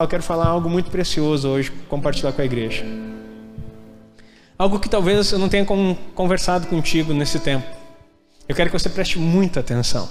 eu 0.00 0.08
quero 0.08 0.24
falar 0.24 0.48
algo 0.48 0.68
muito 0.68 0.90
precioso 0.90 1.48
hoje, 1.48 1.70
compartilhar 1.88 2.32
com 2.32 2.42
a 2.42 2.44
igreja. 2.44 2.84
Algo 4.58 4.80
que 4.80 4.88
talvez 4.88 5.30
eu 5.30 5.38
não 5.38 5.48
tenha 5.48 5.64
conversado 6.16 6.66
contigo 6.66 7.14
nesse 7.14 7.38
tempo. 7.38 7.64
Eu 8.48 8.56
quero 8.56 8.70
que 8.70 8.76
você 8.76 8.88
preste 8.88 9.20
muita 9.20 9.60
atenção. 9.60 10.08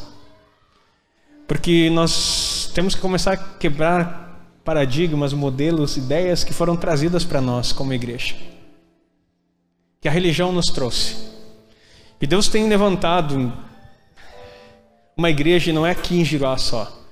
Porque 1.45 1.89
nós 1.89 2.71
temos 2.73 2.95
que 2.95 3.01
começar 3.01 3.33
a 3.33 3.37
quebrar 3.37 4.47
paradigmas, 4.63 5.33
modelos, 5.33 5.97
ideias 5.97 6.45
que 6.45 6.53
foram 6.53 6.77
trazidas 6.77 7.25
para 7.25 7.41
nós 7.41 7.73
como 7.73 7.91
igreja. 7.91 8.35
Que 9.99 10.07
a 10.07 10.11
religião 10.11 10.53
nos 10.53 10.67
trouxe. 10.67 11.17
E 12.21 12.25
Deus 12.25 12.47
tem 12.47 12.69
levantado 12.69 13.51
uma 15.17 15.29
igreja, 15.29 15.71
e 15.71 15.73
não 15.73 15.85
é 15.85 15.91
aqui 15.91 16.17
em 16.17 16.23
Giroá 16.23 16.55
só. 16.55 17.02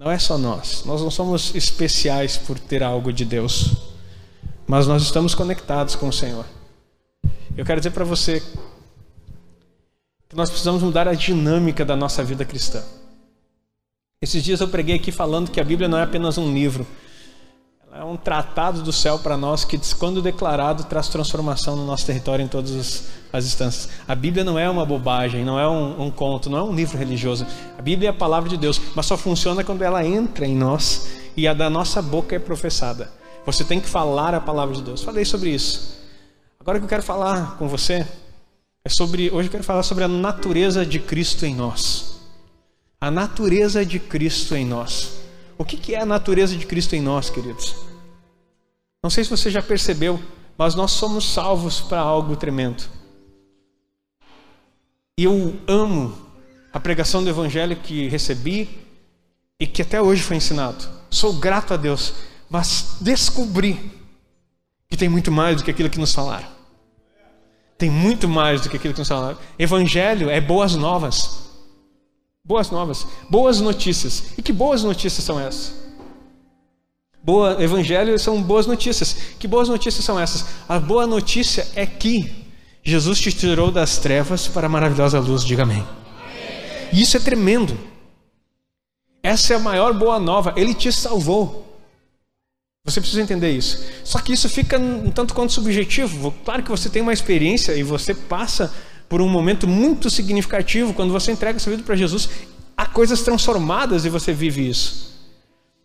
Não 0.00 0.10
é 0.10 0.18
só 0.18 0.38
nós. 0.38 0.82
Nós 0.86 1.02
não 1.02 1.10
somos 1.10 1.54
especiais 1.54 2.38
por 2.38 2.58
ter 2.58 2.82
algo 2.82 3.12
de 3.12 3.22
Deus. 3.22 3.72
Mas 4.66 4.86
nós 4.86 5.02
estamos 5.02 5.34
conectados 5.34 5.94
com 5.94 6.08
o 6.08 6.12
Senhor. 6.12 6.46
Eu 7.54 7.66
quero 7.66 7.82
dizer 7.82 7.90
para 7.90 8.02
você 8.02 8.42
que 10.26 10.34
nós 10.34 10.48
precisamos 10.48 10.82
mudar 10.82 11.06
a 11.06 11.12
dinâmica 11.12 11.84
da 11.84 11.94
nossa 11.94 12.24
vida 12.24 12.46
cristã. 12.46 12.82
Esses 14.22 14.42
dias 14.42 14.62
eu 14.62 14.68
preguei 14.68 14.96
aqui 14.96 15.12
falando 15.12 15.50
que 15.50 15.60
a 15.60 15.64
Bíblia 15.64 15.86
não 15.86 15.98
é 15.98 16.02
apenas 16.02 16.38
um 16.38 16.50
livro, 16.50 16.86
é 17.92 18.04
um 18.04 18.16
tratado 18.16 18.82
do 18.82 18.92
céu 18.92 19.18
para 19.18 19.36
nós 19.36 19.64
que, 19.64 19.78
quando 19.96 20.22
declarado, 20.22 20.84
traz 20.84 21.08
transformação 21.08 21.74
no 21.74 21.84
nosso 21.84 22.06
território 22.06 22.44
em 22.44 22.48
todas 22.48 23.08
as 23.32 23.44
instâncias. 23.44 23.88
A 24.06 24.14
Bíblia 24.14 24.44
não 24.44 24.56
é 24.58 24.70
uma 24.70 24.86
bobagem, 24.86 25.44
não 25.44 25.58
é 25.58 25.68
um, 25.68 26.04
um 26.04 26.10
conto, 26.10 26.48
não 26.48 26.58
é 26.58 26.62
um 26.62 26.72
livro 26.72 26.96
religioso. 26.96 27.44
A 27.76 27.82
Bíblia 27.82 28.08
é 28.08 28.10
a 28.10 28.14
palavra 28.14 28.48
de 28.48 28.56
Deus, 28.56 28.80
mas 28.94 29.06
só 29.06 29.16
funciona 29.16 29.64
quando 29.64 29.82
ela 29.82 30.06
entra 30.06 30.46
em 30.46 30.54
nós 30.54 31.08
e 31.36 31.48
a 31.48 31.54
da 31.54 31.68
nossa 31.68 32.00
boca 32.00 32.36
é 32.36 32.38
professada. 32.38 33.10
Você 33.44 33.64
tem 33.64 33.80
que 33.80 33.88
falar 33.88 34.34
a 34.34 34.40
palavra 34.40 34.74
de 34.74 34.82
Deus. 34.82 35.02
Falei 35.02 35.24
sobre 35.24 35.50
isso. 35.50 35.98
Agora 36.60 36.78
que 36.78 36.84
eu 36.84 36.88
quero 36.88 37.02
falar 37.02 37.56
com 37.56 37.66
você 37.66 38.06
é 38.84 38.88
sobre. 38.88 39.30
Hoje 39.30 39.48
eu 39.48 39.52
quero 39.52 39.64
falar 39.64 39.82
sobre 39.82 40.04
a 40.04 40.08
natureza 40.08 40.86
de 40.86 41.00
Cristo 41.00 41.44
em 41.44 41.56
nós. 41.56 42.20
A 43.00 43.10
natureza 43.10 43.84
de 43.84 43.98
Cristo 43.98 44.54
em 44.54 44.64
nós. 44.64 45.19
O 45.60 45.64
que 45.66 45.94
é 45.94 46.00
a 46.00 46.06
natureza 46.06 46.56
de 46.56 46.64
Cristo 46.64 46.96
em 46.96 47.02
nós, 47.02 47.28
queridos? 47.28 47.76
Não 49.02 49.10
sei 49.10 49.24
se 49.24 49.28
você 49.28 49.50
já 49.50 49.60
percebeu, 49.60 50.18
mas 50.56 50.74
nós 50.74 50.90
somos 50.90 51.34
salvos 51.34 51.82
para 51.82 52.00
algo 52.00 52.34
tremendo. 52.34 52.82
E 55.18 55.24
eu 55.24 55.60
amo 55.68 56.16
a 56.72 56.80
pregação 56.80 57.22
do 57.22 57.28
Evangelho 57.28 57.76
que 57.76 58.08
recebi 58.08 58.70
e 59.60 59.66
que 59.66 59.82
até 59.82 60.00
hoje 60.00 60.22
foi 60.22 60.38
ensinado. 60.38 60.82
Sou 61.10 61.34
grato 61.34 61.74
a 61.74 61.76
Deus, 61.76 62.14
mas 62.48 62.96
descobri 62.98 63.92
que 64.88 64.96
tem 64.96 65.10
muito 65.10 65.30
mais 65.30 65.58
do 65.58 65.62
que 65.62 65.70
aquilo 65.70 65.90
que 65.90 66.00
nos 66.00 66.14
falaram. 66.14 66.48
Tem 67.76 67.90
muito 67.90 68.26
mais 68.26 68.62
do 68.62 68.70
que 68.70 68.78
aquilo 68.78 68.94
que 68.94 69.00
nos 69.00 69.08
falaram. 69.08 69.36
Evangelho 69.58 70.30
é 70.30 70.40
boas 70.40 70.74
novas. 70.74 71.49
Boas 72.50 72.68
novas, 72.68 73.06
boas 73.28 73.60
notícias. 73.60 74.32
E 74.36 74.42
que 74.42 74.52
boas 74.52 74.82
notícias 74.82 75.22
são 75.22 75.38
essas? 75.38 75.72
Boa, 77.22 77.62
evangelho 77.62 78.18
são 78.18 78.42
boas 78.42 78.66
notícias. 78.66 79.14
Que 79.38 79.46
boas 79.46 79.68
notícias 79.68 80.04
são 80.04 80.18
essas? 80.18 80.46
A 80.68 80.80
boa 80.80 81.06
notícia 81.06 81.64
é 81.76 81.86
que 81.86 82.48
Jesus 82.82 83.20
te 83.20 83.32
tirou 83.32 83.70
das 83.70 83.98
trevas 83.98 84.48
para 84.48 84.66
a 84.66 84.68
maravilhosa 84.68 85.20
luz, 85.20 85.44
diga 85.44 85.62
amém. 85.62 85.86
E 86.92 87.00
isso 87.00 87.16
é 87.16 87.20
tremendo. 87.20 87.78
Essa 89.22 89.52
é 89.52 89.56
a 89.56 89.60
maior 89.60 89.94
boa 89.94 90.18
nova. 90.18 90.52
Ele 90.56 90.74
te 90.74 90.90
salvou. 90.90 91.78
Você 92.84 93.00
precisa 93.00 93.22
entender 93.22 93.52
isso. 93.52 93.80
Só 94.02 94.18
que 94.18 94.32
isso 94.32 94.48
fica 94.48 94.76
um 94.76 95.12
tanto 95.12 95.34
quanto 95.34 95.52
subjetivo. 95.52 96.34
Claro 96.44 96.64
que 96.64 96.70
você 96.70 96.90
tem 96.90 97.00
uma 97.00 97.12
experiência 97.12 97.76
e 97.76 97.84
você 97.84 98.12
passa 98.12 98.74
por 99.10 99.20
um 99.20 99.28
momento 99.28 99.66
muito 99.66 100.08
significativo 100.08 100.94
quando 100.94 101.12
você 101.12 101.32
entrega 101.32 101.58
sua 101.58 101.72
vida 101.72 101.82
para 101.82 101.96
Jesus. 101.96 102.30
Há 102.76 102.86
coisas 102.86 103.22
transformadas 103.22 104.04
e 104.04 104.08
você 104.08 104.32
vive 104.32 104.66
isso. 104.66 105.18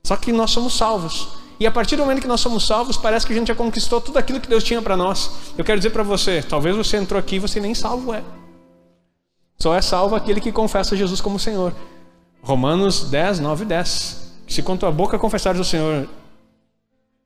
Só 0.03 0.15
que 0.15 0.31
nós 0.31 0.51
somos 0.51 0.77
salvos. 0.77 1.29
E 1.59 1.65
a 1.65 1.71
partir 1.71 1.95
do 1.95 2.03
momento 2.03 2.21
que 2.21 2.27
nós 2.27 2.39
somos 2.39 2.67
salvos, 2.67 2.97
parece 2.97 3.25
que 3.25 3.33
a 3.33 3.35
gente 3.35 3.47
já 3.47 3.55
conquistou 3.55 3.99
tudo 3.99 4.19
aquilo 4.19 4.39
que 4.39 4.47
Deus 4.47 4.63
tinha 4.63 4.79
para 4.79 4.95
nós. 4.95 5.31
Eu 5.57 5.65
quero 5.65 5.79
dizer 5.79 5.89
para 5.89 6.03
você, 6.03 6.43
talvez 6.43 6.75
você 6.75 6.97
entrou 6.97 7.19
aqui 7.19 7.37
e 7.37 7.39
você 7.39 7.59
nem 7.59 7.73
salvo 7.73 8.13
é. 8.13 8.23
Só 9.57 9.73
é 9.73 9.81
salvo 9.81 10.13
aquele 10.13 10.39
que 10.39 10.51
confessa 10.51 10.95
Jesus 10.95 11.19
como 11.19 11.39
Senhor. 11.39 11.73
Romanos 12.43 13.09
10, 13.09 13.39
9 13.39 13.63
e 13.63 13.67
10. 13.67 14.33
Se 14.47 14.61
com 14.61 14.77
tua 14.77 14.91
boca 14.91 15.17
confessares 15.17 15.59
o 15.59 15.63
Senhor 15.63 16.07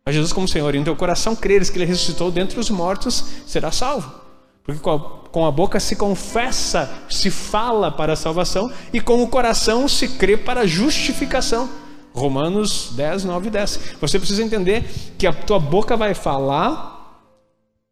a 0.06 0.14
Jesus 0.14 0.32
como 0.32 0.48
Senhor 0.48 0.74
e 0.74 0.80
no 0.80 0.86
teu 0.86 0.96
coração 0.96 1.36
creres 1.36 1.70
que 1.70 1.78
Ele 1.78 1.86
ressuscitou 1.86 2.32
dentre 2.32 2.58
os 2.58 2.70
mortos, 2.70 3.22
será 3.46 3.70
salvo. 3.70 4.29
Porque 4.78 5.30
com 5.32 5.46
a, 5.46 5.52
boca 5.52 5.80
se 5.80 5.96
confessa, 5.96 6.90
se 7.10 7.30
fala 7.30 7.92
para 7.92 8.14
a 8.14 8.16
salvação, 8.16 8.72
e 8.92 9.00
com 9.00 9.22
o 9.22 9.28
coração 9.28 9.88
se 9.88 10.08
crê 10.08 10.36
para 10.38 10.62
a 10.62 10.66
justificação. 10.68 11.70
Romanos 12.14 12.92
10, 12.96 13.26
9 13.26 13.48
e 13.48 13.52
10. 13.52 13.80
Você 14.02 14.18
precisa 14.18 14.44
entender 14.44 14.84
que 15.18 15.28
a 15.28 15.34
tua 15.34 15.60
boca 15.60 15.96
vai 15.96 16.14
falar, 16.14 17.22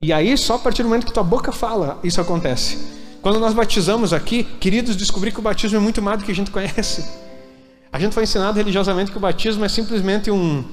e 0.01 0.11
aí 0.11 0.37
só 0.37 0.55
a 0.55 0.59
partir 0.59 0.83
do 0.83 0.89
momento 0.89 1.05
que 1.05 1.13
tua 1.13 1.23
boca 1.23 1.51
fala, 1.51 1.99
isso 2.03 2.19
acontece. 2.19 2.97
Quando 3.21 3.39
nós 3.39 3.53
batizamos 3.53 4.13
aqui, 4.13 4.43
queridos, 4.43 4.95
descobri 4.95 5.31
que 5.31 5.39
o 5.39 5.41
batismo 5.41 5.77
é 5.77 5.81
muito 5.81 6.01
mais 6.01 6.19
do 6.19 6.25
que 6.25 6.31
a 6.31 6.35
gente 6.35 6.51
conhece. 6.51 7.05
A 7.91 7.99
gente 7.99 8.13
foi 8.13 8.23
ensinado 8.23 8.57
religiosamente 8.57 9.11
que 9.11 9.17
o 9.17 9.19
batismo 9.19 9.63
é 9.65 9.69
simplesmente 9.69 10.29
um, 10.29 10.63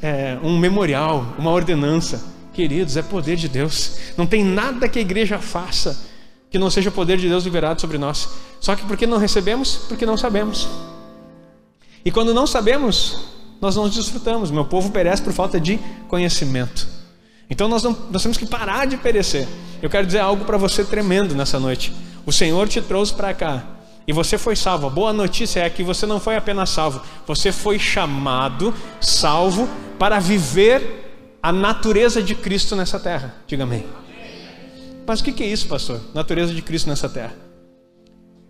é, 0.00 0.38
um 0.42 0.58
memorial, 0.58 1.34
uma 1.38 1.50
ordenança. 1.50 2.24
Queridos, 2.52 2.96
é 2.96 3.02
poder 3.02 3.36
de 3.36 3.48
Deus. 3.48 3.96
Não 4.16 4.26
tem 4.26 4.44
nada 4.44 4.88
que 4.88 4.98
a 4.98 5.02
igreja 5.02 5.38
faça 5.38 6.12
que 6.52 6.58
não 6.58 6.68
seja 6.68 6.90
o 6.90 6.92
poder 6.92 7.16
de 7.16 7.26
Deus 7.26 7.44
liberado 7.44 7.80
sobre 7.80 7.96
nós. 7.96 8.28
Só 8.60 8.76
que 8.76 8.84
porque 8.84 9.06
não 9.06 9.16
recebemos? 9.16 9.76
Porque 9.88 10.04
não 10.04 10.18
sabemos. 10.18 10.68
E 12.04 12.10
quando 12.10 12.34
não 12.34 12.46
sabemos, 12.46 13.24
nós 13.58 13.74
não 13.74 13.88
desfrutamos. 13.88 14.50
Meu 14.50 14.66
povo 14.66 14.90
perece 14.90 15.22
por 15.22 15.32
falta 15.32 15.58
de 15.58 15.80
conhecimento. 16.08 16.86
Então 17.48 17.68
nós, 17.68 17.82
não, 17.82 17.96
nós 18.10 18.22
temos 18.22 18.36
que 18.36 18.44
parar 18.44 18.86
de 18.86 18.98
perecer. 18.98 19.48
Eu 19.80 19.88
quero 19.88 20.06
dizer 20.06 20.18
algo 20.18 20.44
para 20.44 20.58
você 20.58 20.84
tremendo 20.84 21.34
nessa 21.34 21.58
noite. 21.58 21.90
O 22.26 22.32
Senhor 22.32 22.68
te 22.68 22.82
trouxe 22.82 23.14
para 23.14 23.32
cá 23.32 23.64
e 24.06 24.12
você 24.12 24.36
foi 24.36 24.54
salvo. 24.54 24.86
A 24.88 24.90
boa 24.90 25.12
notícia 25.12 25.60
é 25.60 25.70
que 25.70 25.82
você 25.82 26.04
não 26.04 26.20
foi 26.20 26.36
apenas 26.36 26.68
salvo, 26.68 27.00
você 27.26 27.50
foi 27.50 27.78
chamado, 27.78 28.74
salvo, 29.00 29.68
para 29.98 30.18
viver 30.18 31.01
a 31.42 31.52
natureza 31.52 32.22
de 32.22 32.34
Cristo 32.34 32.76
nessa 32.76 33.00
terra. 33.00 33.34
Diga 33.46 33.64
amém. 33.64 33.84
Mas 35.06 35.20
o 35.20 35.24
que 35.24 35.42
é 35.42 35.46
isso, 35.46 35.66
pastor? 35.66 36.00
Natureza 36.14 36.54
de 36.54 36.62
Cristo 36.62 36.88
nessa 36.88 37.08
terra. 37.08 37.34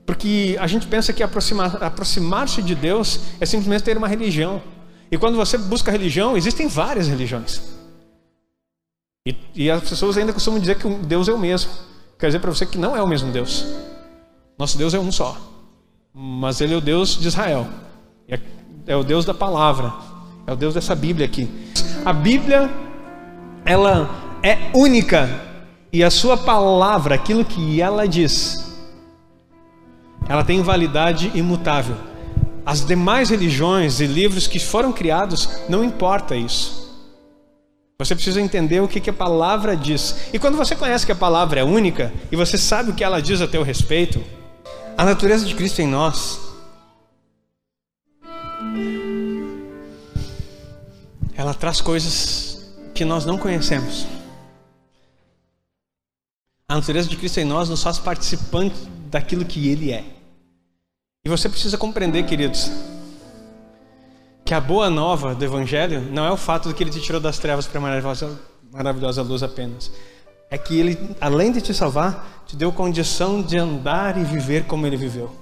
Porque 0.05 0.57
a 0.61 0.67
gente 0.67 0.87
pensa 0.87 1.13
que 1.13 1.23
aproximar-se 1.23 1.83
aproximar 1.83 2.47
de 2.47 2.75
Deus 2.75 3.21
é 3.41 3.47
simplesmente 3.47 3.85
ter 3.85 3.97
uma 3.97 4.09
religião. 4.09 4.61
E 5.11 5.17
quando 5.17 5.37
você 5.37 5.57
busca 5.57 5.91
religião, 5.91 6.37
existem 6.37 6.69
várias 6.69 7.09
religiões. 7.09 7.63
E, 9.27 9.37
e 9.55 9.71
as 9.71 9.89
pessoas 9.89 10.19
ainda 10.19 10.33
costumam 10.33 10.61
dizer 10.61 10.77
que 10.79 10.89
Deus 10.89 11.29
é 11.29 11.33
o 11.33 11.39
mesmo. 11.39 11.71
Quer 12.19 12.27
dizer 12.27 12.41
para 12.41 12.51
você 12.51 12.67
que 12.67 12.77
não 12.77 12.97
é 12.97 13.03
o 13.03 13.07
mesmo 13.07 13.33
Deus. 13.33 13.65
Nosso 14.59 14.77
Deus 14.77 14.93
é 14.93 14.99
um 14.99 15.11
só. 15.11 15.37
Mas 16.13 16.61
Ele 16.61 16.75
é 16.75 16.77
o 16.77 16.81
Deus 16.81 17.19
de 17.19 17.29
Israel. 17.29 17.67
É, 18.29 18.39
é 18.87 18.97
o 18.97 19.05
Deus 19.05 19.25
da 19.25 19.33
palavra. 19.33 19.93
É 20.47 20.53
o 20.53 20.57
Deus 20.57 20.75
dessa 20.75 20.95
Bíblia 20.95 21.27
aqui. 21.27 21.49
A 22.05 22.13
Bíblia, 22.13 22.69
ela 23.65 24.11
é 24.43 24.59
única. 24.75 25.31
E 25.93 26.03
a 26.03 26.11
sua 26.11 26.37
palavra, 26.37 27.15
aquilo 27.15 27.45
que 27.45 27.81
ela 27.81 28.09
diz, 28.09 28.75
ela 30.29 30.43
tem 30.43 30.63
validade 30.63 31.31
imutável. 31.35 31.95
As 32.67 32.85
demais 32.85 33.31
religiões 33.31 34.01
e 34.01 34.07
livros 34.07 34.47
que 34.49 34.59
foram 34.59 34.93
criados, 34.93 35.49
não 35.69 35.85
importa 35.85 36.35
isso. 36.35 36.83
Você 37.99 38.17
precisa 38.17 38.41
entender 38.41 38.81
o 38.81 38.89
que, 38.89 39.11
a 39.11 39.13
palavra 39.13 39.77
diz. 39.77 40.29
E 40.33 40.39
quando 40.41 40.57
você 40.57 40.75
conhece 40.75 41.07
que 41.07 41.13
a 41.13 41.17
palavra 41.17 41.61
é 41.61 41.65
única 41.65 42.13
e 42.33 42.37
você 42.37 42.59
sabe 42.59 42.91
o 42.91 42.95
que 42.95 43.05
ela 43.05 43.23
diz 43.23 43.41
a 43.41 43.47
teu 43.47 43.63
respeito, 43.63 44.21
a 44.99 45.05
natureza 45.05 45.47
de 45.47 45.55
Cristo 45.55 45.81
em 45.81 45.87
nós 45.87 46.52
ela 51.43 51.55
traz 51.55 51.81
coisas 51.81 52.73
que 52.95 53.05
nós 53.05 53.27
não 53.27 53.37
conhecemos. 53.37 54.07
A 56.69 56.77
natureza 56.77 57.09
de 57.09 57.17
Cristo 57.17 57.39
em 57.41 57.45
nós 57.45 57.69
nos 57.69 57.83
faz 57.83 57.99
participantes 57.99 58.87
daquilo 59.11 59.45
que 59.45 59.69
Ele 59.69 59.93
é. 59.93 60.05
E 61.25 61.29
você 61.29 61.49
precisa 61.49 61.77
compreender, 61.77 62.25
queridos, 62.25 62.71
que 64.45 64.55
a 64.55 64.61
boa 64.61 64.89
nova 64.89 65.35
do 65.35 65.45
Evangelho 65.45 66.01
não 66.13 66.25
é 66.25 66.31
o 66.31 66.37
fato 66.37 66.69
de 66.69 66.75
que 66.75 66.83
Ele 66.83 66.91
te 66.91 67.01
tirou 67.01 67.21
das 67.21 67.39
trevas 67.39 67.67
para 67.67 67.79
a 67.79 67.83
maravilhosa, 67.83 68.41
maravilhosa 68.71 69.23
luz 69.23 69.43
apenas 69.43 69.91
é 70.53 70.59
que 70.59 70.79
Ele, 70.79 71.17
além 71.19 71.51
de 71.51 71.63
te 71.63 71.73
salvar, 71.73 72.45
te 72.47 72.55
deu 72.55 72.71
condição 72.71 73.41
de 73.41 73.57
andar 73.57 74.19
e 74.19 74.23
viver 74.23 74.67
como 74.67 74.87
Ele 74.87 74.99
viveu. 74.99 75.35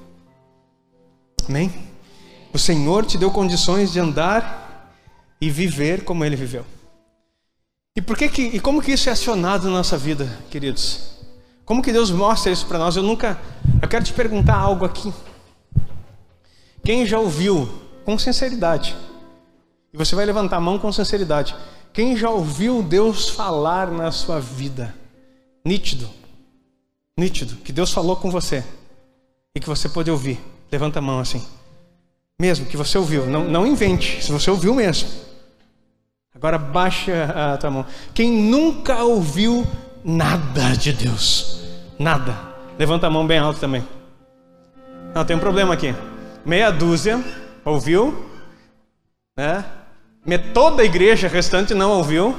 Amém? 1.48 1.72
O 2.52 2.58
Senhor 2.58 3.04
te 3.04 3.18
deu 3.18 3.28
condições 3.28 3.92
de 3.92 3.98
andar 3.98 4.69
e 5.40 5.50
viver 5.50 6.04
como 6.04 6.24
ele 6.24 6.36
viveu. 6.36 6.64
E 7.96 8.02
por 8.02 8.16
que, 8.16 8.28
que 8.28 8.42
e 8.42 8.60
como 8.60 8.82
que 8.82 8.92
isso 8.92 9.08
é 9.08 9.12
acionado 9.12 9.64
na 9.64 9.78
nossa 9.78 9.96
vida, 9.96 10.28
queridos? 10.50 11.18
Como 11.64 11.82
que 11.82 11.92
Deus 11.92 12.10
mostra 12.10 12.52
isso 12.52 12.66
para 12.66 12.78
nós? 12.78 12.96
Eu 12.96 13.02
nunca 13.02 13.38
eu 13.80 13.88
quero 13.88 14.04
te 14.04 14.12
perguntar 14.12 14.56
algo 14.56 14.84
aqui. 14.84 15.12
Quem 16.84 17.06
já 17.06 17.18
ouviu 17.18 17.68
com 18.04 18.18
sinceridade? 18.18 18.96
E 19.92 19.96
você 19.96 20.14
vai 20.14 20.24
levantar 20.24 20.56
a 20.56 20.60
mão 20.60 20.78
com 20.78 20.92
sinceridade. 20.92 21.54
Quem 21.92 22.16
já 22.16 22.30
ouviu 22.30 22.82
Deus 22.82 23.28
falar 23.28 23.90
na 23.90 24.12
sua 24.12 24.40
vida? 24.40 24.94
Nítido. 25.64 26.08
Nítido. 27.18 27.56
Que 27.56 27.72
Deus 27.72 27.92
falou 27.92 28.16
com 28.16 28.30
você. 28.30 28.64
E 29.54 29.60
que 29.60 29.68
você 29.68 29.88
pôde 29.88 30.10
ouvir. 30.10 30.38
Levanta 30.70 31.00
a 31.00 31.02
mão 31.02 31.18
assim. 31.18 31.44
Mesmo 32.40 32.66
que 32.66 32.76
você 32.76 32.96
ouviu. 32.96 33.26
Não, 33.26 33.44
não 33.44 33.66
invente. 33.66 34.24
Se 34.24 34.30
você 34.30 34.50
ouviu 34.50 34.74
mesmo. 34.74 35.08
Agora 36.34 36.56
baixa 36.58 37.24
a 37.24 37.56
tua 37.56 37.70
mão. 37.70 37.86
Quem 38.14 38.30
nunca 38.30 39.02
ouviu 39.02 39.66
nada 40.04 40.76
de 40.76 40.92
Deus? 40.92 41.64
Nada. 41.98 42.34
Levanta 42.78 43.08
a 43.08 43.10
mão 43.10 43.26
bem 43.26 43.38
alto 43.38 43.58
também. 43.58 43.86
Não, 45.14 45.24
tem 45.24 45.36
um 45.36 45.40
problema 45.40 45.74
aqui. 45.74 45.94
Meia 46.44 46.70
dúzia 46.70 47.22
ouviu, 47.64 48.26
né? 49.36 49.64
Toda 50.54 50.82
a 50.82 50.84
igreja 50.84 51.26
restante 51.26 51.74
não 51.74 51.90
ouviu. 51.90 52.36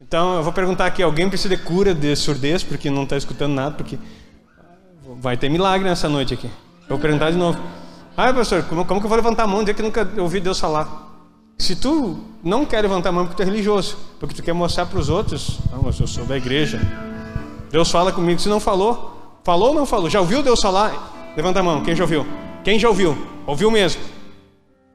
Então 0.00 0.36
eu 0.36 0.42
vou 0.42 0.52
perguntar 0.52 0.84
aqui: 0.84 1.02
alguém 1.02 1.28
precisa 1.28 1.56
de 1.56 1.62
cura 1.62 1.94
de 1.94 2.14
surdez 2.14 2.62
porque 2.62 2.90
não 2.90 3.04
está 3.04 3.16
escutando 3.16 3.54
nada? 3.54 3.74
Porque 3.74 3.98
vai 5.18 5.36
ter 5.36 5.48
milagre 5.48 5.88
nessa 5.88 6.08
noite 6.08 6.34
aqui. 6.34 6.46
Eu 6.82 6.88
vou 6.90 6.98
perguntar 6.98 7.30
de 7.30 7.38
novo. 7.38 7.58
Ah, 8.14 8.32
pastor, 8.34 8.62
como, 8.64 8.84
como 8.84 9.00
que 9.00 9.06
eu 9.06 9.08
vou 9.08 9.16
levantar 9.16 9.44
a 9.44 9.46
mão 9.46 9.60
dizer 9.60 9.74
que 9.74 9.82
nunca 9.82 10.06
ouvi 10.18 10.38
Deus 10.38 10.60
falar? 10.60 11.11
Se 11.58 11.76
tu 11.76 12.18
não 12.42 12.64
quer 12.64 12.80
levantar 12.80 13.10
a 13.10 13.12
mão 13.12 13.24
porque 13.24 13.36
tu 13.36 13.42
é 13.42 13.50
religioso, 13.50 13.96
porque 14.18 14.34
tu 14.34 14.42
quer 14.42 14.52
mostrar 14.52 14.86
para 14.86 14.98
os 14.98 15.08
outros, 15.08 15.58
não, 15.70 15.82
mas 15.82 15.98
eu 16.00 16.06
sou 16.06 16.24
da 16.24 16.36
igreja. 16.36 16.80
Deus 17.70 17.90
fala 17.90 18.12
comigo. 18.12 18.40
Se 18.40 18.48
não 18.48 18.60
falou, 18.60 19.40
falou 19.44 19.68
ou 19.68 19.74
não 19.74 19.86
falou? 19.86 20.10
Já 20.10 20.20
ouviu 20.20 20.42
Deus 20.42 20.60
falar? 20.60 21.32
Levanta 21.36 21.60
a 21.60 21.62
mão. 21.62 21.82
Quem 21.82 21.96
já 21.96 22.04
ouviu? 22.04 22.26
Quem 22.62 22.78
já 22.78 22.88
ouviu? 22.88 23.16
Ouviu 23.46 23.70
mesmo? 23.70 24.02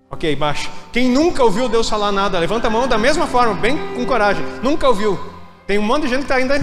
Ok, 0.10 0.36
baixa. 0.36 0.70
Quem 0.94 1.10
nunca 1.10 1.44
ouviu 1.44 1.68
Deus 1.68 1.90
falar 1.90 2.12
nada, 2.12 2.40
levanta 2.40 2.68
a 2.68 2.70
mão 2.70 2.88
da 2.88 2.98
mesma 2.98 3.28
forma, 3.28 3.54
bem 3.56 3.78
com 3.96 4.06
coragem. 4.06 4.46
Nunca 4.64 4.88
ouviu. 4.88 5.20
Tem 5.66 5.78
um 5.78 5.82
monte 5.82 6.04
de 6.04 6.10
gente 6.10 6.20
que 6.20 6.32
está 6.32 6.36
ainda 6.36 6.58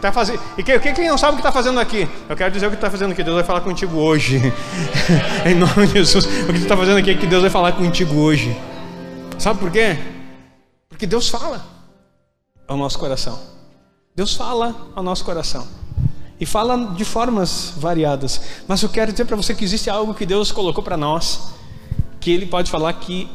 tá 0.00 0.10
fazendo. 0.10 0.40
E 0.58 0.62
quem, 0.64 0.80
quem 0.80 1.08
não 1.08 1.16
sabe 1.16 1.34
o 1.34 1.36
que 1.36 1.42
está 1.42 1.52
fazendo 1.52 1.78
aqui? 1.78 2.08
Eu 2.28 2.36
quero 2.36 2.52
dizer 2.52 2.66
o 2.66 2.70
que 2.70 2.76
está 2.76 2.90
fazendo 2.90 3.12
aqui. 3.12 3.22
Deus 3.22 3.36
vai 3.36 3.44
falar 3.44 3.60
contigo 3.60 3.98
hoje. 3.98 4.52
em 5.46 5.54
nome 5.54 5.86
de 5.86 5.92
Jesus. 5.92 6.24
O 6.48 6.52
que 6.52 6.58
está 6.58 6.76
fazendo 6.76 6.98
aqui 6.98 7.10
é 7.10 7.14
que 7.14 7.26
Deus 7.26 7.42
vai 7.42 7.50
falar 7.50 7.70
contigo 7.72 8.16
hoje. 8.16 8.56
Sabe 9.40 9.58
por 9.58 9.72
quê? 9.72 9.96
Porque 10.86 11.06
Deus 11.06 11.30
fala 11.30 11.64
ao 12.68 12.76
nosso 12.76 12.98
coração. 12.98 13.40
Deus 14.14 14.34
fala 14.34 14.92
ao 14.94 15.02
nosso 15.02 15.24
coração. 15.24 15.66
E 16.38 16.44
fala 16.44 16.92
de 16.94 17.06
formas 17.06 17.72
variadas. 17.74 18.42
Mas 18.68 18.82
eu 18.82 18.90
quero 18.90 19.10
dizer 19.10 19.24
para 19.24 19.36
você 19.36 19.54
que 19.54 19.64
existe 19.64 19.88
algo 19.88 20.12
que 20.12 20.26
Deus 20.26 20.52
colocou 20.52 20.84
para 20.84 20.94
nós 20.94 21.54
que 22.20 22.30
ele 22.30 22.44
pode 22.44 22.70
falar 22.70 22.92
que 22.92 23.30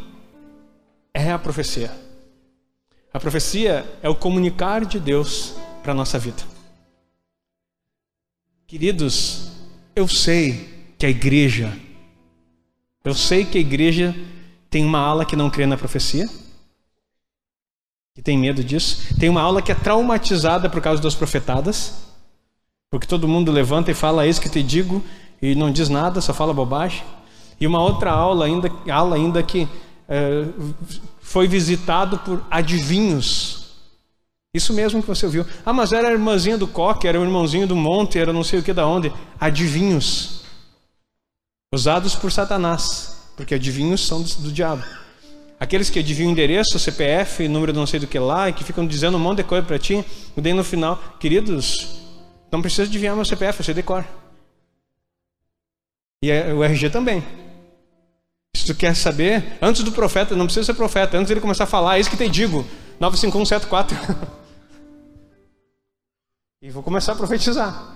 é 1.12 1.32
a 1.32 1.40
profecia. 1.40 1.92
A 3.12 3.20
profecia 3.20 3.84
é 4.04 4.08
o 4.08 4.14
comunicar 4.14 4.86
de 4.86 5.00
Deus 5.00 5.56
para 5.82 5.92
a 5.92 5.96
nossa 5.96 6.20
vida. 6.20 6.44
Queridos, 8.68 9.50
eu 9.96 10.08
sei 10.08 10.94
que 11.00 11.06
a 11.08 11.10
igreja, 11.10 11.76
eu 13.04 13.16
sei 13.16 13.44
que 13.44 13.58
a 13.58 13.62
igreja 13.62 14.16
tem 14.76 14.84
uma 14.84 15.00
ala 15.00 15.24
que 15.24 15.38
não 15.38 15.50
crê 15.50 15.66
na 15.66 15.78
profecia, 15.78 16.30
que 18.14 18.22
tem 18.22 18.38
medo 18.38 18.62
disso, 18.62 19.16
tem 19.18 19.30
uma 19.30 19.42
aula 19.42 19.62
que 19.62 19.72
é 19.72 19.76
traumatizada 19.76 20.70
por 20.70 20.82
causa 20.82 21.02
das 21.02 21.16
profetadas, 21.16 21.94
porque 22.92 23.08
todo 23.08 23.26
mundo 23.26 23.54
levanta 23.54 23.90
e 23.90 23.94
fala, 23.94 24.28
eis 24.28 24.38
que 24.38 24.50
te 24.50 24.62
digo, 24.62 25.02
e 25.42 25.56
não 25.56 25.72
diz 25.72 25.88
nada, 25.88 26.20
só 26.20 26.34
fala 26.34 26.54
bobagem. 26.54 27.06
E 27.58 27.66
uma 27.66 27.82
outra 27.82 28.12
aula 28.12 28.48
ainda, 28.48 28.70
aula 28.92 29.16
ainda 29.16 29.42
que 29.42 29.66
é, 30.10 30.46
foi 31.22 31.48
visitado 31.48 32.20
por 32.20 32.46
adivinhos. 32.52 33.78
Isso 34.54 34.74
mesmo 34.74 35.02
que 35.02 35.08
você 35.08 35.26
ouviu. 35.26 35.46
Ah, 35.66 35.72
mas 35.72 35.94
era 35.94 36.10
a 36.10 36.12
irmãzinha 36.12 36.58
do 36.58 36.68
coque, 36.68 37.08
era 37.08 37.18
o 37.18 37.24
irmãozinho 37.24 37.66
do 37.66 37.78
monte, 37.78 38.20
era 38.20 38.34
não 38.34 38.44
sei 38.44 38.60
o 38.60 38.64
que 38.64 38.74
da 38.74 38.86
onde. 38.86 39.10
Adivinhos. 39.40 40.42
Usados 41.74 42.14
por 42.14 42.30
Satanás. 42.30 43.15
Porque 43.36 43.56
adivinhos 43.56 44.06
são 44.06 44.22
do, 44.22 44.30
do 44.36 44.52
diabo. 44.52 44.84
Aqueles 45.60 45.90
que 45.90 46.00
adivinham 46.00 46.32
endereço, 46.32 46.78
CPF, 46.78 47.48
número 47.48 47.72
de 47.72 47.80
não 47.80 47.88
sei 47.88 48.00
do 48.00 48.08
que 48.08 48.20
lá, 48.20 48.50
e 48.50 48.54
que 48.54 48.64
ficam 48.64 48.86
dizendo 48.86 49.18
um 49.18 49.20
monte 49.20 49.38
de 49.38 49.46
coisa 49.46 49.66
para 49.66 49.80
ti, 49.80 50.04
e 50.36 50.42
daí 50.42 50.54
no 50.54 50.64
final, 50.64 51.02
queridos, 51.20 52.02
não 52.52 52.62
precisa 52.62 52.84
adivinhar 52.84 53.16
meu 53.16 53.26
CPF, 53.26 53.64
você 53.64 53.74
decora. 53.74 54.06
E 56.22 56.30
é, 56.30 56.54
o 56.54 56.64
RG 56.64 56.90
também. 56.90 57.24
Se 58.56 58.66
tu 58.66 58.76
quer 58.76 58.96
saber, 58.96 59.58
antes 59.62 59.84
do 59.84 59.92
profeta, 59.92 60.36
não 60.36 60.46
precisa 60.46 60.66
ser 60.66 60.74
profeta, 60.74 61.18
antes 61.18 61.30
dele 61.30 61.42
começar 61.42 61.66
a 61.66 61.68
falar, 61.68 61.98
é 61.98 62.00
isso 62.02 62.10
que 62.10 62.18
te 62.18 62.28
digo, 62.28 62.66
95174. 63.00 63.98
e 66.62 66.70
vou 66.70 66.84
começar 66.84 67.14
a 67.14 67.16
profetizar. 67.16 67.95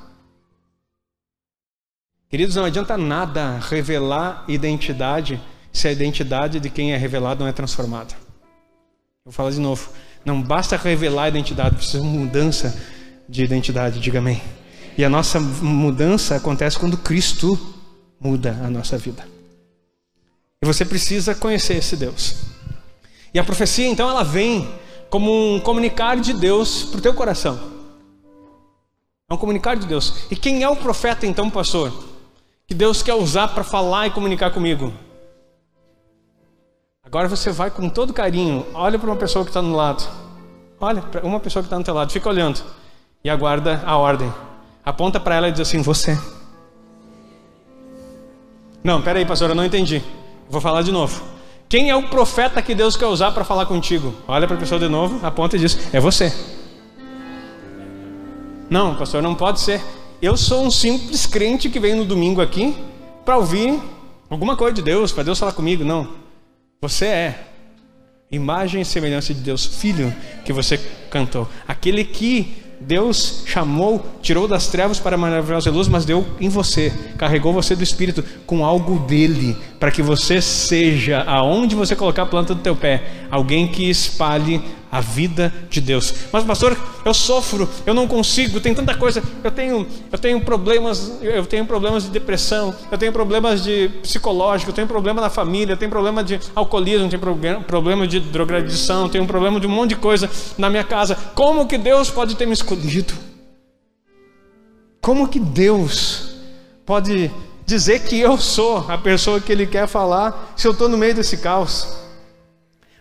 Queridos, 2.29 2.55
não 2.55 2.65
adianta 2.65 2.95
nada 2.95 3.57
revelar 3.57 4.45
identidade 4.47 5.41
se 5.73 5.87
a 5.87 5.91
identidade 5.91 6.59
de 6.59 6.69
quem 6.69 6.93
é 6.93 6.97
revelado 6.97 7.39
não 7.39 7.49
é 7.49 7.51
transformada. 7.51 8.13
Vou 9.25 9.33
falar 9.33 9.49
de 9.49 9.59
novo. 9.59 9.89
Não 10.23 10.39
basta 10.39 10.77
revelar 10.77 11.23
a 11.23 11.29
identidade, 11.29 11.75
precisa 11.75 12.03
de 12.03 12.07
mudança 12.07 12.79
de 13.27 13.43
identidade, 13.43 13.99
diga 13.99 14.19
amém. 14.19 14.39
E 14.95 15.03
a 15.03 15.09
nossa 15.09 15.39
mudança 15.39 16.35
acontece 16.35 16.77
quando 16.77 16.97
Cristo 16.97 17.59
muda 18.19 18.51
a 18.63 18.69
nossa 18.69 18.95
vida. 18.95 19.27
E 20.61 20.67
você 20.67 20.85
precisa 20.85 21.33
conhecer 21.33 21.77
esse 21.77 21.97
Deus. 21.97 22.43
E 23.33 23.39
a 23.39 23.43
profecia, 23.43 23.87
então, 23.87 24.07
ela 24.07 24.23
vem 24.23 24.71
como 25.09 25.55
um 25.55 25.59
comunicar 25.59 26.19
de 26.19 26.33
Deus 26.33 26.83
para 26.83 26.99
o 26.99 27.01
teu 27.01 27.13
coração. 27.15 27.59
É 29.27 29.33
um 29.33 29.37
comunicar 29.37 29.77
de 29.77 29.87
Deus. 29.87 30.25
E 30.29 30.35
quem 30.35 30.61
é 30.61 30.69
o 30.69 30.75
profeta, 30.75 31.25
então, 31.25 31.49
pastor? 31.49 32.18
Que 32.69 32.75
Deus 32.75 33.01
quer 33.01 33.15
usar 33.15 33.47
para 33.47 33.63
falar 33.63 34.05
e 34.05 34.11
comunicar 34.11 34.51
comigo? 34.51 34.93
Agora 37.03 37.27
você 37.27 37.49
vai 37.49 37.71
com 37.71 37.89
todo 37.89 38.13
carinho, 38.13 38.63
olha 38.75 38.99
para 38.99 39.09
uma 39.09 39.15
pessoa 39.15 39.43
que 39.43 39.49
está 39.49 39.59
no 39.59 39.75
lado. 39.75 40.07
Olha 40.79 41.01
para 41.01 41.25
uma 41.25 41.39
pessoa 41.39 41.63
que 41.63 41.65
está 41.65 41.79
no 41.79 41.83
teu 41.83 41.95
lado, 41.95 42.11
fica 42.11 42.29
olhando. 42.29 42.61
E 43.23 43.29
aguarda 43.29 43.81
a 43.83 43.97
ordem. 43.97 44.31
Aponta 44.85 45.19
para 45.19 45.33
ela 45.33 45.49
e 45.49 45.51
diz 45.51 45.61
assim: 45.61 45.81
Você. 45.81 46.15
Não, 48.83 49.01
peraí, 49.01 49.25
pastor, 49.25 49.49
eu 49.49 49.55
não 49.55 49.65
entendi. 49.65 50.03
Vou 50.47 50.61
falar 50.61 50.83
de 50.83 50.91
novo. 50.91 51.23
Quem 51.67 51.89
é 51.89 51.95
o 51.95 52.07
profeta 52.07 52.61
que 52.61 52.75
Deus 52.75 52.95
quer 52.95 53.07
usar 53.07 53.31
para 53.31 53.43
falar 53.43 53.65
contigo? 53.65 54.13
Olha 54.27 54.45
para 54.45 54.55
a 54.55 54.59
pessoa 54.59 54.79
de 54.79 54.87
novo, 54.87 55.25
aponta 55.25 55.55
e 55.55 55.59
diz: 55.59 55.91
É 55.91 55.99
você. 55.99 56.31
Não, 58.69 58.95
pastor, 58.95 59.23
não 59.23 59.33
pode 59.33 59.59
ser. 59.59 59.81
Eu 60.21 60.35
sou 60.35 60.65
um 60.65 60.71
simples 60.71 61.25
crente 61.25 61.69
que 61.69 61.79
vem 61.79 61.95
no 61.95 62.03
domingo 62.03 62.41
aqui 62.41 62.75
para 63.23 63.37
ouvir 63.37 63.79
alguma 64.29 64.57
coisa 64.57 64.73
de 64.73 64.81
Deus, 64.81 65.13
para 65.13 65.23
Deus 65.23 65.39
falar 65.39 65.53
comigo. 65.53 65.85
Não. 65.85 66.09
Você 66.81 67.05
é 67.05 67.47
imagem 68.29 68.81
e 68.81 68.85
semelhança 68.85 69.33
de 69.33 69.39
Deus, 69.39 69.65
filho 69.65 70.13
que 70.43 70.51
você 70.51 70.77
cantou. 71.09 71.47
Aquele 71.65 72.03
que 72.03 72.53
Deus 72.81 73.43
chamou, 73.45 74.05
tirou 74.21 74.45
das 74.45 74.67
trevas 74.67 74.99
para 74.99 75.15
a 75.15 75.17
maravilhosa 75.17 75.71
luz, 75.71 75.87
mas 75.87 76.03
deu 76.03 76.25
em 76.37 76.49
você, 76.49 76.93
carregou 77.17 77.53
você 77.53 77.73
do 77.73 77.83
Espírito 77.83 78.21
com 78.45 78.65
algo 78.65 78.99
dele, 78.99 79.55
para 79.79 79.91
que 79.91 80.01
você 80.01 80.41
seja, 80.41 81.23
aonde 81.25 81.73
você 81.73 81.95
colocar 81.95 82.23
a 82.23 82.25
planta 82.25 82.53
do 82.53 82.61
teu 82.61 82.75
pé, 82.75 83.01
alguém 83.31 83.67
que 83.67 83.89
espalhe 83.89 84.61
a 84.91 84.99
vida 84.99 85.53
de 85.69 85.79
Deus. 85.79 86.13
Mas 86.33 86.43
pastor, 86.43 86.75
eu 87.05 87.13
sofro, 87.13 87.69
eu 87.85 87.93
não 87.93 88.07
consigo, 88.07 88.59
tem 88.59 88.73
tanta 88.73 88.95
coisa, 88.95 89.23
eu 89.43 89.51
tenho, 89.51 89.87
eu 90.11 90.17
tenho 90.17 90.41
problemas, 90.41 91.19
eu 91.21 91.45
tenho 91.45 91.65
problemas 91.65 92.03
de 92.03 92.09
depressão, 92.09 92.75
eu 92.91 92.97
tenho 92.97 93.13
problemas 93.13 93.63
de 93.63 93.89
psicológico, 94.01 94.71
eu 94.71 94.75
tenho 94.75 94.87
problema 94.87 95.21
na 95.21 95.29
família, 95.29 95.73
eu 95.73 95.77
tenho 95.77 95.91
problema 95.91 96.23
de 96.23 96.39
alcoolismo, 96.55 97.05
eu 97.05 97.09
tenho 97.09 97.61
problema 97.61 98.07
de 98.07 98.19
drogadição, 98.19 99.03
eu 99.03 99.09
tenho 99.09 99.25
problema 99.25 99.59
de 99.59 99.67
um 99.67 99.69
monte 99.69 99.89
de 99.89 99.95
coisa 99.95 100.29
na 100.57 100.69
minha 100.69 100.83
casa. 100.83 101.15
Como 101.35 101.67
que 101.67 101.77
Deus 101.77 102.09
pode 102.09 102.35
ter 102.35 102.45
me 102.45 102.53
escolhido? 102.53 103.13
Como 105.01 105.27
que 105.27 105.39
Deus 105.39 106.35
pode 106.85 107.31
dizer 107.69 107.99
que 107.99 108.19
eu 108.19 108.37
sou 108.37 108.89
a 108.91 108.97
pessoa 108.97 109.39
que 109.39 109.51
Ele 109.51 109.65
quer 109.65 109.87
falar 109.87 110.53
se 110.57 110.67
eu 110.67 110.71
estou 110.71 110.89
no 110.89 110.97
meio 110.97 111.13
desse 111.13 111.37
caos? 111.37 111.87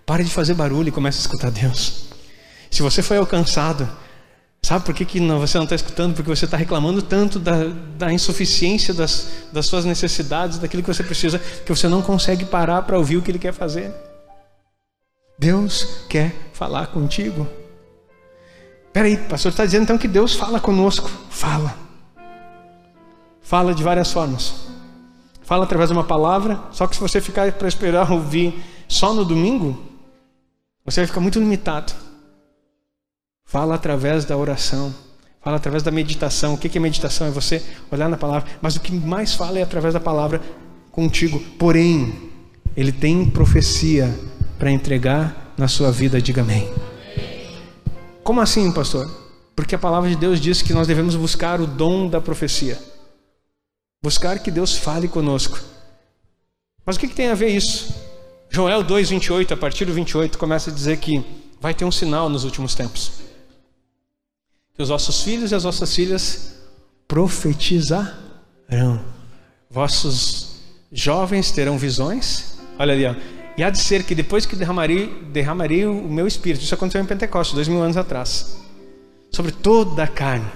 Pare 0.06 0.22
de 0.22 0.30
fazer 0.30 0.54
barulho 0.54 0.88
e 0.88 0.92
comece 0.92 1.18
a 1.18 1.22
escutar 1.22 1.50
Deus. 1.50 2.04
Se 2.70 2.82
você 2.82 3.02
foi 3.02 3.16
alcançado, 3.16 3.88
sabe 4.62 4.84
por 4.84 4.94
que, 4.94 5.04
que 5.04 5.20
não, 5.20 5.40
você 5.40 5.56
não 5.56 5.64
está 5.64 5.74
escutando? 5.74 6.14
Porque 6.14 6.30
você 6.30 6.44
está 6.44 6.56
reclamando 6.56 7.00
tanto 7.02 7.38
da, 7.38 7.64
da 7.96 8.12
insuficiência 8.12 8.92
das, 8.92 9.28
das 9.52 9.66
suas 9.66 9.84
necessidades, 9.84 10.58
daquilo 10.58 10.82
que 10.82 10.92
você 10.92 11.02
precisa, 11.02 11.38
que 11.38 11.74
você 11.74 11.88
não 11.88 12.02
consegue 12.02 12.44
parar 12.44 12.82
para 12.82 12.98
ouvir 12.98 13.16
o 13.16 13.22
que 13.22 13.30
Ele 13.30 13.38
quer 13.38 13.52
fazer. 13.52 13.92
Deus 15.38 16.04
quer 16.08 16.34
falar 16.52 16.88
contigo. 16.88 17.48
Peraí, 18.92 19.16
pastor 19.16 19.50
está 19.50 19.64
dizendo 19.64 19.84
então 19.84 19.98
que 19.98 20.08
Deus 20.08 20.34
fala 20.34 20.60
conosco. 20.60 21.10
Fala. 21.30 21.87
Fala 23.48 23.74
de 23.74 23.82
várias 23.82 24.12
formas. 24.12 24.66
Fala 25.40 25.64
através 25.64 25.88
de 25.88 25.96
uma 25.96 26.04
palavra, 26.04 26.60
só 26.70 26.86
que 26.86 26.94
se 26.94 27.00
você 27.00 27.18
ficar 27.18 27.50
para 27.52 27.66
esperar 27.66 28.12
ouvir 28.12 28.62
só 28.86 29.14
no 29.14 29.24
domingo, 29.24 29.82
você 30.84 31.00
vai 31.00 31.06
ficar 31.06 31.20
muito 31.20 31.38
limitado. 31.38 31.94
Fala 33.46 33.76
através 33.76 34.26
da 34.26 34.36
oração. 34.36 34.94
Fala 35.40 35.56
através 35.56 35.82
da 35.82 35.90
meditação. 35.90 36.52
O 36.52 36.58
que 36.58 36.76
é 36.76 36.78
meditação? 36.78 37.26
É 37.26 37.30
você 37.30 37.64
olhar 37.90 38.10
na 38.10 38.18
palavra. 38.18 38.46
Mas 38.60 38.76
o 38.76 38.80
que 38.80 38.92
mais 38.92 39.32
fala 39.32 39.58
é 39.58 39.62
através 39.62 39.94
da 39.94 40.00
palavra 40.00 40.42
contigo. 40.92 41.40
Porém, 41.58 42.30
ele 42.76 42.92
tem 42.92 43.24
profecia 43.24 44.14
para 44.58 44.70
entregar 44.70 45.54
na 45.56 45.68
sua 45.68 45.90
vida. 45.90 46.20
Diga 46.20 46.42
amém. 46.42 46.70
Como 48.22 48.42
assim, 48.42 48.70
pastor? 48.72 49.10
Porque 49.56 49.74
a 49.74 49.78
palavra 49.78 50.10
de 50.10 50.16
Deus 50.16 50.38
diz 50.38 50.60
que 50.60 50.74
nós 50.74 50.86
devemos 50.86 51.16
buscar 51.16 51.62
o 51.62 51.66
dom 51.66 52.10
da 52.10 52.20
profecia. 52.20 52.97
Buscar 54.02 54.38
que 54.38 54.50
Deus 54.50 54.76
fale 54.76 55.08
conosco. 55.08 55.60
Mas 56.86 56.96
o 56.96 57.00
que, 57.00 57.08
que 57.08 57.14
tem 57.14 57.28
a 57.28 57.34
ver 57.34 57.48
isso? 57.48 57.94
Joel 58.50 58.82
2,28, 58.84 59.52
a 59.52 59.56
partir 59.56 59.84
do 59.84 59.92
28, 59.92 60.38
começa 60.38 60.70
a 60.70 60.72
dizer 60.72 60.98
que 60.98 61.24
vai 61.60 61.74
ter 61.74 61.84
um 61.84 61.92
sinal 61.92 62.28
nos 62.28 62.44
últimos 62.44 62.74
tempos. 62.74 63.12
Que 64.74 64.82
os 64.82 64.88
vossos 64.88 65.22
filhos 65.22 65.50
e 65.50 65.54
as 65.54 65.64
vossas 65.64 65.94
filhas 65.94 66.54
profetizarão. 67.06 69.04
Vossos 69.68 70.60
jovens 70.90 71.50
terão 71.50 71.76
visões. 71.76 72.58
Olha 72.78 72.94
ali, 72.94 73.04
ó. 73.04 73.14
E 73.56 73.62
há 73.62 73.70
de 73.70 73.80
ser 73.80 74.04
que 74.04 74.14
depois 74.14 74.46
que 74.46 74.54
derramarei, 74.54 75.08
derramarei 75.32 75.84
o 75.84 76.08
meu 76.08 76.28
espírito, 76.28 76.62
isso 76.62 76.74
aconteceu 76.74 77.02
em 77.02 77.06
Pentecostes, 77.06 77.54
dois 77.54 77.66
mil 77.66 77.82
anos 77.82 77.96
atrás, 77.96 78.56
sobre 79.32 79.50
toda 79.50 80.04
a 80.04 80.06
carne. 80.06 80.46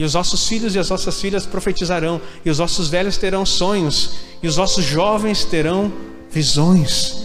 E 0.00 0.04
os 0.04 0.12
vossos 0.12 0.46
filhos 0.46 0.76
e 0.76 0.78
as 0.78 0.88
vossas 0.88 1.20
filhas 1.20 1.44
profetizarão, 1.44 2.20
e 2.44 2.50
os 2.50 2.58
vossos 2.58 2.88
velhos 2.88 3.16
terão 3.16 3.44
sonhos, 3.44 4.18
e 4.40 4.46
os 4.46 4.54
vossos 4.54 4.84
jovens 4.84 5.44
terão 5.44 5.92
visões. 6.30 7.16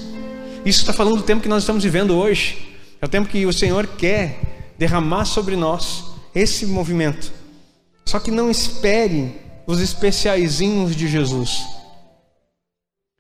Isso 0.66 0.80
está 0.80 0.92
falando 0.92 1.18
do 1.18 1.24
tempo 1.24 1.44
que 1.44 1.50
nós 1.50 1.64
estamos 1.64 1.84
vivendo 1.84 2.16
hoje. 2.16 2.76
É 3.00 3.06
o 3.06 3.10
tempo 3.10 3.30
que 3.30 3.46
o 3.46 3.54
Senhor 3.54 3.86
quer 3.86 4.74
derramar 4.78 5.26
sobre 5.26 5.56
nós 5.56 6.06
esse 6.34 6.66
movimento. 6.66 7.32
Só 8.06 8.20
que 8.20 8.32
não 8.32 8.50
espere 8.50 9.40
os 9.68 9.80
especiaizinhos 9.80 10.96
de 10.96 11.08
Jesus. 11.08 11.64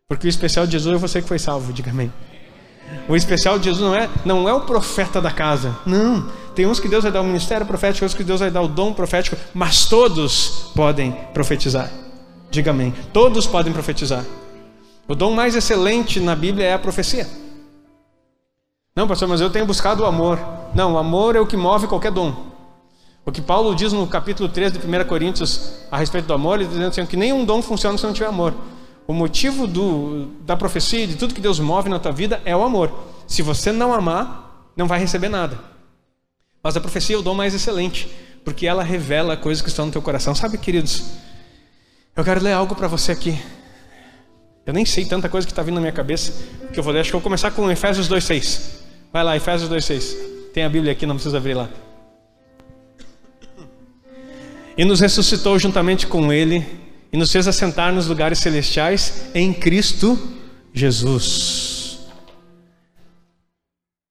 Porque 0.07 0.25
o 0.25 0.29
especial 0.29 0.65
de 0.65 0.72
Jesus 0.72 0.95
é 0.95 0.98
você 0.98 1.22
que 1.22 1.27
foi 1.27 1.38
salvo, 1.38 1.72
diga 1.72 1.91
amém. 1.91 2.12
O 3.07 3.15
especial 3.15 3.57
de 3.57 3.65
Jesus 3.65 3.83
não 3.83 3.95
é, 3.95 4.09
não 4.23 4.47
é 4.47 4.53
o 4.53 4.61
profeta 4.61 5.21
da 5.21 5.31
casa. 5.31 5.75
Não. 5.85 6.27
Tem 6.55 6.65
uns 6.65 6.79
que 6.79 6.87
Deus 6.87 7.03
vai 7.03 7.11
dar 7.11 7.21
o 7.21 7.23
ministério 7.23 7.65
profético, 7.65 8.05
outros 8.05 8.17
que 8.17 8.23
Deus 8.23 8.39
vai 8.39 8.51
dar 8.51 8.61
o 8.61 8.67
dom 8.67 8.93
profético, 8.93 9.35
mas 9.53 9.85
todos 9.85 10.71
podem 10.75 11.11
profetizar. 11.33 11.89
Diga 12.51 12.71
amém. 12.71 12.93
Todos 13.11 13.47
podem 13.47 13.73
profetizar. 13.73 14.23
O 15.07 15.15
dom 15.15 15.31
mais 15.31 15.55
excelente 15.55 16.19
na 16.19 16.35
Bíblia 16.35 16.67
é 16.67 16.73
a 16.73 16.79
profecia. 16.79 17.27
Não, 18.95 19.07
pastor, 19.07 19.27
mas 19.27 19.41
eu 19.41 19.49
tenho 19.49 19.65
buscado 19.65 20.03
o 20.03 20.05
amor. 20.05 20.39
Não, 20.75 20.93
o 20.93 20.97
amor 20.97 21.35
é 21.35 21.39
o 21.39 21.47
que 21.47 21.57
move 21.57 21.87
qualquer 21.87 22.11
dom. 22.11 22.53
O 23.25 23.31
que 23.31 23.41
Paulo 23.41 23.73
diz 23.73 23.91
no 23.91 24.05
capítulo 24.05 24.47
3 24.49 24.73
de 24.73 24.79
1 24.79 25.05
Coríntios 25.05 25.73
a 25.89 25.97
respeito 25.97 26.25
do 26.27 26.33
amor, 26.33 26.59
ele 26.59 26.69
diz 26.69 26.79
assim, 26.79 27.05
que 27.05 27.17
nenhum 27.17 27.43
dom 27.43 27.61
funciona 27.61 27.97
se 27.97 28.03
não 28.03 28.13
tiver 28.13 28.27
amor. 28.27 28.53
O 29.07 29.13
motivo 29.13 29.67
do, 29.67 30.27
da 30.41 30.55
profecia, 30.55 31.05
de 31.05 31.15
tudo 31.15 31.33
que 31.33 31.41
Deus 31.41 31.60
move 31.60 31.89
na 31.89 32.00
tua 32.00 32.12
vida, 32.12 32.41
é 32.45 32.55
o 32.55 32.63
amor. 32.63 32.91
Se 33.27 33.41
você 33.41 33.72
não 33.72 33.93
amar, 33.93 34.72
não 34.75 34.88
vai 34.88 35.00
receber 35.00 35.29
nada. 35.29 35.60
Mas 36.62 36.77
a 36.77 36.81
profecia 36.81 37.15
é 37.15 37.19
o 37.19 37.22
dom 37.22 37.33
mais 37.33 37.53
excelente, 37.53 38.10
porque 38.45 38.65
ela 38.65 38.83
revela 38.83 39.36
coisas 39.36 39.62
que 39.62 39.67
estão 39.67 39.86
no 39.86 39.91
teu 39.91 40.01
coração. 40.01 40.33
Sabe, 40.33 40.57
queridos, 40.57 41.03
eu 42.15 42.24
quero 42.24 42.41
ler 42.41 42.53
algo 42.53 42.75
para 42.75 42.88
você 42.88 43.12
aqui. 43.12 43.38
Eu 44.65 44.74
nem 44.74 44.86
sei 44.86 45.03
tanta 45.03 45.27
coisa 45.27 45.45
que 45.45 45.51
está 45.51 45.62
vindo 45.62 45.75
na 45.75 45.81
minha 45.81 45.91
cabeça, 45.91 46.31
que 46.72 46.79
eu 46.79 46.83
vou 46.83 46.93
ler. 46.93 47.01
Acho 47.01 47.10
que 47.10 47.15
eu 47.15 47.19
vou 47.19 47.24
começar 47.24 47.51
com 47.51 47.69
Efésios 47.69 48.07
2,6. 48.07 48.83
Vai 49.12 49.24
lá, 49.24 49.36
Efésios 49.36 49.69
2,6. 49.69 50.15
Tem 50.53 50.63
a 50.63 50.69
Bíblia 50.69 50.93
aqui, 50.93 51.05
não 51.05 51.15
precisa 51.15 51.38
abrir 51.38 51.53
lá. 51.53 51.69
E 54.77 54.86
nos 54.86 55.01
ressuscitou 55.01 55.60
juntamente 55.60 56.07
com 56.07 56.31
Ele 56.31 56.82
e 57.13 57.17
nos 57.17 57.32
fez 57.32 57.48
assentar 57.48 57.93
nos 57.93 58.08
lugares 58.08 58.39
celestiais 58.39 59.29
em 59.36 59.53
Cristo 59.53 60.17
Jesus. 60.74 62.00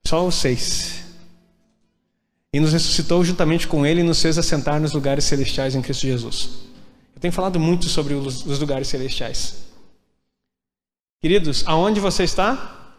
Só 0.06 0.24
os 0.24 0.36
seis. 0.36 1.02
E 2.52 2.60
nos 2.60 2.72
ressuscitou 2.72 3.24
juntamente 3.24 3.66
com 3.66 3.84
Ele 3.84 4.02
e 4.02 4.04
nos 4.04 4.22
fez 4.22 4.38
assentar 4.38 4.80
nos 4.80 4.92
lugares 4.92 5.24
celestiais 5.24 5.74
em 5.74 5.82
Cristo 5.82 6.02
Jesus. 6.02 6.50
Eu 7.12 7.20
tenho 7.20 7.32
falado 7.32 7.58
muito 7.58 7.88
sobre 7.88 8.14
os, 8.14 8.44
lugares 8.60 8.86
celestiais. 8.86 9.64
Queridos, 11.20 11.64
aonde 11.66 11.98
você 11.98 12.22
está? 12.22 12.94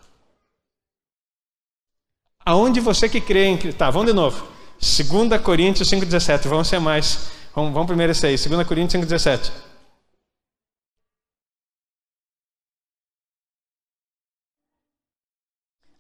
Aonde 2.46 2.82
você 2.82 3.08
que 3.08 3.22
crê 3.22 3.46
em 3.46 3.58
Cristo. 3.58 3.78
Tá, 3.78 3.90
vamos 3.90 4.08
de 4.08 4.14
novo. 4.14 4.48
2 4.82 5.42
Coríntios 5.42 5.90
5,17. 5.90 6.50
Vamos 6.50 6.68
ser 6.68 6.80
mais. 6.80 7.30
Vamos, 7.56 7.72
vamos 7.72 7.88
primeiro 7.88 8.12
esse 8.12 8.26
aí. 8.26 8.36
2 8.36 8.68
Coríntios 8.68 9.02
5,17. 9.02 9.73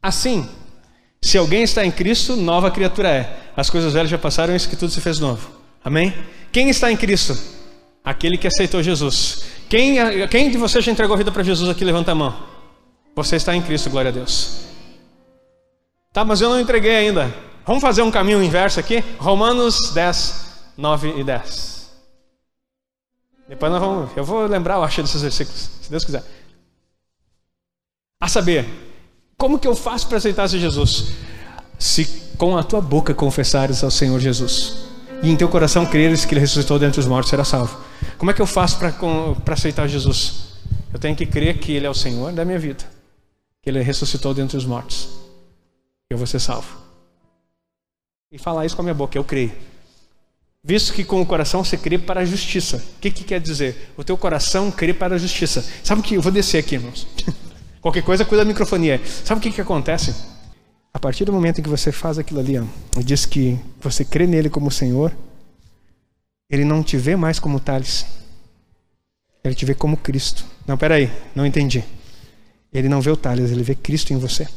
Assim, 0.04 0.50
se 1.22 1.38
alguém 1.38 1.64
está 1.64 1.86
em 1.86 1.92
Cristo, 1.92 2.36
nova 2.36 2.70
criatura 2.70 3.10
é. 3.10 3.40
As 3.56 3.70
coisas 3.70 3.94
velhas 3.94 4.10
já 4.10 4.18
passaram, 4.18 4.54
isso 4.54 4.68
que 4.68 4.76
tudo 4.76 4.92
se 4.92 5.00
fez 5.00 5.18
novo. 5.18 5.50
Amém? 5.82 6.14
Quem 6.52 6.70
está 6.70 6.92
em 6.92 6.98
Cristo? 6.98 7.38
Aquele 8.04 8.38
que 8.38 8.46
aceitou 8.46 8.84
Jesus. 8.84 9.46
Quem, 9.70 9.96
quem 10.28 10.52
de 10.52 10.58
vocês 10.58 10.84
já 10.84 10.92
entregou 10.92 11.14
a 11.14 11.18
vida 11.18 11.32
para 11.32 11.42
Jesus 11.42 11.70
aqui? 11.70 11.86
Levanta 11.86 12.12
a 12.12 12.16
mão. 12.16 12.38
Você 13.16 13.38
está 13.38 13.56
em 13.56 13.62
Cristo, 13.62 13.90
glória 13.90 14.10
a 14.10 14.12
Deus. 14.12 14.66
Tá, 16.12 16.26
mas 16.26 16.42
eu 16.42 16.50
não 16.50 16.60
entreguei 16.60 16.96
ainda. 16.96 17.34
Vamos 17.66 17.82
fazer 17.82 18.02
um 18.02 18.12
caminho 18.12 18.44
inverso 18.44 18.82
aqui? 18.82 19.02
Romanos 19.18 19.94
10, 19.94 20.74
9 20.76 21.20
e 21.20 21.24
10. 21.24 21.90
Depois 23.48 23.72
nós 23.72 23.80
vamos. 23.80 24.12
Eu 24.18 24.26
vou 24.26 24.46
lembrar, 24.46 24.76
eu 24.76 24.84
acho, 24.84 25.02
desses 25.02 25.22
versículos, 25.22 25.70
se 25.82 25.90
Deus 25.90 26.04
quiser. 26.04 26.24
A 28.20 28.28
saber, 28.28 28.93
como 29.44 29.60
que 29.60 29.68
eu 29.68 29.76
faço 29.76 30.08
para 30.08 30.20
aceitar 30.20 30.48
Jesus? 30.48 31.08
Se 31.78 32.06
com 32.38 32.58
a 32.58 32.64
tua 32.64 32.80
boca 32.80 33.14
confessares 33.14 33.84
ao 33.84 33.92
Senhor 33.92 34.18
Jesus 34.18 34.86
e 35.22 35.30
em 35.30 35.36
teu 35.36 35.50
coração 35.50 35.86
creres 35.86 36.24
que 36.24 36.34
Ele 36.34 36.40
ressuscitou 36.40 36.80
dentre 36.80 37.02
os 37.02 37.06
mortos, 37.06 37.30
será 37.30 37.44
salvo. 37.44 37.78
Como 38.18 38.32
é 38.32 38.34
que 38.34 38.42
eu 38.42 38.48
faço 38.48 38.78
para 38.78 39.54
aceitar 39.54 39.86
Jesus? 39.86 40.46
Eu 40.94 40.98
tenho 40.98 41.14
que 41.14 41.26
crer 41.26 41.58
que 41.58 41.74
Ele 41.74 41.86
é 41.86 41.90
o 41.90 41.94
Senhor 41.94 42.32
da 42.32 42.46
minha 42.46 42.58
vida, 42.58 42.86
que 43.62 43.70
Ele 43.70 43.82
ressuscitou 43.82 44.34
dentre 44.34 44.56
os 44.56 44.64
mortos. 44.66 45.10
Eu 46.10 46.18
vou 46.18 46.26
ser 46.26 46.40
salvo. 46.40 46.78
E 48.32 48.38
falar 48.38 48.66
isso 48.66 48.78
com 48.78 48.82
a 48.82 48.86
minha 48.86 48.96
boca, 48.96 49.18
eu 49.18 49.26
creio. 49.26 49.52
Visto 50.64 50.94
que 50.94 51.04
com 51.04 51.22
o 51.22 51.26
coração 51.26 51.66
você 51.66 51.76
crê 51.76 51.98
para 51.98 52.22
a 52.22 52.26
justiça. 52.26 52.78
O 52.78 53.02
que, 53.02 53.12
que 53.12 53.26
quer 53.26 53.42
dizer? 53.42 53.92
O 53.98 54.06
teu 54.06 54.18
coração 54.18 54.72
crê 54.72 54.94
para 54.94 55.16
a 55.16 55.18
justiça. 55.18 55.70
Sabe 55.84 56.00
o 56.00 56.04
que? 56.04 56.16
Eu 56.16 56.22
vou 56.22 56.32
descer 56.32 56.60
aqui, 56.60 56.76
irmãos. 56.76 57.06
Qualquer 57.84 58.02
coisa, 58.02 58.24
cuida 58.24 58.46
da 58.46 58.48
microfonia. 58.48 59.02
Sabe 59.06 59.40
o 59.40 59.42
que, 59.42 59.52
que 59.52 59.60
acontece? 59.60 60.16
A 60.94 60.98
partir 60.98 61.26
do 61.26 61.34
momento 61.34 61.60
em 61.60 61.62
que 61.62 61.70
você 61.70 61.92
faz 61.92 62.18
aquilo 62.18 62.40
ali, 62.40 62.58
ó, 62.58 62.64
e 62.98 63.04
diz 63.04 63.26
que 63.26 63.60
você 63.82 64.06
crê 64.06 64.26
nele 64.26 64.50
como 64.50 64.72
Senhor, 64.72 65.12
ele 66.50 66.64
não 66.64 66.82
te 66.82 66.96
vê 66.96 67.18
mais 67.18 67.40
como 67.40 67.60
Tales. 67.60 68.06
Ele 69.44 69.54
te 69.54 69.66
vê 69.66 69.76
como 69.76 69.98
Cristo. 69.98 70.46
Não, 70.66 70.78
peraí, 70.78 71.12
não 71.36 71.46
entendi. 71.46 71.84
Ele 72.72 72.88
não 72.88 73.02
vê 73.02 73.12
o 73.12 73.18
Tales, 73.18 73.52
ele 73.52 73.64
vê 73.64 73.76
Cristo 73.76 74.14
em 74.14 74.18
você. 74.18 74.48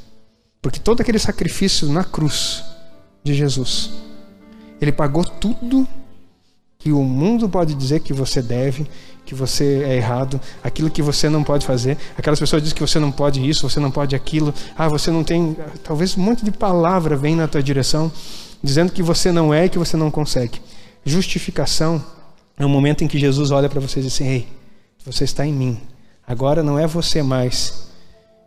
Porque 0.62 0.78
todo 0.78 1.00
aquele 1.00 1.18
sacrifício 1.18 1.88
na 1.88 2.04
cruz 2.04 2.62
de 3.24 3.34
Jesus, 3.34 3.90
ele 4.80 4.92
pagou 4.92 5.24
tudo 5.24 5.88
que 6.86 6.92
o 6.92 7.02
mundo 7.02 7.48
pode 7.48 7.74
dizer 7.74 7.98
que 7.98 8.12
você 8.12 8.40
deve, 8.40 8.86
que 9.24 9.34
você 9.34 9.82
é 9.84 9.96
errado, 9.96 10.40
aquilo 10.62 10.88
que 10.88 11.02
você 11.02 11.28
não 11.28 11.42
pode 11.42 11.66
fazer. 11.66 11.98
Aquelas 12.16 12.38
pessoas 12.38 12.62
dizem 12.62 12.76
que 12.76 12.80
você 12.80 13.00
não 13.00 13.10
pode 13.10 13.44
isso, 13.44 13.68
você 13.68 13.80
não 13.80 13.90
pode 13.90 14.14
aquilo. 14.14 14.54
Ah, 14.78 14.88
você 14.88 15.10
não 15.10 15.24
tem. 15.24 15.56
Talvez 15.82 16.16
um 16.16 16.22
monte 16.22 16.44
de 16.44 16.52
palavra 16.52 17.16
vem 17.16 17.34
na 17.34 17.48
tua 17.48 17.60
direção 17.60 18.12
dizendo 18.62 18.92
que 18.92 19.02
você 19.02 19.32
não 19.32 19.52
é 19.52 19.64
e 19.64 19.68
que 19.68 19.80
você 19.80 19.96
não 19.96 20.12
consegue. 20.12 20.60
Justificação 21.04 22.00
é 22.56 22.64
o 22.64 22.68
momento 22.68 23.02
em 23.02 23.08
que 23.08 23.18
Jesus 23.18 23.50
olha 23.50 23.68
para 23.68 23.80
você 23.80 23.98
e 23.98 24.04
diz 24.04 24.14
assim: 24.14 24.28
Ei, 24.28 24.48
você 25.04 25.24
está 25.24 25.44
em 25.44 25.52
mim. 25.52 25.80
Agora 26.24 26.62
não 26.62 26.78
é 26.78 26.86
você 26.86 27.20
mais 27.20 27.88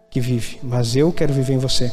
que 0.10 0.22
vive, 0.22 0.62
mas 0.64 0.96
eu 0.96 1.12
quero 1.12 1.34
viver 1.34 1.56
em 1.56 1.60
você. 1.60 1.92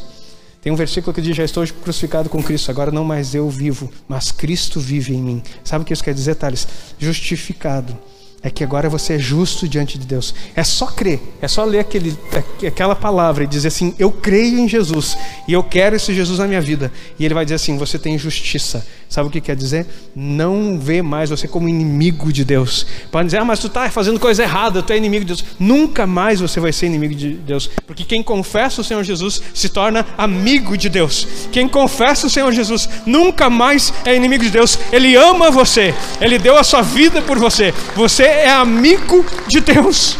Tem 0.67 0.73
um 0.73 0.77
versículo 0.77 1.15
que 1.15 1.23
diz: 1.23 1.37
Já 1.37 1.45
estou 1.45 1.65
crucificado 1.65 2.29
com 2.29 2.43
Cristo, 2.43 2.73
agora 2.73 2.91
não 2.91 3.05
mais 3.05 3.37
eu 3.37 3.49
vivo, 3.49 3.89
mas 4.09 4.33
Cristo 4.33 4.81
vive 4.81 5.15
em 5.15 5.23
mim. 5.23 5.41
Sabe 5.63 5.83
o 5.83 5.87
que 5.87 5.93
isso 5.93 6.03
quer 6.03 6.13
dizer, 6.13 6.35
Thales? 6.35 6.67
Justificado 6.99 7.97
é 8.43 8.51
que 8.51 8.65
agora 8.65 8.89
você 8.89 9.13
é 9.13 9.19
justo 9.21 9.69
diante 9.69 9.97
de 9.97 10.05
Deus. 10.05 10.35
É 10.57 10.65
só 10.65 10.87
crer, 10.87 11.21
é 11.41 11.47
só 11.47 11.65
ler 11.65 11.79
aquele, 11.79 12.19
aquela 12.67 12.97
palavra 12.97 13.45
e 13.45 13.47
dizer 13.47 13.69
assim: 13.69 13.95
Eu 13.97 14.11
creio 14.11 14.59
em 14.59 14.69
Jesus 14.69 15.17
e 15.47 15.53
eu 15.53 15.63
quero 15.63 15.95
esse 15.95 16.13
Jesus 16.13 16.41
na 16.41 16.49
minha 16.49 16.61
vida. 16.61 16.93
E 17.17 17.25
ele 17.25 17.35
vai 17.35 17.45
dizer 17.45 17.55
assim: 17.55 17.79
Você 17.79 17.97
tem 17.97 18.19
justiça. 18.19 18.85
Sabe 19.09 19.29
o 19.29 19.31
que 19.31 19.41
quer 19.41 19.55
dizer? 19.55 19.87
Não 20.15 20.79
vê 20.79 21.01
mais 21.01 21.31
você 21.31 21.47
como 21.47 21.69
inimigo 21.69 22.33
de 22.33 22.45
Deus. 22.45 22.87
Pode 23.11 23.27
dizer: 23.27 23.39
Ah, 23.39 23.45
mas 23.45 23.61
tu 23.61 23.69
está 23.69 23.89
fazendo 23.89 24.19
coisa 24.19 24.43
errada, 24.43 24.83
tu 24.83 24.93
é 24.93 24.97
inimigo 24.97 25.25
de 25.25 25.35
Deus. 25.35 25.45
Nunca 25.59 26.07
mais 26.07 26.41
você 26.41 26.59
vai 26.59 26.73
ser 26.73 26.87
inimigo 26.87 27.15
de 27.15 27.35
Deus, 27.35 27.71
porque 27.87 28.05
quem 28.05 28.23
confessa 28.23 28.81
o 28.81 28.85
Senhor 28.85 29.05
Jesus 29.05 29.41
se 29.55 29.69
torna 29.69 30.05
amigo 30.19 30.77
de 30.77 30.89
Deus. 30.89 31.27
Quem 31.53 31.69
confessa 31.69 32.27
o 32.27 32.31
Senhor 32.31 32.53
Jesus 32.53 32.89
nunca 33.07 33.49
mais 33.49 33.93
é 34.05 34.15
inimigo 34.15 34.45
de 34.45 34.51
Deus. 34.51 34.79
Ele 34.93 35.15
ama 35.15 35.51
você, 35.51 35.95
ele 36.21 36.39
deu 36.39 36.59
a 36.59 36.65
sua 36.65 36.83
vida 36.83 37.23
por 37.23 37.39
você. 37.39 37.73
Você 37.95 38.25
é 38.25 38.51
amigo 38.51 39.25
de 39.47 39.61
Deus. 39.61 40.19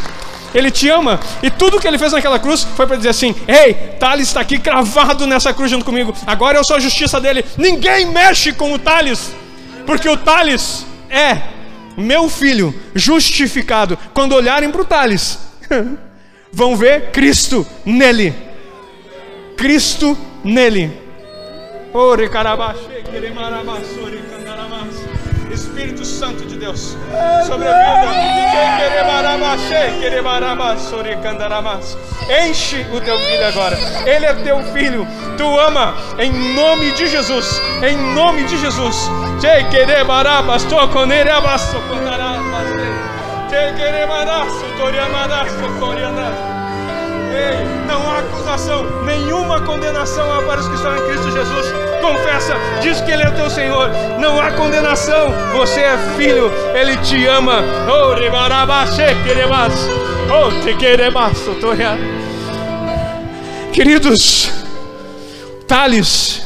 Ele 0.57 0.71
te 0.71 0.89
ama. 0.89 1.21
E 1.43 1.51
tudo 1.51 1.79
que 1.79 1.87
ele 1.87 1.99
fez 1.99 2.13
naquela 2.13 2.39
cruz 2.39 2.63
foi 2.65 2.87
para 2.87 2.97
dizer 2.97 3.11
assim: 3.11 3.35
Ei, 3.47 3.75
Thales 4.01 4.29
está 4.29 4.41
aqui 4.41 4.59
cravado 4.59 5.27
nessa 5.27 5.53
cruz 5.53 5.71
junto 5.71 5.85
comigo. 5.85 6.15
Agora 6.27 6.57
eu 6.57 6.65
sou 6.65 6.77
a 6.77 6.81
justiça 6.81 7.21
dele. 7.21 7.45
Ninguém 7.59 8.07
mexe 8.07 8.55
com 8.55 8.73
o 8.73 8.79
Thales. 8.79 9.35
Porque 9.85 10.09
o 10.09 10.17
Thales 10.17 10.87
é 11.11 11.43
meu 11.95 12.27
filho 12.31 12.75
justificado. 12.95 13.99
Quando 14.15 14.35
olharem 14.35 14.71
para 14.71 14.81
o 14.81 14.85
Thales, 14.87 15.39
vão 16.51 16.75
ver 16.75 17.11
Cristo 17.11 17.67
nele. 17.85 18.35
Cristo 19.59 20.17
nele. 20.43 20.91
Ore 21.93 22.31
carabaxe, 22.31 22.81
queremarabassore. 23.11 24.36
Espírito 25.57 26.05
Santo 26.05 26.45
de 26.45 26.57
Deus, 26.57 26.97
sobre 27.47 27.67
a 27.67 27.73
vida. 27.73 28.07
Enche 32.49 32.85
o 32.93 33.01
teu 33.01 33.19
filho 33.19 33.47
agora. 33.47 33.77
Ele 34.05 34.27
é 34.27 34.35
teu 34.35 34.63
filho. 34.73 35.07
Tu 35.37 35.59
ama 35.61 35.95
em 36.19 36.31
nome 36.55 36.93
de 36.93 37.07
Jesus. 37.07 37.61
Em 37.83 37.97
nome 38.15 38.45
de 38.45 38.59
Jesus. 38.59 39.11
Ei, 47.33 47.65
não 47.87 48.01
há 48.11 48.19
acusação, 48.21 48.85
nenhuma 49.05 49.61
condenação 49.61 50.33
há 50.33 50.43
para 50.43 50.61
os 50.61 50.69
que 50.69 50.75
estão 50.75 50.97
em 50.97 51.07
Cristo 51.07 51.31
Jesus. 51.31 51.96
Confessa, 52.07 52.55
diz 52.81 53.01
que 53.01 53.11
Ele 53.11 53.25
é 53.25 53.31
teu 53.33 53.51
Senhor. 53.51 53.91
Não 54.21 54.41
há 54.41 54.53
condenação, 54.53 55.35
você 55.53 55.81
é 55.81 55.99
filho, 56.17 56.53
Ele 56.73 56.97
te 56.99 57.27
ama. 57.27 57.65
Oh, 57.89 58.15
oh 60.33 60.51
Queridos, 63.73 64.53
Thales 65.67 66.43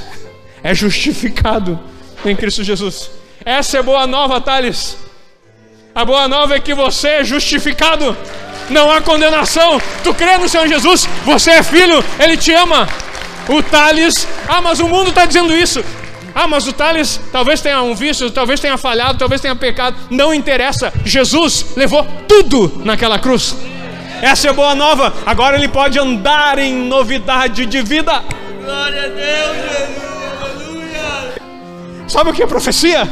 é 0.62 0.74
justificado 0.74 1.78
em 2.24 2.34
Cristo 2.34 2.64
Jesus. 2.64 3.10
Essa 3.44 3.80
é 3.80 3.82
boa 3.82 4.06
nova, 4.06 4.40
Thales. 4.40 4.96
A 5.94 6.06
boa 6.06 6.26
nova 6.26 6.56
é 6.56 6.60
que 6.60 6.72
você 6.72 7.08
é 7.08 7.24
justificado 7.24 8.16
não 8.70 8.90
há 8.90 9.02
condenação. 9.02 9.78
Tu 10.02 10.14
crê 10.14 10.38
no 10.38 10.48
Senhor 10.48 10.66
Jesus, 10.68 11.06
você 11.26 11.50
é 11.50 11.62
filho, 11.62 12.02
Ele 12.18 12.38
te 12.38 12.50
ama. 12.52 12.88
O 13.50 13.60
Thales, 13.64 14.28
ah, 14.48 14.62
mas 14.62 14.78
o 14.78 14.86
mundo 14.86 15.10
está 15.10 15.26
dizendo 15.26 15.52
isso. 15.52 15.84
Ah, 16.32 16.46
mas 16.46 16.68
o 16.68 16.72
Thales 16.72 17.20
talvez 17.32 17.60
tenha 17.60 17.82
um 17.82 17.96
vício, 17.96 18.30
talvez 18.30 18.60
tenha 18.60 18.78
falhado, 18.78 19.18
talvez 19.18 19.40
tenha 19.40 19.56
pecado. 19.56 19.96
Não 20.08 20.32
interessa. 20.32 20.92
Jesus 21.04 21.74
levou 21.76 22.06
tudo 22.28 22.80
naquela 22.84 23.18
cruz. 23.18 23.56
Essa 24.22 24.50
é 24.50 24.52
boa 24.52 24.76
nova. 24.76 25.12
Agora 25.26 25.56
ele 25.56 25.66
pode 25.66 25.98
andar 25.98 26.58
em 26.58 26.72
novidade 26.72 27.66
de 27.66 27.82
vida. 27.82 28.22
Glória 28.62 29.04
a 29.04 29.08
Deus, 29.08 29.56
Jesus. 29.56 30.10
Aleluia. 30.44 31.34
Sabe 32.06 32.30
o 32.30 32.32
que 32.32 32.44
é 32.44 32.46
profecia? 32.46 33.08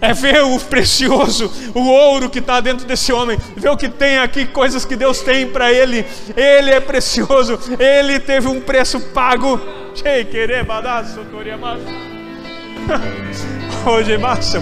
É 0.00 0.12
ver 0.12 0.42
o 0.42 0.58
precioso, 0.60 1.50
o 1.74 1.88
ouro 1.88 2.30
que 2.30 2.38
está 2.38 2.60
dentro 2.60 2.86
desse 2.86 3.12
homem, 3.12 3.38
ver 3.56 3.70
o 3.70 3.76
que 3.76 3.88
tem 3.88 4.18
aqui, 4.18 4.46
coisas 4.46 4.84
que 4.84 4.96
Deus 4.96 5.20
tem 5.20 5.46
para 5.46 5.72
ele. 5.72 6.04
Ele 6.36 6.70
é 6.70 6.80
precioso, 6.80 7.58
ele 7.78 8.20
teve 8.20 8.48
um 8.48 8.60
preço 8.60 9.00
pago. 9.12 9.60
Hoje 13.86 14.16
massa, 14.18 14.60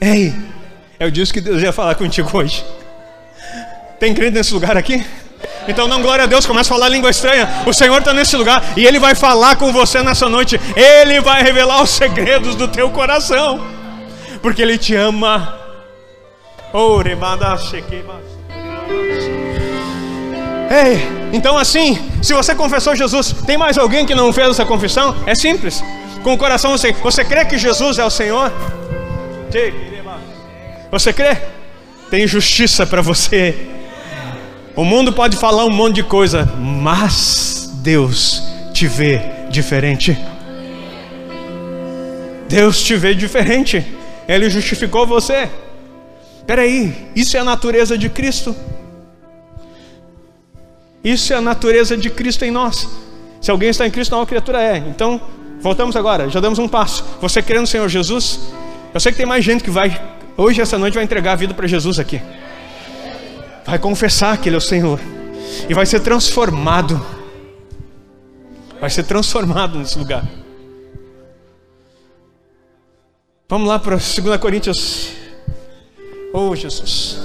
Ei, 0.00 0.34
eu 1.00 1.10
disse 1.10 1.32
que 1.32 1.40
Deus 1.40 1.62
ia 1.62 1.72
falar 1.72 1.94
contigo 1.94 2.28
hoje. 2.36 2.62
Tem 3.98 4.12
crente 4.12 4.32
nesse 4.32 4.52
lugar 4.52 4.76
aqui? 4.76 5.02
Então, 5.66 5.88
não, 5.88 6.02
glória 6.02 6.24
a 6.24 6.26
Deus, 6.26 6.46
começa 6.46 6.68
a 6.68 6.74
falar 6.74 6.88
língua 6.88 7.10
estranha. 7.10 7.48
O 7.66 7.72
Senhor 7.72 7.98
está 7.98 8.12
nesse 8.12 8.36
lugar 8.36 8.62
e 8.76 8.86
Ele 8.86 8.98
vai 8.98 9.14
falar 9.14 9.56
com 9.56 9.72
você 9.72 10.02
nessa 10.02 10.28
noite. 10.28 10.60
Ele 10.76 11.20
vai 11.20 11.42
revelar 11.42 11.82
os 11.82 11.90
segredos 11.90 12.54
do 12.54 12.68
teu 12.68 12.90
coração, 12.90 13.64
porque 14.42 14.62
Ele 14.62 14.76
te 14.76 14.94
ama. 14.94 15.58
Ei, 20.70 21.08
então 21.32 21.56
assim, 21.56 21.98
se 22.22 22.34
você 22.34 22.54
confessou 22.54 22.96
Jesus, 22.96 23.32
tem 23.46 23.56
mais 23.56 23.78
alguém 23.78 24.04
que 24.04 24.14
não 24.14 24.32
fez 24.32 24.48
essa 24.48 24.64
confissão? 24.64 25.14
É 25.26 25.34
simples. 25.34 25.82
Com 26.22 26.32
o 26.32 26.38
coração 26.38 26.72
você, 26.72 26.92
você 26.92 27.24
crê 27.24 27.44
que 27.44 27.58
Jesus 27.58 27.98
é 27.98 28.04
o 28.04 28.10
Senhor? 28.10 28.50
Você 30.90 31.12
crê? 31.12 31.36
Tem 32.10 32.26
justiça 32.26 32.86
para 32.86 33.02
você. 33.02 33.73
O 34.76 34.84
mundo 34.84 35.12
pode 35.12 35.36
falar 35.36 35.64
um 35.64 35.70
monte 35.70 35.96
de 35.96 36.02
coisa, 36.02 36.52
mas 36.58 37.70
Deus 37.76 38.42
te 38.72 38.88
vê 38.88 39.20
diferente. 39.48 40.18
Deus 42.48 42.82
te 42.82 42.96
vê 42.96 43.14
diferente. 43.14 43.86
Ele 44.26 44.50
justificou 44.50 45.06
você. 45.06 45.48
Peraí, 46.44 46.92
isso 47.14 47.36
é 47.36 47.40
a 47.40 47.44
natureza 47.44 47.96
de 47.96 48.08
Cristo. 48.08 48.54
Isso 51.04 51.32
é 51.32 51.36
a 51.36 51.40
natureza 51.40 51.96
de 51.96 52.10
Cristo 52.10 52.44
em 52.44 52.50
nós. 52.50 52.88
Se 53.40 53.52
alguém 53.52 53.68
está 53.68 53.86
em 53.86 53.90
Cristo, 53.92 54.16
não, 54.16 54.26
criatura 54.26 54.60
é. 54.60 54.78
Então, 54.78 55.20
voltamos 55.60 55.94
agora, 55.94 56.28
já 56.28 56.40
damos 56.40 56.58
um 56.58 56.66
passo. 56.66 57.04
Você 57.20 57.40
crê 57.40 57.60
no 57.60 57.66
Senhor 57.66 57.88
Jesus? 57.88 58.40
Eu 58.92 58.98
sei 58.98 59.12
que 59.12 59.18
tem 59.18 59.26
mais 59.26 59.44
gente 59.44 59.62
que 59.62 59.70
vai, 59.70 60.00
hoje, 60.36 60.60
essa 60.60 60.76
noite, 60.78 60.94
vai 60.94 61.04
entregar 61.04 61.32
a 61.32 61.36
vida 61.36 61.54
para 61.54 61.68
Jesus 61.68 62.00
aqui 62.00 62.20
vai 63.66 63.78
confessar 63.78 64.38
que 64.38 64.48
Ele 64.48 64.56
é 64.56 64.58
o 64.58 64.60
Senhor 64.60 65.00
e 65.68 65.74
vai 65.74 65.86
ser 65.86 66.00
transformado. 66.00 67.04
Vai 68.80 68.90
ser 68.90 69.04
transformado 69.04 69.78
nesse 69.78 69.98
lugar. 69.98 70.24
Vamos 73.48 73.68
lá 73.68 73.78
para 73.78 73.96
2 73.96 74.38
Coríntios. 74.38 75.12
Oh, 76.32 76.54
Jesus. 76.56 77.18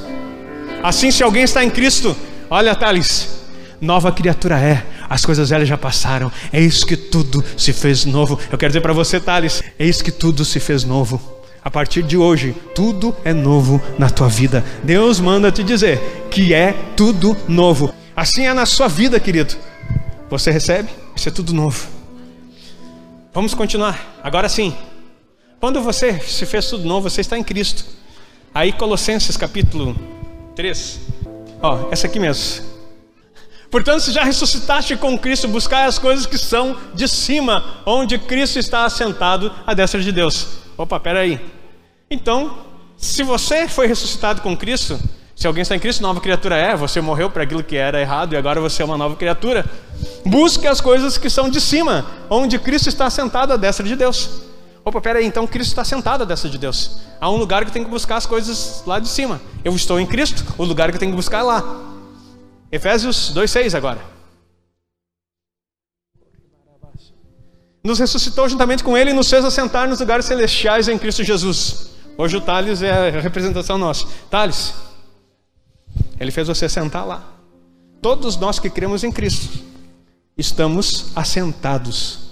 Assim, 0.84 1.12
se 1.12 1.24
alguém 1.24 1.44
está 1.44 1.64
em 1.64 1.70
Cristo, 1.70 2.16
olha, 2.50 2.76
Thales, 2.76 3.42
nova 3.82 4.12
criatura 4.12 4.60
é, 4.60 4.86
as 5.10 5.26
coisas 5.26 5.50
velhas 5.50 5.68
já 5.68 5.78
passaram, 5.78 6.32
é 6.54 6.62
isso 6.62 6.86
que 6.86 6.96
tudo 6.96 7.44
se 7.58 7.74
fez 7.74 8.06
novo. 8.06 8.40
Eu 8.52 8.58
quero 8.58 8.70
dizer 8.70 8.82
para 8.82 8.94
você, 8.94 9.20
Thales, 9.20 9.64
é 9.78 9.86
isso 9.86 10.04
que 10.04 10.12
tudo 10.12 10.46
se 10.46 10.60
fez 10.60 10.84
novo. 10.84 11.39
A 11.64 11.70
partir 11.70 12.04
de 12.04 12.18
hoje, 12.18 12.56
tudo 12.74 13.16
é 13.24 13.34
novo 13.34 13.82
na 13.98 14.10
tua 14.10 14.30
vida. 14.30 14.64
Deus 14.84 15.20
manda 15.20 15.52
te 15.52 15.64
dizer 15.64 16.00
que 16.32 16.54
é 16.54 16.74
tudo 16.96 17.36
novo. 17.48 17.94
Assim 18.16 18.48
é 18.48 18.54
na 18.54 18.66
sua 18.66 18.88
vida, 18.88 19.20
querido. 19.20 19.56
Você 20.30 20.52
recebe? 20.52 20.90
Isso 21.16 21.28
é 21.28 21.32
tudo 21.32 21.54
novo. 21.54 21.88
Vamos 23.34 23.54
continuar. 23.54 24.20
Agora 24.24 24.48
sim. 24.48 24.74
Quando 25.60 25.82
você 25.82 26.20
se 26.22 26.46
fez 26.46 26.68
tudo 26.68 26.86
novo, 26.86 27.10
você 27.10 27.22
está 27.22 27.38
em 27.38 27.44
Cristo. 27.44 27.84
Aí 28.54 28.72
Colossenses 28.72 29.36
capítulo 29.36 29.96
3. 30.56 31.00
Ó, 31.62 31.90
essa 31.92 32.08
aqui 32.08 32.20
mesmo. 32.20 32.64
Portanto, 33.70 34.00
se 34.00 34.12
já 34.12 34.24
ressuscitaste 34.24 34.96
com 34.96 35.18
Cristo, 35.18 35.48
buscai 35.48 35.86
as 35.86 36.00
coisas 36.00 36.26
que 36.26 36.38
são 36.38 36.76
de 36.94 37.08
cima, 37.08 37.82
onde 37.86 38.18
Cristo 38.18 38.58
está 38.58 38.86
assentado 38.86 39.54
à 39.68 39.74
destra 39.74 40.02
de 40.02 40.12
Deus. 40.12 40.48
Opa, 40.80 40.98
peraí. 40.98 41.42
Então, 42.10 42.60
se 42.96 43.22
você 43.22 43.68
foi 43.68 43.86
ressuscitado 43.86 44.42
com 44.42 44.56
Cristo, 44.56 44.98
se 45.36 45.46
alguém 45.46 45.62
está 45.62 45.76
em 45.76 45.80
Cristo, 45.80 46.02
nova 46.02 46.22
criatura 46.22 46.56
é, 46.56 46.74
você 46.74 47.02
morreu 47.02 47.30
para 47.30 47.44
aquilo 47.44 47.62
que 47.62 47.76
era 47.76 48.00
errado 48.00 48.32
e 48.32 48.38
agora 48.38 48.62
você 48.62 48.82
é 48.82 48.86
uma 48.86 48.98
nova 48.98 49.18
criatura. 49.18 49.70
Busque 50.26 50.66
as 50.66 50.80
coisas 50.80 51.18
que 51.18 51.30
são 51.30 51.50
de 51.50 51.60
cima, 51.60 52.06
onde 52.30 52.58
Cristo 52.58 52.88
está 52.88 53.10
sentado 53.10 53.52
à 53.52 53.58
destra 53.58 53.86
de 53.86 53.94
Deus. 53.94 54.44
Opa, 54.86 55.02
peraí, 55.02 55.26
então 55.26 55.46
Cristo 55.46 55.72
está 55.72 55.84
sentado 55.84 56.22
à 56.22 56.26
destra 56.26 56.50
de 56.50 56.58
Deus. 56.58 57.02
Há 57.20 57.30
um 57.30 57.36
lugar 57.36 57.66
que 57.66 57.74
tem 57.74 57.84
que 57.84 57.90
buscar 57.90 58.16
as 58.16 58.26
coisas 58.26 58.82
lá 58.88 59.00
de 59.00 59.10
cima. 59.10 59.42
Eu 59.66 59.76
estou 59.76 60.00
em 60.00 60.06
Cristo, 60.06 60.46
o 60.58 60.64
lugar 60.64 60.94
que 60.94 60.98
tem 60.98 61.10
que 61.10 61.16
buscar 61.16 61.40
é 61.40 61.44
lá. 61.44 61.62
Efésios 62.72 63.34
2,6 63.36 63.76
agora. 63.76 64.00
Nos 67.84 68.00
ressuscitou 68.00 68.48
juntamente 68.50 68.84
com 68.84 68.98
Ele 68.98 69.12
e 69.12 69.14
nos 69.14 69.30
fez 69.30 69.44
assentar 69.44 69.88
nos 69.88 70.00
lugares 70.00 70.26
celestiais 70.26 70.88
em 70.88 70.98
Cristo 70.98 71.24
Jesus. 71.24 71.92
Hoje 72.18 72.38
o 72.38 72.42
Thales 72.42 72.82
é 72.82 73.18
a 73.18 73.22
representação 73.22 73.78
nossa. 73.78 74.06
Thales, 74.30 74.74
Ele 76.20 76.32
fez 76.32 76.48
você 76.48 76.68
sentar 76.68 77.06
lá. 77.06 77.24
Todos 78.02 78.38
nós 78.38 78.60
que 78.60 78.70
cremos 78.70 79.04
em 79.04 79.12
Cristo 79.12 79.60
estamos 80.38 81.12
assentados 81.16 82.30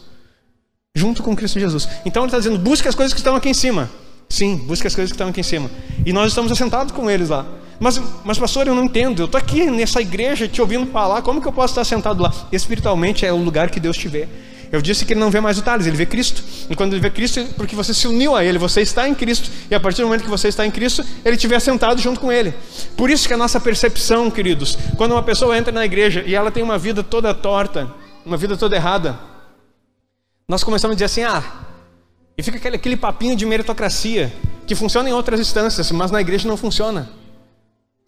junto 0.94 1.22
com 1.22 1.36
Cristo 1.36 1.60
Jesus. 1.60 1.88
Então 2.06 2.24
Ele 2.24 2.28
está 2.28 2.38
dizendo: 2.38 2.58
busque 2.58 2.88
as 2.88 2.96
coisas 2.96 3.14
que 3.14 3.20
estão 3.20 3.36
aqui 3.36 3.50
em 3.50 3.54
cima. 3.54 3.90
Sim, 4.30 4.58
busque 4.58 4.88
as 4.88 4.94
coisas 4.94 5.12
que 5.12 5.16
estão 5.16 5.30
aqui 5.30 5.40
em 5.40 5.44
cima. 5.44 5.72
E 6.06 6.12
nós 6.12 6.30
estamos 6.30 6.52
assentados 6.52 6.92
com 6.92 7.10
eles 7.10 7.30
lá. 7.30 7.46
Mas, 7.80 8.02
mas 8.26 8.38
pastor, 8.38 8.68
eu 8.68 8.76
não 8.76 8.86
entendo. 8.86 9.22
Eu 9.22 9.26
estou 9.26 9.40
aqui 9.40 9.70
nessa 9.70 10.02
igreja 10.02 10.48
te 10.48 10.60
ouvindo 10.60 10.86
falar. 10.88 11.22
Como 11.22 11.42
que 11.42 11.48
eu 11.48 11.54
posso 11.54 11.72
estar 11.72 11.86
sentado 11.86 12.22
lá? 12.22 12.34
Espiritualmente 12.52 13.26
é 13.26 13.32
o 13.32 13.38
lugar 13.38 13.70
que 13.70 13.80
Deus 13.80 13.98
te 13.98 14.08
vê. 14.08 14.28
Eu 14.72 14.82
disse 14.82 15.06
que 15.06 15.14
ele 15.14 15.20
não 15.20 15.32
vê 15.32 15.40
mais 15.40 15.58
o 15.58 15.62
Thales, 15.62 15.88
ele 15.88 15.96
vê 15.96 16.06
Cristo. 16.06 16.44
E 16.70 16.76
quando 16.76 16.94
ele 16.94 17.02
vê 17.02 17.10
Cristo, 17.10 17.46
porque 17.56 17.76
você 17.76 17.94
se 17.94 18.08
uniu 18.08 18.36
a 18.36 18.44
ele, 18.44 18.58
você 18.58 18.82
está 18.82 19.08
em 19.08 19.16
Cristo. 19.16 19.50
E 19.70 19.76
a 19.76 19.80
partir 19.80 20.02
do 20.02 20.06
momento 20.06 20.24
que 20.24 20.30
você 20.30 20.48
está 20.48 20.66
em 20.66 20.72
Cristo, 20.72 21.06
ele 21.24 21.38
vê 21.38 21.60
sentado 21.60 22.02
junto 22.02 22.20
com 22.20 22.32
ele. 22.32 22.54
Por 22.96 23.10
isso 23.10 23.28
que 23.28 23.34
a 23.34 23.38
nossa 23.38 23.60
percepção, 23.60 24.30
queridos, 24.30 24.78
quando 24.98 25.14
uma 25.14 25.24
pessoa 25.24 25.58
entra 25.58 25.72
na 25.72 25.86
igreja 25.86 26.24
e 26.26 26.36
ela 26.36 26.52
tem 26.52 26.64
uma 26.64 26.78
vida 26.78 27.04
toda 27.04 27.34
torta, 27.34 27.90
uma 28.26 28.36
vida 28.36 28.58
toda 28.58 28.76
errada, 28.76 29.18
nós 30.48 30.64
começamos 30.64 30.94
a 30.94 30.96
dizer 30.96 31.06
assim: 31.06 31.24
ah, 31.24 31.44
e 32.38 32.44
fica 32.44 32.58
aquele, 32.58 32.76
aquele 32.76 32.98
papinho 32.98 33.36
de 33.36 33.46
meritocracia, 33.46 34.32
que 34.66 34.76
funciona 34.76 35.10
em 35.10 35.14
outras 35.14 35.40
instâncias, 35.40 35.92
mas 35.92 36.12
na 36.12 36.22
igreja 36.22 36.48
não 36.48 36.58
funciona. 36.58 37.10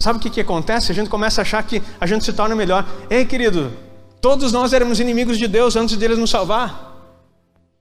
Sabe 0.02 0.19
o 0.19 0.22
que, 0.22 0.30
que 0.30 0.39
acontece? 0.39 0.91
A 0.91 0.95
gente 0.95 1.10
começa 1.10 1.41
a 1.41 1.43
achar 1.43 1.62
que 1.63 1.82
a 2.00 2.06
gente 2.06 2.24
se 2.24 2.32
torna 2.32 2.56
melhor. 2.56 2.86
Ei, 3.10 3.26
querido, 3.26 3.74
Todos 4.21 4.51
nós 4.51 4.73
éramos 4.73 4.99
inimigos 4.99 5.38
de 5.38 5.47
Deus 5.47 5.75
antes 5.75 5.95
deles 5.95 6.17
nos 6.17 6.29
salvar. 6.29 6.88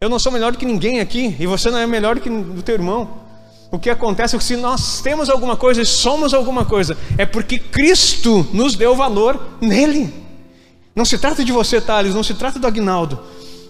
Eu 0.00 0.08
não 0.08 0.18
sou 0.18 0.30
melhor 0.30 0.52
do 0.52 0.58
que 0.58 0.64
ninguém 0.64 1.00
aqui, 1.00 1.34
e 1.40 1.46
você 1.46 1.70
não 1.70 1.78
é 1.78 1.86
melhor 1.86 2.14
do 2.14 2.20
que 2.20 2.30
o 2.30 2.62
teu 2.62 2.76
irmão. 2.76 3.26
O 3.70 3.78
que 3.78 3.90
acontece 3.90 4.36
é 4.36 4.38
que 4.38 4.44
se 4.44 4.56
nós 4.56 5.00
temos 5.02 5.28
alguma 5.28 5.56
coisa 5.56 5.82
e 5.82 5.86
somos 5.86 6.32
alguma 6.32 6.64
coisa, 6.64 6.96
é 7.18 7.26
porque 7.26 7.58
Cristo 7.58 8.46
nos 8.52 8.76
deu 8.76 8.94
valor 8.94 9.58
nele. 9.60 10.14
Não 10.94 11.04
se 11.04 11.18
trata 11.18 11.44
de 11.44 11.52
você, 11.52 11.80
Thales, 11.80 12.14
não 12.14 12.22
se 12.22 12.34
trata 12.34 12.58
do 12.58 12.66
Agnaldo. 12.66 13.18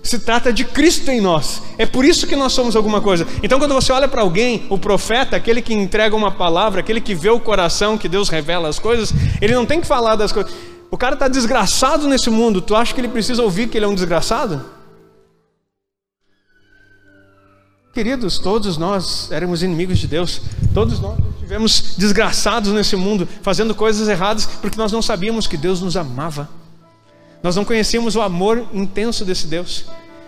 Se 0.02 0.18
trata 0.18 0.52
de 0.52 0.64
Cristo 0.64 1.10
em 1.10 1.20
nós. 1.20 1.62
É 1.76 1.84
por 1.84 2.04
isso 2.04 2.26
que 2.26 2.36
nós 2.36 2.52
somos 2.52 2.76
alguma 2.76 3.00
coisa. 3.00 3.26
Então, 3.42 3.58
quando 3.58 3.74
você 3.74 3.92
olha 3.92 4.06
para 4.06 4.22
alguém, 4.22 4.66
o 4.70 4.78
profeta, 4.78 5.36
aquele 5.36 5.60
que 5.60 5.74
entrega 5.74 6.14
uma 6.14 6.30
palavra, 6.30 6.80
aquele 6.80 7.00
que 7.00 7.14
vê 7.14 7.28
o 7.30 7.40
coração, 7.40 7.98
que 7.98 8.08
Deus 8.08 8.28
revela 8.28 8.68
as 8.68 8.78
coisas, 8.78 9.12
ele 9.40 9.54
não 9.54 9.66
tem 9.66 9.80
que 9.80 9.86
falar 9.86 10.14
das 10.14 10.30
coisas. 10.30 10.52
O 10.90 10.96
cara 10.96 11.14
está 11.14 11.28
desgraçado 11.28 12.08
nesse 12.08 12.30
mundo. 12.30 12.60
Tu 12.62 12.74
acha 12.74 12.94
que 12.94 13.00
ele 13.00 13.08
precisa 13.08 13.42
ouvir 13.42 13.68
que 13.68 13.76
ele 13.76 13.84
é 13.84 13.88
um 13.88 13.94
desgraçado? 13.94 14.64
Queridos, 17.92 18.38
todos 18.38 18.78
nós 18.78 19.30
éramos 19.30 19.62
inimigos 19.62 19.98
de 19.98 20.06
Deus. 20.06 20.40
Todos 20.72 21.00
nós 21.00 21.18
estivemos 21.34 21.94
desgraçados 21.96 22.72
nesse 22.72 22.96
mundo, 22.96 23.28
fazendo 23.42 23.74
coisas 23.74 24.08
erradas, 24.08 24.46
porque 24.46 24.78
nós 24.78 24.92
não 24.92 25.02
sabíamos 25.02 25.46
que 25.46 25.56
Deus 25.56 25.80
nos 25.80 25.96
amava. 25.96 26.48
Nós 27.42 27.56
não 27.56 27.64
conhecíamos 27.64 28.16
o 28.16 28.22
amor 28.22 28.66
intenso 28.72 29.24
desse 29.24 29.46
Deus. 29.46 29.86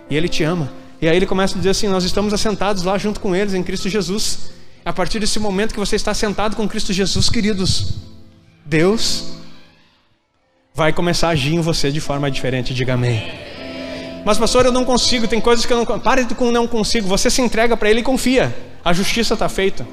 E 0.09 0.17
Ele 0.17 0.29
te 0.29 0.43
ama. 0.43 0.71
E 1.01 1.09
aí 1.09 1.17
ele 1.17 1.27
começa 1.27 1.55
a 1.55 1.59
dizer 1.59 1.71
assim: 1.71 1.89
Nós 1.89 2.05
estamos 2.05 2.35
assentados 2.35 2.83
lá 2.83 2.99
junto 2.99 3.21
com 3.21 3.35
eles 3.35 3.55
em 3.55 3.63
Cristo 3.63 3.89
Jesus. 3.89 4.51
A 4.85 4.93
partir 4.93 5.19
desse 5.19 5.39
momento 5.39 5.73
que 5.73 5.81
você 5.81 5.97
está 5.97 6.13
sentado 6.13 6.57
com 6.57 6.69
Cristo 6.69 6.93
Jesus, 6.93 7.29
queridos, 7.31 7.95
Deus 8.67 9.40
vai 10.75 10.93
começar 10.93 11.29
a 11.29 11.31
agir 11.31 11.55
em 11.55 11.61
você 11.61 11.91
de 11.91 12.01
forma 12.01 12.31
diferente. 12.31 12.73
Diga 12.75 12.95
amém. 12.95 13.23
Mas, 14.25 14.39
pastor, 14.39 14.67
eu 14.67 14.73
não 14.73 14.85
consigo, 14.85 15.27
tem 15.27 15.41
coisas 15.41 15.65
que 15.65 15.73
eu 15.73 15.77
não. 15.77 15.99
Pare 15.99 16.25
com 16.35 16.51
não 16.51 16.67
consigo. 16.67 17.09
Você 17.09 17.31
se 17.31 17.41
entrega 17.41 17.77
para 17.77 17.91
Ele 17.91 18.01
e 18.01 18.03
confia. 18.03 18.55
A 18.85 18.93
justiça 18.93 19.35
está 19.35 19.49
feita. 19.49 19.87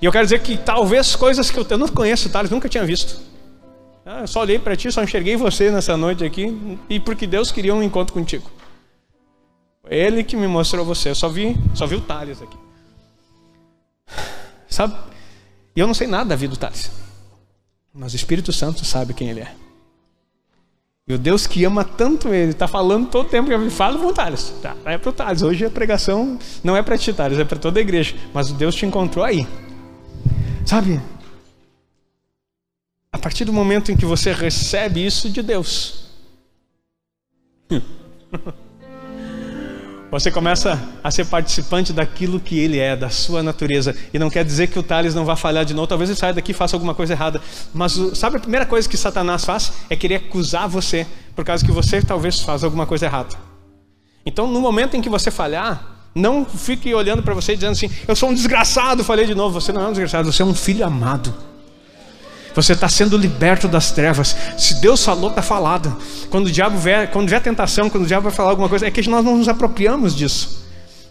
E 0.00 0.04
eu 0.04 0.10
quero 0.10 0.24
dizer 0.24 0.40
que 0.40 0.56
talvez 0.56 1.14
coisas 1.14 1.50
que 1.50 1.58
eu, 1.58 1.66
eu 1.68 1.78
não 1.78 1.88
conheço, 1.88 2.28
Thales, 2.28 2.50
nunca 2.50 2.68
tinha 2.68 2.84
visto. 2.84 3.20
Ah, 4.04 4.22
eu 4.22 4.26
só 4.26 4.40
olhei 4.40 4.58
para 4.58 4.74
ti, 4.74 4.90
só 4.90 5.02
enxerguei 5.02 5.36
você 5.36 5.70
nessa 5.70 5.96
noite 5.96 6.24
aqui, 6.24 6.78
e 6.90 6.98
porque 6.98 7.24
Deus 7.24 7.52
queria 7.52 7.72
um 7.72 7.82
encontro 7.82 8.12
contigo. 8.12 8.50
Ele 9.88 10.24
que 10.24 10.36
me 10.36 10.48
mostrou 10.48 10.84
você. 10.84 11.10
Eu 11.10 11.14
só 11.14 11.28
vi, 11.28 11.56
só 11.74 11.86
vi 11.86 11.96
o 11.96 12.00
Thales 12.00 12.42
aqui. 12.42 12.56
Sabe? 14.68 14.96
E 15.76 15.80
eu 15.80 15.86
não 15.86 15.94
sei 15.94 16.06
nada 16.06 16.30
da 16.30 16.36
vida 16.36 16.54
do 16.54 16.58
Thales. 16.58 16.90
Mas 17.94 18.12
o 18.12 18.16
Espírito 18.16 18.52
Santo 18.52 18.84
sabe 18.84 19.12
quem 19.12 19.28
ele 19.28 19.40
é. 19.40 19.54
E 21.06 21.14
o 21.14 21.18
Deus 21.18 21.46
que 21.46 21.64
ama 21.64 21.84
tanto 21.84 22.32
ele, 22.32 22.52
está 22.52 22.68
falando 22.68 23.08
todo 23.08 23.26
o 23.26 23.28
tempo 23.28 23.48
que 23.48 23.54
ele 23.54 23.70
fala 23.70 23.98
com 23.98 24.06
o 24.06 24.12
Thales. 24.12 24.54
Tá, 24.62 24.76
é 24.84 24.96
para 24.96 25.10
o 25.10 25.12
Thales. 25.12 25.42
Hoje 25.42 25.66
a 25.66 25.70
pregação 25.70 26.38
não 26.62 26.76
é 26.76 26.82
para 26.82 26.96
ti, 26.96 27.12
Thales, 27.12 27.38
é 27.38 27.44
para 27.44 27.58
toda 27.58 27.80
a 27.80 27.82
igreja. 27.82 28.14
Mas 28.32 28.50
o 28.50 28.54
Deus 28.54 28.74
te 28.74 28.86
encontrou 28.86 29.24
aí. 29.24 29.46
Sabe? 30.64 31.00
A 33.12 33.18
partir 33.18 33.44
do 33.44 33.52
momento 33.52 33.92
em 33.92 33.96
que 33.96 34.06
você 34.06 34.32
recebe 34.32 35.04
isso 35.04 35.28
de 35.28 35.42
Deus. 35.42 36.06
Você 40.12 40.30
começa 40.30 40.78
a 41.02 41.10
ser 41.10 41.24
participante 41.24 41.90
daquilo 41.90 42.38
que 42.38 42.58
ele 42.58 42.78
é, 42.78 42.94
da 42.94 43.08
sua 43.08 43.42
natureza. 43.42 43.96
E 44.12 44.18
não 44.18 44.28
quer 44.28 44.44
dizer 44.44 44.66
que 44.66 44.78
o 44.78 44.82
Thales 44.82 45.14
não 45.14 45.24
vá 45.24 45.36
falhar 45.36 45.64
de 45.64 45.72
novo. 45.72 45.86
Talvez 45.86 46.10
ele 46.10 46.18
saia 46.18 46.34
daqui 46.34 46.50
e 46.50 46.54
faça 46.54 46.76
alguma 46.76 46.94
coisa 46.94 47.14
errada. 47.14 47.40
Mas 47.72 47.98
sabe 48.12 48.36
a 48.36 48.38
primeira 48.38 48.66
coisa 48.66 48.86
que 48.86 48.98
Satanás 48.98 49.42
faz? 49.42 49.72
É 49.88 49.96
querer 49.96 50.16
acusar 50.16 50.68
você, 50.68 51.06
por 51.34 51.46
causa 51.46 51.64
que 51.64 51.72
você 51.72 52.02
talvez 52.02 52.40
faz 52.40 52.62
alguma 52.62 52.84
coisa 52.84 53.06
errada. 53.06 53.30
Então, 54.26 54.46
no 54.46 54.60
momento 54.60 54.98
em 54.98 55.00
que 55.00 55.08
você 55.08 55.30
falhar, 55.30 55.82
não 56.14 56.44
fique 56.44 56.92
olhando 56.92 57.22
para 57.22 57.32
você 57.32 57.54
dizendo 57.54 57.72
assim: 57.72 57.90
Eu 58.06 58.14
sou 58.14 58.28
um 58.28 58.34
desgraçado, 58.34 59.02
falei 59.02 59.24
de 59.24 59.34
novo. 59.34 59.58
Você 59.58 59.72
não 59.72 59.80
é 59.80 59.86
um 59.86 59.92
desgraçado, 59.92 60.30
você 60.30 60.42
é 60.42 60.44
um 60.44 60.54
filho 60.54 60.84
amado. 60.84 61.34
Você 62.54 62.72
está 62.74 62.88
sendo 62.88 63.16
liberto 63.16 63.66
das 63.66 63.90
trevas. 63.90 64.36
Se 64.58 64.80
Deus 64.80 65.04
falou, 65.04 65.30
está 65.30 65.42
falado. 65.42 65.96
Quando 66.30 66.46
o 66.46 66.50
diabo 66.50 66.78
vier, 66.78 67.10
quando 67.10 67.28
vier 67.28 67.42
tentação, 67.42 67.88
quando 67.88 68.04
o 68.04 68.06
diabo 68.06 68.24
vai 68.24 68.32
falar 68.32 68.50
alguma 68.50 68.68
coisa, 68.68 68.86
é 68.86 68.90
que 68.90 69.08
nós 69.08 69.24
não 69.24 69.38
nos 69.38 69.48
apropriamos 69.48 70.14
disso. 70.14 70.62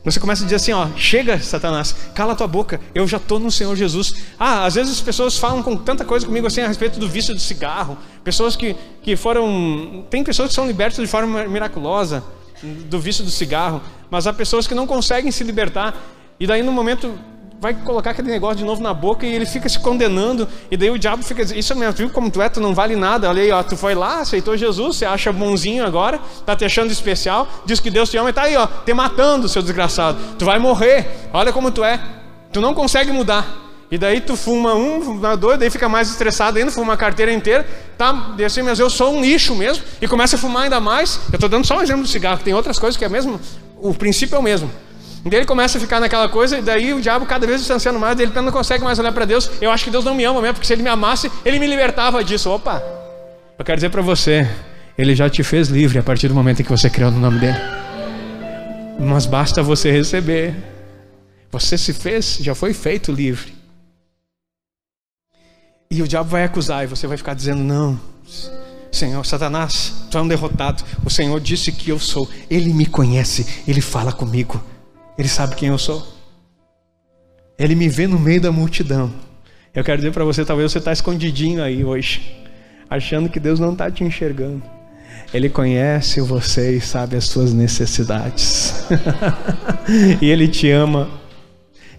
Você 0.04 0.20
começa 0.20 0.42
a 0.42 0.46
dizer 0.46 0.56
assim, 0.56 0.72
ó, 0.72 0.88
chega, 0.98 1.40
Satanás, 1.40 1.96
cala 2.16 2.36
tua 2.36 2.48
boca, 2.48 2.82
eu 2.94 3.08
já 3.08 3.18
estou 3.18 3.40
no 3.40 3.52
Senhor 3.52 3.76
Jesus. 3.76 4.16
Ah, 4.40 4.66
às 4.66 4.74
vezes 4.74 4.94
as 4.94 5.02
pessoas 5.02 5.38
falam 5.38 5.62
com 5.62 5.78
tanta 5.78 6.04
coisa 6.04 6.26
comigo 6.26 6.48
assim 6.48 6.62
a 6.62 6.68
respeito 6.68 7.00
do 7.00 7.08
vício 7.08 7.36
do 7.36 7.40
cigarro. 7.40 7.98
Pessoas 8.24 8.56
que, 8.56 8.76
que 9.04 9.16
foram. 9.16 10.04
Tem 10.10 10.24
pessoas 10.24 10.50
que 10.50 10.56
são 10.56 10.66
libertas 10.66 10.98
de 10.98 11.08
forma 11.08 11.48
miraculosa 11.48 12.24
do 12.64 13.00
vício 13.00 13.24
do 13.24 13.30
cigarro, 13.30 13.82
mas 14.10 14.26
há 14.26 14.34
pessoas 14.34 14.66
que 14.66 14.74
não 14.74 14.88
conseguem 14.88 15.32
se 15.32 15.44
libertar. 15.44 15.96
E 16.40 16.48
daí 16.48 16.64
no 16.64 16.72
momento 16.72 17.14
vai 17.62 17.76
colocar 17.76 18.10
aquele 18.10 18.32
negócio 18.32 18.58
de 18.58 18.66
novo 18.66 18.82
na 18.82 18.92
boca 18.92 19.24
e 19.24 19.32
ele 19.32 19.46
fica 19.46 19.70
se 19.70 19.78
condenando. 19.78 20.48
E 20.72 20.76
daí 20.76 20.90
o 20.90 20.98
diabo 20.98 21.24
fica 21.24 21.44
dizendo: 21.44 21.60
Isso 21.60 21.76
mesmo, 21.76 21.94
viu 21.94 22.10
como 22.10 22.32
tu 22.32 22.42
é? 22.42 22.50
Tu 22.50 22.60
não 22.60 22.74
vale 22.74 22.96
nada. 22.96 23.30
Olha 23.30 23.44
aí, 23.44 23.52
ó, 23.52 23.62
tu 23.62 23.78
foi 23.78 23.94
lá, 23.94 24.22
aceitou 24.22 24.58
Jesus, 24.58 24.98
você 24.98 25.06
acha 25.06 25.32
bonzinho 25.32 25.86
agora, 25.86 26.20
tá 26.44 26.56
te 26.56 26.66
achando 26.66 26.92
especial, 26.92 27.48
diz 27.64 27.80
que 27.80 27.92
Deus 27.92 28.10
te 28.10 28.18
ama 28.18 28.32
e 28.32 28.34
tá 28.34 28.42
aí, 28.42 28.58
ó, 28.58 28.66
te 28.66 28.92
matando, 28.96 29.48
seu 29.48 29.62
desgraçado. 29.62 30.18
Tu 30.40 30.44
vai 30.44 30.58
morrer, 30.58 31.08
olha 31.32 31.54
como 31.54 31.70
tu 31.70 31.84
é. 31.84 32.00
Tu 32.52 32.60
não 32.60 32.74
consegue 32.74 33.12
mudar. 33.12 33.48
E 33.92 33.98
daí 33.98 34.22
tu 34.22 34.36
fuma 34.36 34.74
um, 34.74 35.02
fuma 35.02 35.38
dois, 35.38 35.60
daí 35.60 35.70
fica 35.70 35.88
mais 35.88 36.10
estressado 36.10 36.58
ainda, 36.58 36.72
fuma 36.72 36.92
uma 36.92 36.98
carteira 36.98 37.32
inteira, 37.32 37.68
tá? 37.98 38.34
E 38.38 38.44
assim, 38.44 38.62
mas 38.62 38.80
eu 38.80 38.90
sou 38.90 39.14
um 39.14 39.22
lixo 39.22 39.54
mesmo, 39.54 39.84
e 40.02 40.08
começa 40.08 40.38
a 40.38 40.40
fumar 40.40 40.64
ainda 40.64 40.80
mais. 40.80 41.20
Eu 41.30 41.36
estou 41.36 41.50
dando 41.50 41.68
só 41.68 41.78
um 41.78 41.82
exemplo 41.82 42.02
do 42.02 42.08
cigarro, 42.08 42.40
tem 42.42 42.54
outras 42.54 42.80
coisas 42.80 42.98
que 42.98 43.04
é 43.04 43.10
mesmo, 43.10 43.40
o 43.78 43.94
princípio 43.94 44.36
é 44.36 44.40
o 44.40 44.42
mesmo. 44.42 44.72
Daí 45.24 45.40
ele 45.40 45.46
começa 45.46 45.78
a 45.78 45.82
ficar 45.82 46.00
naquela 46.00 46.28
coisa, 46.28 46.58
e 46.58 46.62
daí 46.62 46.94
o 46.94 47.02
diabo 47.02 47.26
cada 47.26 47.46
vez 47.46 47.60
distanciando 47.60 48.00
mais, 48.00 48.20
ele 48.20 48.32
não 48.34 48.52
consegue 48.52 48.84
mais 48.84 48.98
olhar 48.98 49.12
para 49.12 49.26
Deus. 49.26 49.52
Eu 49.62 49.70
acho 49.70 49.84
que 49.84 49.92
Deus 49.92 50.04
não 50.04 50.16
me 50.16 50.24
ama 50.24 50.42
mesmo, 50.42 50.56
porque 50.56 50.66
se 50.66 50.74
ele 50.74 50.82
me 50.82 50.90
amasse, 50.90 51.32
ele 51.46 51.60
me 51.60 51.68
libertava 51.68 52.24
disso. 52.24 52.50
Opa! 52.50 52.82
Eu 53.58 53.64
quero 53.64 53.78
dizer 53.78 53.90
para 53.90 54.02
você, 54.02 54.50
ele 54.98 55.14
já 55.14 55.30
te 55.30 55.44
fez 55.44 55.68
livre 55.68 56.00
a 56.00 56.04
partir 56.04 56.28
do 56.28 56.34
momento 56.34 56.62
em 56.62 56.64
que 56.64 56.72
você 56.72 56.90
criou 56.90 57.12
no 57.12 57.20
nome 57.20 57.40
dele. 57.40 57.58
Mas 59.00 59.28
basta 59.28 59.62
você 59.62 59.92
receber. 59.92 60.56
Você 61.52 61.78
se 61.78 61.94
fez, 61.94 62.38
já 62.42 62.56
foi 62.56 62.74
feito 62.74 63.12
livre. 63.12 63.54
E 65.92 66.02
o 66.02 66.08
diabo 66.08 66.30
vai 66.30 66.46
acusar, 66.46 66.84
e 66.84 66.88
você 66.88 67.06
vai 67.06 67.18
ficar 67.18 67.36
dizendo: 67.36 67.62
Não, 67.62 68.00
Senhor, 68.92 69.26
Satanás, 69.26 70.06
tu 70.10 70.18
é 70.18 70.22
um 70.22 70.28
derrotado. 70.28 70.84
O 71.06 71.10
Senhor 71.10 71.40
disse 71.40 71.72
que 71.72 71.90
eu 71.90 72.00
sou. 72.00 72.30
Ele 72.50 72.74
me 72.74 72.86
conhece, 72.86 73.64
ele 73.68 73.82
fala 73.82 74.12
comigo. 74.12 74.64
Ele 75.18 75.28
sabe 75.28 75.56
quem 75.56 75.70
eu 75.70 75.78
sou. 75.78 76.06
Ele 77.58 77.76
me 77.76 77.88
vê 77.88 78.08
no 78.08 78.20
meio 78.20 78.42
da 78.42 78.52
multidão. 78.52 79.14
Eu 79.74 79.84
quero 79.84 79.98
dizer 79.98 80.12
para 80.12 80.26
você, 80.26 80.44
talvez 80.44 80.72
você 80.72 80.80
está 80.80 80.92
escondidinho 80.92 81.64
aí 81.64 81.84
hoje, 81.84 82.36
achando 82.90 83.30
que 83.30 83.40
Deus 83.40 83.60
não 83.60 83.72
está 83.72 83.90
te 83.90 84.04
enxergando. 84.04 84.64
Ele 85.34 85.50
conhece 85.50 86.20
você 86.20 86.76
e 86.76 86.82
sabe 86.82 87.16
as 87.16 87.26
suas 87.26 87.54
necessidades. 87.54 88.86
e 90.22 90.30
Ele 90.30 90.48
te 90.48 90.70
ama. 90.70 91.10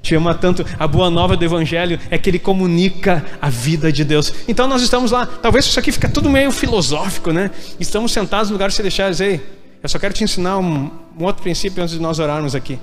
Te 0.03 0.15
ama 0.15 0.35
tanto. 0.35 0.67
A 0.79 0.87
boa 0.87 1.09
nova 1.09 1.37
do 1.37 1.45
Evangelho 1.45 1.99
é 2.11 2.19
que 2.19 2.29
ele 2.29 2.41
comunica 2.41 3.25
a 3.41 3.49
vida 3.49 3.93
de 3.93 4.05
Deus. 4.05 4.35
Então 4.49 4.67
nós 4.67 4.83
estamos 4.83 5.13
lá. 5.13 5.25
Talvez 5.25 5.65
isso 5.65 5.79
aqui 5.79 5.93
fica 5.93 6.09
tudo 6.09 6.29
meio 6.29 6.51
filosófico, 6.51 7.31
né? 7.31 7.53
Estamos 7.79 8.11
sentados 8.11 8.51
no 8.51 8.55
lugar 8.55 8.73
celestial 8.73 9.13
e 9.13 9.23
ei, 9.23 9.41
Eu 9.81 9.89
só 9.89 10.01
quero 10.01 10.13
te 10.13 10.25
ensinar 10.25 10.59
um, 10.59 10.91
um 11.17 11.25
outro 11.25 11.41
princípio 11.41 11.81
antes 11.81 11.95
de 11.95 12.03
nós 12.03 12.19
orarmos 12.19 12.57
aqui. 12.57 12.81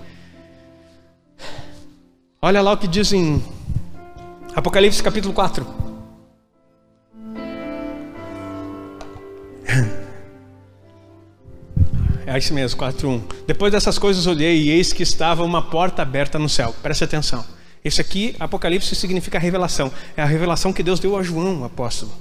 Olha 2.42 2.62
lá 2.62 2.72
o 2.72 2.78
que 2.78 2.88
diz 2.88 3.12
em 3.12 3.44
Apocalipse 4.56 5.04
capítulo 5.04 5.34
4. 5.34 5.68
É 12.26 12.38
isso 12.38 12.54
mesmo, 12.54 12.80
4.1. 12.80 13.24
Depois 13.46 13.74
dessas 13.74 13.98
coisas 13.98 14.26
olhei 14.26 14.62
e 14.62 14.70
eis 14.70 14.94
que 14.94 15.04
estava 15.04 15.44
uma 15.44 15.64
porta 15.64 16.02
aberta 16.02 16.40
no 16.40 16.48
céu. 16.48 16.74
Preste 16.82 17.04
atenção. 17.04 17.44
Esse 17.84 18.00
aqui, 18.00 18.36
Apocalipse, 18.40 18.96
significa 18.96 19.38
revelação. 19.38 19.92
É 20.16 20.22
a 20.22 20.26
revelação 20.26 20.72
que 20.72 20.84
Deus 20.84 21.00
deu 21.00 21.18
a 21.18 21.24
João, 21.24 21.62
o 21.62 21.66
apóstolo. 21.66 22.12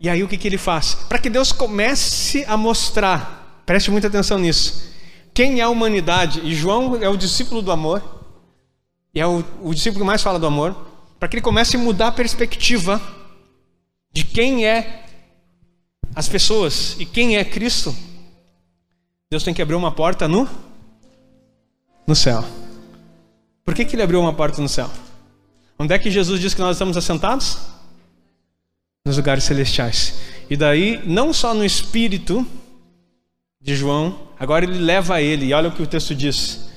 E 0.00 0.08
aí 0.08 0.22
o 0.22 0.28
que, 0.28 0.38
que 0.38 0.48
ele 0.48 0.58
faz? 0.58 0.94
Para 0.94 1.18
que 1.18 1.28
Deus 1.28 1.52
comece 1.52 2.44
a 2.48 2.56
mostrar, 2.56 3.62
preste 3.66 3.90
muita 3.90 4.06
atenção 4.06 4.38
nisso, 4.38 4.90
quem 5.34 5.60
é 5.60 5.62
a 5.62 5.68
humanidade. 5.68 6.40
E 6.44 6.54
João 6.54 7.02
é 7.02 7.08
o 7.08 7.16
discípulo 7.16 7.60
do 7.60 7.70
amor, 7.70 8.21
e 9.14 9.20
é 9.20 9.26
o, 9.26 9.44
o 9.62 9.74
discípulo 9.74 10.00
que 10.00 10.06
mais 10.06 10.22
fala 10.22 10.38
do 10.38 10.46
amor, 10.46 10.74
para 11.18 11.28
que 11.28 11.36
ele 11.36 11.42
comece 11.42 11.76
a 11.76 11.78
mudar 11.78 12.08
a 12.08 12.12
perspectiva 12.12 13.00
de 14.12 14.24
quem 14.24 14.66
é 14.66 15.04
as 16.14 16.28
pessoas 16.28 16.96
e 16.98 17.06
quem 17.06 17.36
é 17.36 17.44
Cristo. 17.44 17.94
Deus 19.30 19.44
tem 19.44 19.54
que 19.54 19.62
abrir 19.62 19.74
uma 19.74 19.92
porta 19.92 20.28
no 20.28 20.48
no 22.06 22.14
céu. 22.14 22.44
Por 23.64 23.74
que, 23.74 23.84
que 23.84 23.94
ele 23.94 24.02
abriu 24.02 24.20
uma 24.20 24.32
porta 24.32 24.60
no 24.60 24.68
céu? 24.68 24.90
Onde 25.78 25.94
é 25.94 25.98
que 25.98 26.10
Jesus 26.10 26.40
diz 26.40 26.52
que 26.52 26.60
nós 26.60 26.76
estamos 26.76 26.96
assentados? 26.96 27.58
Nos 29.04 29.16
lugares 29.16 29.44
celestiais. 29.44 30.14
E 30.50 30.56
daí, 30.56 31.00
não 31.06 31.32
só 31.32 31.54
no 31.54 31.64
espírito 31.64 32.46
de 33.60 33.74
João, 33.76 34.28
agora 34.38 34.64
ele 34.64 34.78
leva 34.78 35.22
ele, 35.22 35.46
e 35.46 35.54
olha 35.54 35.68
o 35.68 35.72
que 35.72 35.82
o 35.82 35.86
texto 35.86 36.14
diz. 36.14 36.68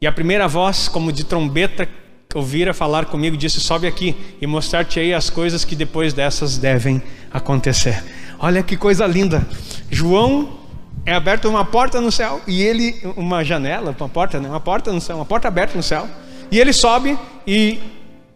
E 0.00 0.06
a 0.06 0.12
primeira 0.12 0.46
voz, 0.46 0.88
como 0.88 1.10
de 1.10 1.24
trombeta, 1.24 1.88
ouvira 2.34 2.74
falar 2.74 3.06
comigo, 3.06 3.36
disse: 3.36 3.60
Sobe 3.60 3.86
aqui 3.86 4.14
e 4.40 4.46
mostrar-te-ei 4.46 5.14
as 5.14 5.30
coisas 5.30 5.64
que 5.64 5.74
depois 5.74 6.12
dessas 6.12 6.58
devem 6.58 7.02
acontecer. 7.32 8.02
Olha 8.38 8.62
que 8.62 8.76
coisa 8.76 9.06
linda. 9.06 9.46
João 9.90 10.58
é 11.06 11.14
aberta 11.14 11.48
uma 11.48 11.64
porta 11.64 12.00
no 12.00 12.12
céu 12.12 12.42
e 12.46 12.62
ele 12.62 13.00
uma 13.16 13.42
janela, 13.42 13.96
uma 13.98 14.08
porta, 14.08 14.38
né? 14.38 14.48
uma 14.48 14.60
porta 14.60 14.92
no 14.92 15.00
céu, 15.00 15.16
uma 15.16 15.24
porta 15.24 15.48
aberta 15.48 15.76
no 15.76 15.82
céu. 15.82 16.06
E 16.50 16.58
ele 16.58 16.72
sobe 16.72 17.18
e 17.46 17.80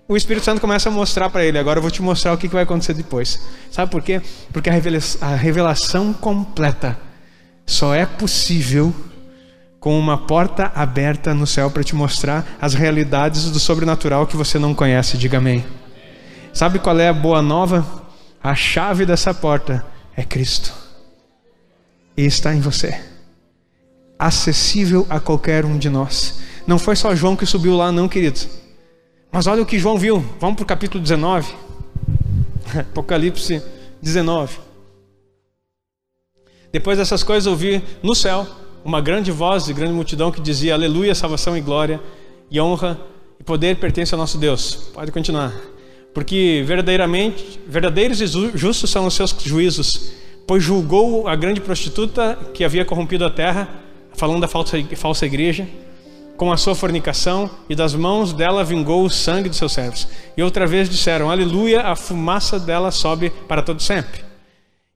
o 0.08 0.16
Espírito 0.16 0.44
Santo 0.44 0.60
começa 0.60 0.88
a 0.88 0.92
mostrar 0.92 1.28
para 1.28 1.44
ele. 1.44 1.58
Agora 1.58 1.78
eu 1.78 1.82
vou 1.82 1.90
te 1.90 2.00
mostrar 2.00 2.32
o 2.32 2.38
que 2.38 2.48
vai 2.48 2.62
acontecer 2.62 2.94
depois. 2.94 3.40
Sabe 3.70 3.90
por 3.90 4.02
quê? 4.02 4.22
Porque 4.52 4.70
a 4.70 5.34
revelação 5.36 6.12
completa 6.12 6.98
só 7.66 7.94
é 7.94 8.06
possível 8.06 8.94
com 9.80 9.98
uma 9.98 10.18
porta 10.18 10.70
aberta 10.74 11.32
no 11.32 11.46
céu 11.46 11.70
para 11.70 11.82
te 11.82 11.94
mostrar 11.94 12.46
as 12.60 12.74
realidades 12.74 13.50
do 13.50 13.58
sobrenatural 13.58 14.26
que 14.26 14.36
você 14.36 14.58
não 14.58 14.74
conhece. 14.74 15.16
Diga 15.16 15.38
amém. 15.38 15.64
Sabe 16.52 16.78
qual 16.78 17.00
é 17.00 17.08
a 17.08 17.14
boa 17.14 17.40
nova? 17.40 18.04
A 18.42 18.54
chave 18.54 19.06
dessa 19.06 19.32
porta 19.32 19.84
é 20.14 20.22
Cristo 20.22 20.72
e 22.14 22.26
está 22.26 22.54
em 22.54 22.60
você. 22.60 23.00
Acessível 24.18 25.06
a 25.08 25.18
qualquer 25.18 25.64
um 25.64 25.78
de 25.78 25.88
nós. 25.88 26.40
Não 26.66 26.78
foi 26.78 26.94
só 26.94 27.14
João 27.14 27.34
que 27.34 27.46
subiu 27.46 27.74
lá, 27.74 27.90
não, 27.90 28.06
querido. 28.06 28.40
Mas 29.32 29.46
olha 29.46 29.62
o 29.62 29.66
que 29.66 29.78
João 29.78 29.96
viu. 29.96 30.22
Vamos 30.38 30.56
para 30.56 30.64
o 30.64 30.66
capítulo 30.66 31.02
19. 31.02 31.54
Apocalipse 32.78 33.62
19. 34.02 34.58
Depois 36.70 36.98
dessas 36.98 37.22
coisas, 37.22 37.46
ouvi 37.46 37.82
no 38.02 38.14
céu 38.14 38.46
uma 38.84 39.00
grande 39.00 39.30
voz 39.30 39.64
de 39.64 39.72
grande 39.72 39.92
multidão 39.92 40.30
que 40.30 40.40
dizia: 40.40 40.74
Aleluia, 40.74 41.14
salvação 41.14 41.56
e 41.56 41.60
glória, 41.60 42.00
e 42.50 42.60
honra 42.60 42.98
e 43.38 43.44
poder 43.44 43.76
pertencem 43.76 44.16
ao 44.16 44.20
nosso 44.20 44.38
Deus. 44.38 44.90
Pode 44.92 45.12
continuar. 45.12 45.52
Porque 46.12 46.62
verdadeiramente, 46.66 47.60
verdadeiros 47.66 48.20
e 48.20 48.26
justos 48.26 48.90
são 48.90 49.06
os 49.06 49.14
seus 49.14 49.34
juízos 49.42 50.20
pois 50.50 50.64
julgou 50.64 51.28
a 51.28 51.36
grande 51.36 51.60
prostituta 51.60 52.36
que 52.52 52.64
havia 52.64 52.84
corrompido 52.84 53.24
a 53.24 53.30
terra, 53.30 53.68
falando 54.14 54.40
da 54.40 54.48
falsa, 54.48 54.76
falsa 54.96 55.24
igreja, 55.24 55.64
com 56.36 56.50
a 56.50 56.56
sua 56.56 56.74
fornicação, 56.74 57.48
e 57.68 57.76
das 57.76 57.94
mãos 57.94 58.32
dela 58.32 58.64
vingou 58.64 59.04
o 59.04 59.08
sangue 59.08 59.48
dos 59.48 59.58
seus 59.58 59.70
servos. 59.70 60.08
E 60.36 60.42
outra 60.42 60.66
vez 60.66 60.90
disseram: 60.90 61.30
Aleluia, 61.30 61.82
a 61.82 61.94
fumaça 61.94 62.58
dela 62.58 62.90
sobe 62.90 63.30
para 63.46 63.62
todo 63.62 63.80
sempre. 63.80 64.24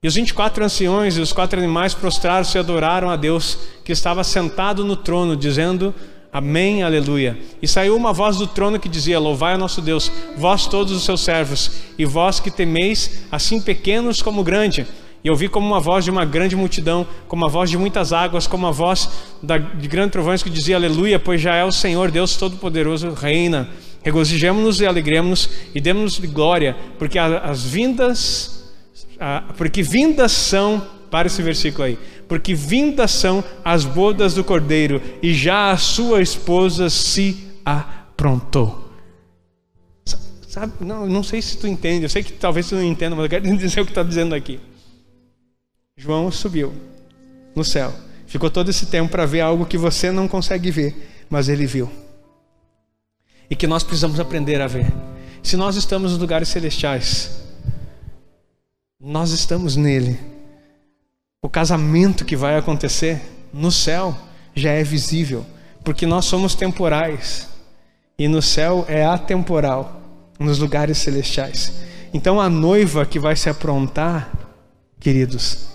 E 0.05 0.07
os 0.07 0.13
24 0.13 0.63
anciões 0.63 1.17
e 1.17 1.19
os 1.19 1.33
quatro 1.33 1.57
animais 1.57 1.95
prostraram-se 1.95 2.55
e 2.55 2.59
adoraram 2.59 3.09
a 3.09 3.15
Deus, 3.15 3.57
que 3.83 3.91
estava 3.91 4.23
sentado 4.23 4.85
no 4.85 4.95
trono, 4.95 5.35
dizendo: 5.35 5.95
Amém, 6.31 6.83
aleluia. 6.83 7.35
E 7.59 7.67
saiu 7.67 7.95
uma 7.95 8.13
voz 8.13 8.37
do 8.37 8.45
trono 8.45 8.79
que 8.79 8.87
dizia: 8.87 9.17
Louvai 9.17 9.55
a 9.55 9.57
nosso 9.57 9.81
Deus, 9.81 10.11
vós 10.37 10.67
todos 10.67 10.93
os 10.93 11.03
seus 11.03 11.21
servos, 11.21 11.71
e 11.97 12.05
vós 12.05 12.39
que 12.39 12.51
temeis, 12.51 13.23
assim 13.31 13.59
pequenos 13.59 14.21
como 14.21 14.43
grande 14.43 14.85
e 15.23 15.29
ouvi 15.31 15.49
como 15.49 15.65
uma 15.65 15.79
voz 15.79 16.05
de 16.05 16.11
uma 16.11 16.23
grande 16.23 16.55
multidão, 16.55 17.07
como 17.27 17.43
a 17.43 17.49
voz 17.49 17.71
de 17.71 17.77
muitas 17.79 18.13
águas, 18.13 18.45
como 18.45 18.67
a 18.67 18.71
voz 18.71 19.09
de 19.41 19.87
grandes 19.87 20.11
trovões 20.11 20.43
que 20.43 20.51
dizia 20.51 20.75
Aleluia, 20.75 21.17
pois 21.17 21.41
já 21.41 21.55
é 21.55 21.65
o 21.65 21.71
Senhor 21.71 22.11
Deus 22.11 22.35
Todo-Poderoso 22.35 23.09
reina. 23.09 23.67
Regozijemos-nos 24.03 24.81
e 24.81 24.85
alegremos 24.85 25.49
e 25.73 25.81
demos-nos 25.81 26.19
glória, 26.31 26.77
porque 26.99 27.17
as 27.17 27.63
vindas, 27.63 28.64
porque 29.57 29.81
vindas 29.81 30.31
são, 30.31 30.85
para 31.09 31.27
esse 31.27 31.41
versículo 31.41 31.83
aí, 31.83 31.99
porque 32.27 32.53
vindas 32.53 33.11
são 33.11 33.43
as 33.63 33.85
bodas 33.85 34.33
do 34.33 34.43
Cordeiro 34.43 35.01
e 35.21 35.33
já 35.33 35.71
a 35.71 35.77
sua 35.77 36.21
esposa 36.21 36.89
se 36.89 37.47
aprontou. 37.63 38.83
Sabe, 40.47 40.71
não, 40.79 41.05
não 41.05 41.21
sei 41.21 41.41
se 41.41 41.57
tu 41.57 41.67
entende, 41.67 42.03
eu 42.05 42.09
sei 42.09 42.23
que 42.23 42.31
talvez 42.31 42.69
tu 42.69 42.75
não 42.75 42.83
entenda, 42.83 43.15
mas 43.15 43.25
eu 43.25 43.29
quero 43.29 43.43
dizer 43.57 43.81
o 43.81 43.85
que 43.85 43.91
está 43.91 44.03
dizendo 44.03 44.33
aqui. 44.33 44.59
João 45.97 46.31
subiu 46.31 46.73
no 47.55 47.63
céu. 47.63 47.93
Ficou 48.27 48.49
todo 48.49 48.69
esse 48.69 48.87
tempo 48.87 49.11
para 49.11 49.25
ver 49.25 49.41
algo 49.41 49.65
que 49.65 49.77
você 49.77 50.11
não 50.11 50.27
consegue 50.27 50.71
ver, 50.71 51.25
mas 51.29 51.47
ele 51.47 51.65
viu. 51.65 51.89
E 53.49 53.55
que 53.55 53.67
nós 53.67 53.83
precisamos 53.83 54.19
aprender 54.19 54.61
a 54.61 54.67
ver. 54.67 54.91
Se 55.43 55.55
nós 55.55 55.75
estamos 55.75 56.11
nos 56.11 56.19
lugares 56.19 56.49
celestiais, 56.49 57.44
nós 58.99 59.31
estamos 59.31 59.75
nele. 59.75 60.19
O 61.41 61.49
casamento 61.49 62.25
que 62.25 62.35
vai 62.35 62.57
acontecer 62.57 63.21
no 63.53 63.71
céu 63.71 64.17
já 64.55 64.71
é 64.71 64.83
visível, 64.83 65.45
porque 65.83 66.05
nós 66.05 66.25
somos 66.25 66.55
temporais 66.55 67.49
e 68.17 68.27
no 68.27 68.41
céu 68.41 68.85
é 68.87 69.05
atemporal, 69.05 70.01
nos 70.39 70.59
lugares 70.59 70.97
celestiais. 70.97 71.73
Então 72.13 72.39
a 72.39 72.49
noiva 72.49 73.05
que 73.05 73.19
vai 73.19 73.35
se 73.35 73.49
aprontar, 73.49 74.31
queridos, 74.99 75.67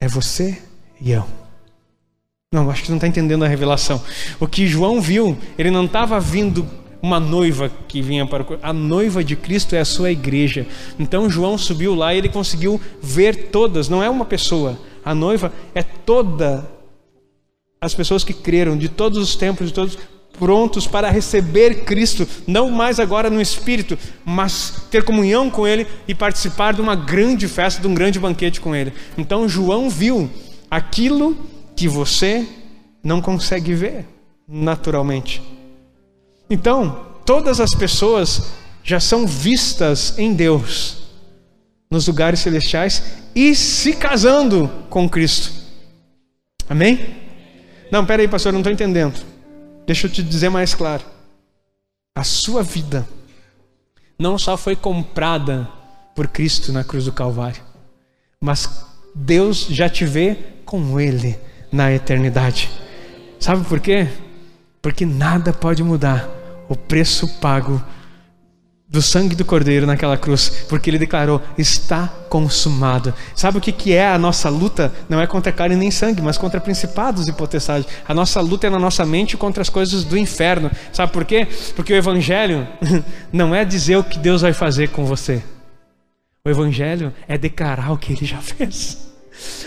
é 0.00 0.06
você 0.06 0.62
e 1.00 1.10
eu. 1.10 1.26
Não, 2.52 2.70
acho 2.70 2.84
que 2.84 2.90
não 2.90 2.96
está 2.98 3.08
entendendo 3.08 3.44
a 3.44 3.48
revelação. 3.48 4.00
O 4.38 4.46
que 4.46 4.66
João 4.66 5.00
viu, 5.00 5.36
ele 5.58 5.72
não 5.72 5.86
estava 5.86 6.20
vindo 6.20 6.68
uma 7.04 7.20
noiva 7.20 7.70
que 7.86 8.00
vinha 8.00 8.24
para 8.24 8.46
a 8.62 8.72
noiva 8.72 9.22
de 9.22 9.36
Cristo 9.36 9.76
é 9.76 9.80
a 9.80 9.84
sua 9.84 10.10
igreja. 10.10 10.66
Então 10.98 11.28
João 11.28 11.58
subiu 11.58 11.94
lá 11.94 12.14
e 12.14 12.16
ele 12.16 12.30
conseguiu 12.30 12.80
ver 13.02 13.50
todas, 13.50 13.90
não 13.90 14.02
é 14.02 14.08
uma 14.08 14.24
pessoa. 14.24 14.78
A 15.04 15.14
noiva 15.14 15.52
é 15.74 15.82
toda 15.82 16.66
as 17.78 17.92
pessoas 17.92 18.24
que 18.24 18.32
creram 18.32 18.74
de 18.74 18.88
todos 18.88 19.18
os 19.18 19.36
tempos, 19.36 19.66
de 19.66 19.74
todos 19.74 19.98
prontos 20.38 20.86
para 20.86 21.10
receber 21.10 21.84
Cristo, 21.84 22.26
não 22.46 22.70
mais 22.70 22.98
agora 22.98 23.28
no 23.28 23.40
espírito, 23.40 23.98
mas 24.24 24.86
ter 24.90 25.04
comunhão 25.04 25.50
com 25.50 25.66
Ele 25.66 25.86
e 26.08 26.14
participar 26.14 26.72
de 26.72 26.80
uma 26.80 26.96
grande 26.96 27.46
festa, 27.46 27.82
de 27.82 27.86
um 27.86 27.94
grande 27.94 28.18
banquete 28.18 28.62
com 28.62 28.74
Ele. 28.74 28.94
Então 29.18 29.46
João 29.46 29.90
viu 29.90 30.30
aquilo 30.70 31.36
que 31.76 31.86
você 31.86 32.46
não 33.02 33.20
consegue 33.20 33.74
ver 33.74 34.06
naturalmente. 34.48 35.53
Então, 36.48 37.06
todas 37.24 37.60
as 37.60 37.74
pessoas 37.74 38.52
já 38.82 39.00
são 39.00 39.26
vistas 39.26 40.18
em 40.18 40.34
Deus 40.34 41.04
nos 41.90 42.06
lugares 42.06 42.40
celestiais 42.40 43.02
e 43.34 43.54
se 43.54 43.94
casando 43.94 44.70
com 44.90 45.08
Cristo. 45.08 45.52
Amém? 46.68 47.16
Não, 47.90 48.04
peraí, 48.04 48.28
pastor, 48.28 48.52
não 48.52 48.60
estou 48.60 48.72
entendendo. 48.72 49.24
Deixa 49.86 50.06
eu 50.06 50.10
te 50.10 50.22
dizer 50.22 50.48
mais 50.48 50.74
claro. 50.74 51.04
A 52.16 52.24
sua 52.24 52.62
vida 52.62 53.06
não 54.18 54.38
só 54.38 54.56
foi 54.56 54.76
comprada 54.76 55.68
por 56.14 56.28
Cristo 56.28 56.72
na 56.72 56.84
cruz 56.84 57.04
do 57.04 57.12
Calvário, 57.12 57.62
mas 58.40 58.86
Deus 59.14 59.66
já 59.68 59.88
te 59.88 60.04
vê 60.04 60.36
com 60.64 61.00
Ele 61.00 61.38
na 61.72 61.92
eternidade. 61.92 62.70
Sabe 63.40 63.64
por 63.64 63.80
quê? 63.80 64.08
Porque 64.84 65.06
nada 65.06 65.50
pode 65.50 65.82
mudar 65.82 66.28
o 66.68 66.76
preço 66.76 67.26
pago 67.40 67.82
do 68.86 69.00
sangue 69.00 69.34
do 69.34 69.42
Cordeiro 69.42 69.86
naquela 69.86 70.18
cruz, 70.18 70.66
porque 70.68 70.90
ele 70.90 70.98
declarou: 70.98 71.40
está 71.56 72.06
consumado. 72.28 73.14
Sabe 73.34 73.56
o 73.56 73.62
que, 73.62 73.94
é 73.94 74.06
a 74.06 74.18
nossa 74.18 74.50
luta? 74.50 74.92
Não 75.08 75.18
é 75.18 75.26
contra 75.26 75.50
carne 75.50 75.74
nem 75.74 75.90
sangue, 75.90 76.20
mas 76.20 76.36
contra 76.36 76.60
principados 76.60 77.26
e 77.26 77.32
potestades. 77.32 77.88
A 78.06 78.12
nossa 78.12 78.42
luta 78.42 78.66
é 78.66 78.70
na 78.70 78.78
nossa 78.78 79.06
mente 79.06 79.38
contra 79.38 79.62
as 79.62 79.70
coisas 79.70 80.04
do 80.04 80.18
inferno. 80.18 80.70
Sabe 80.92 81.10
por 81.12 81.24
quê? 81.24 81.48
Porque 81.74 81.94
o 81.94 81.96
Evangelho 81.96 82.68
não 83.32 83.54
é 83.54 83.64
dizer 83.64 83.96
o 83.96 84.04
que 84.04 84.18
Deus 84.18 84.42
vai 84.42 84.52
fazer 84.52 84.90
com 84.90 85.06
você, 85.06 85.42
o 86.44 86.50
Evangelho 86.50 87.10
é 87.26 87.38
declarar 87.38 87.90
o 87.90 87.96
que 87.96 88.12
ele 88.12 88.26
já 88.26 88.36
fez. 88.36 89.13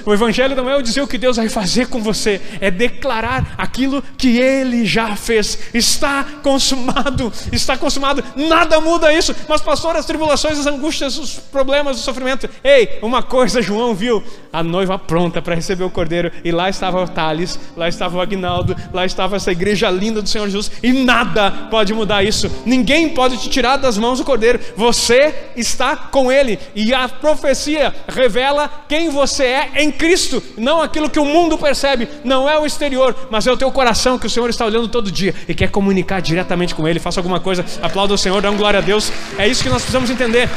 O 0.05 0.13
Evangelho 0.13 0.55
não 0.55 0.69
é 0.69 0.75
o 0.75 0.81
dizer 0.81 1.01
o 1.01 1.07
que 1.07 1.17
Deus 1.17 1.37
vai 1.37 1.49
fazer 1.49 1.87
com 1.87 2.01
você, 2.01 2.41
é 2.61 2.71
declarar 2.71 3.55
aquilo 3.57 4.01
que 4.17 4.39
Ele 4.39 4.85
já 4.85 5.15
fez. 5.15 5.59
Está 5.73 6.23
consumado, 6.41 7.31
está 7.51 7.77
consumado, 7.77 8.23
nada 8.35 8.79
muda 8.79 9.13
isso. 9.13 9.35
Mas, 9.47 9.61
pastor, 9.61 9.95
as 9.95 10.05
tribulações, 10.05 10.59
as 10.59 10.65
angústias, 10.65 11.17
os 11.17 11.33
problemas, 11.33 11.99
o 11.99 12.03
sofrimento. 12.03 12.49
Ei, 12.63 12.99
uma 13.01 13.21
coisa 13.21 13.61
João 13.61 13.93
viu: 13.93 14.23
a 14.51 14.63
noiva 14.63 14.97
pronta 14.97 15.41
para 15.41 15.55
receber 15.55 15.83
o 15.83 15.89
cordeiro, 15.89 16.31
e 16.43 16.51
lá 16.51 16.69
estava 16.69 17.03
o 17.03 17.07
Thales, 17.07 17.59
lá 17.75 17.89
estava 17.89 18.17
o 18.17 18.21
Agnaldo, 18.21 18.75
lá 18.93 19.05
estava 19.05 19.35
essa 19.35 19.51
igreja 19.51 19.89
linda 19.89 20.21
do 20.21 20.29
Senhor 20.29 20.45
Jesus, 20.45 20.71
e 20.81 20.93
nada 20.93 21.51
pode 21.69 21.93
mudar 21.93 22.23
isso. 22.23 22.49
Ninguém 22.65 23.09
pode 23.09 23.37
te 23.37 23.49
tirar 23.49 23.77
das 23.77 23.97
mãos 23.97 24.19
do 24.19 24.25
cordeiro, 24.25 24.59
você 24.75 25.33
está 25.55 25.95
com 25.95 26.31
Ele, 26.31 26.57
e 26.73 26.93
a 26.93 27.09
profecia 27.09 27.93
revela 28.07 28.69
quem 28.87 29.09
você 29.09 29.43
é 29.43 29.56
é 29.57 29.83
em 29.83 29.91
Cristo, 29.91 30.43
não 30.57 30.81
aquilo 30.81 31.09
que 31.09 31.19
o 31.19 31.25
mundo 31.25 31.57
percebe, 31.57 32.07
não 32.23 32.47
é 32.47 32.57
o 32.59 32.65
exterior, 32.65 33.27
mas 33.31 33.47
é 33.47 33.51
o 33.51 33.57
teu 33.57 33.71
coração 33.71 34.19
que 34.19 34.27
o 34.27 34.29
Senhor 34.29 34.49
está 34.49 34.65
olhando 34.65 34.87
todo 34.87 35.11
dia 35.11 35.33
e 35.47 35.55
quer 35.55 35.71
comunicar 35.71 36.21
diretamente 36.21 36.75
com 36.75 36.87
Ele. 36.87 36.99
Faça 36.99 37.19
alguma 37.19 37.39
coisa, 37.39 37.65
aplauda 37.81 38.13
o 38.13 38.17
Senhor, 38.17 38.41
dá 38.41 38.51
um 38.51 38.57
glória 38.57 38.79
a 38.79 38.81
Deus. 38.81 39.11
É 39.37 39.47
isso 39.47 39.63
que 39.63 39.69
nós 39.69 39.81
precisamos 39.81 40.09
entender. 40.09 40.49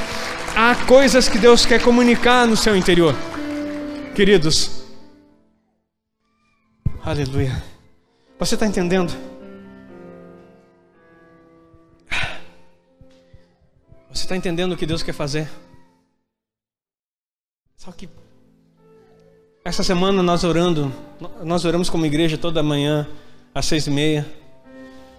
Há 0.54 0.74
coisas 0.86 1.28
que 1.28 1.38
Deus 1.38 1.64
quer 1.64 1.80
comunicar 1.82 2.46
no 2.46 2.56
seu 2.56 2.76
interior, 2.76 3.14
queridos. 4.14 4.82
Aleluia. 7.02 7.62
Você 8.38 8.54
está 8.54 8.66
entendendo? 8.66 9.12
Você 14.12 14.24
está 14.24 14.36
entendendo 14.36 14.72
o 14.72 14.76
que 14.76 14.84
Deus 14.84 15.02
quer 15.02 15.12
fazer? 15.12 15.48
Só 17.76 17.92
que 17.92 18.08
essa 19.64 19.82
semana 19.82 20.22
nós 20.22 20.42
orando, 20.42 20.92
nós 21.44 21.64
oramos 21.64 21.90
como 21.90 22.06
igreja 22.06 22.38
toda 22.38 22.62
manhã, 22.62 23.06
às 23.54 23.66
seis 23.66 23.86
e 23.86 23.90
meia 23.90 24.26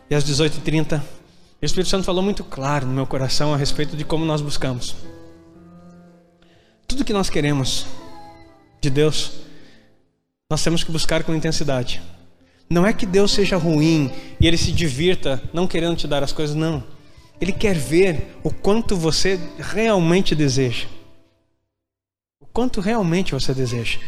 e 0.10 0.16
às 0.16 0.24
dezoito 0.24 0.58
e 0.58 0.62
trinta. 0.62 1.04
O 1.62 1.66
Espírito 1.66 1.90
Santo 1.90 2.06
falou 2.06 2.24
muito 2.24 2.44
claro 2.44 2.88
no 2.88 2.94
meu 2.94 3.06
coração 3.06 3.54
a 3.54 3.58
respeito 3.58 3.96
de 3.96 4.04
como 4.04 4.26
nós 4.26 4.42
buscamos. 4.42 4.96
Tudo 6.88 7.06
que 7.06 7.14
nós 7.14 7.30
queremos 7.30 7.86
de 8.82 8.90
Deus, 8.90 9.34
nós 10.50 10.64
temos 10.64 10.84
que 10.84 10.92
buscar 10.92 11.24
com 11.24 11.36
intensidade. 11.36 12.02
Não 12.68 12.86
é 12.86 12.94
que 12.94 13.06
Deus 13.06 13.32
seja 13.32 13.58
ruim 13.58 14.12
e 14.40 14.48
Ele 14.48 14.58
se 14.58 14.72
divirta 14.72 15.42
não 15.54 15.68
querendo 15.68 15.96
te 15.96 16.08
dar 16.08 16.24
as 16.24 16.32
coisas, 16.32 16.56
não. 16.56 16.84
Ele 17.40 17.52
quer 17.52 17.76
ver 17.76 18.40
o 18.44 18.52
quanto 18.52 18.96
você 18.96 19.40
realmente 19.60 20.34
deseja. 20.34 20.88
O 22.40 22.46
quanto 22.48 22.82
realmente 22.82 23.34
você 23.34 23.54
deseja. 23.54 24.00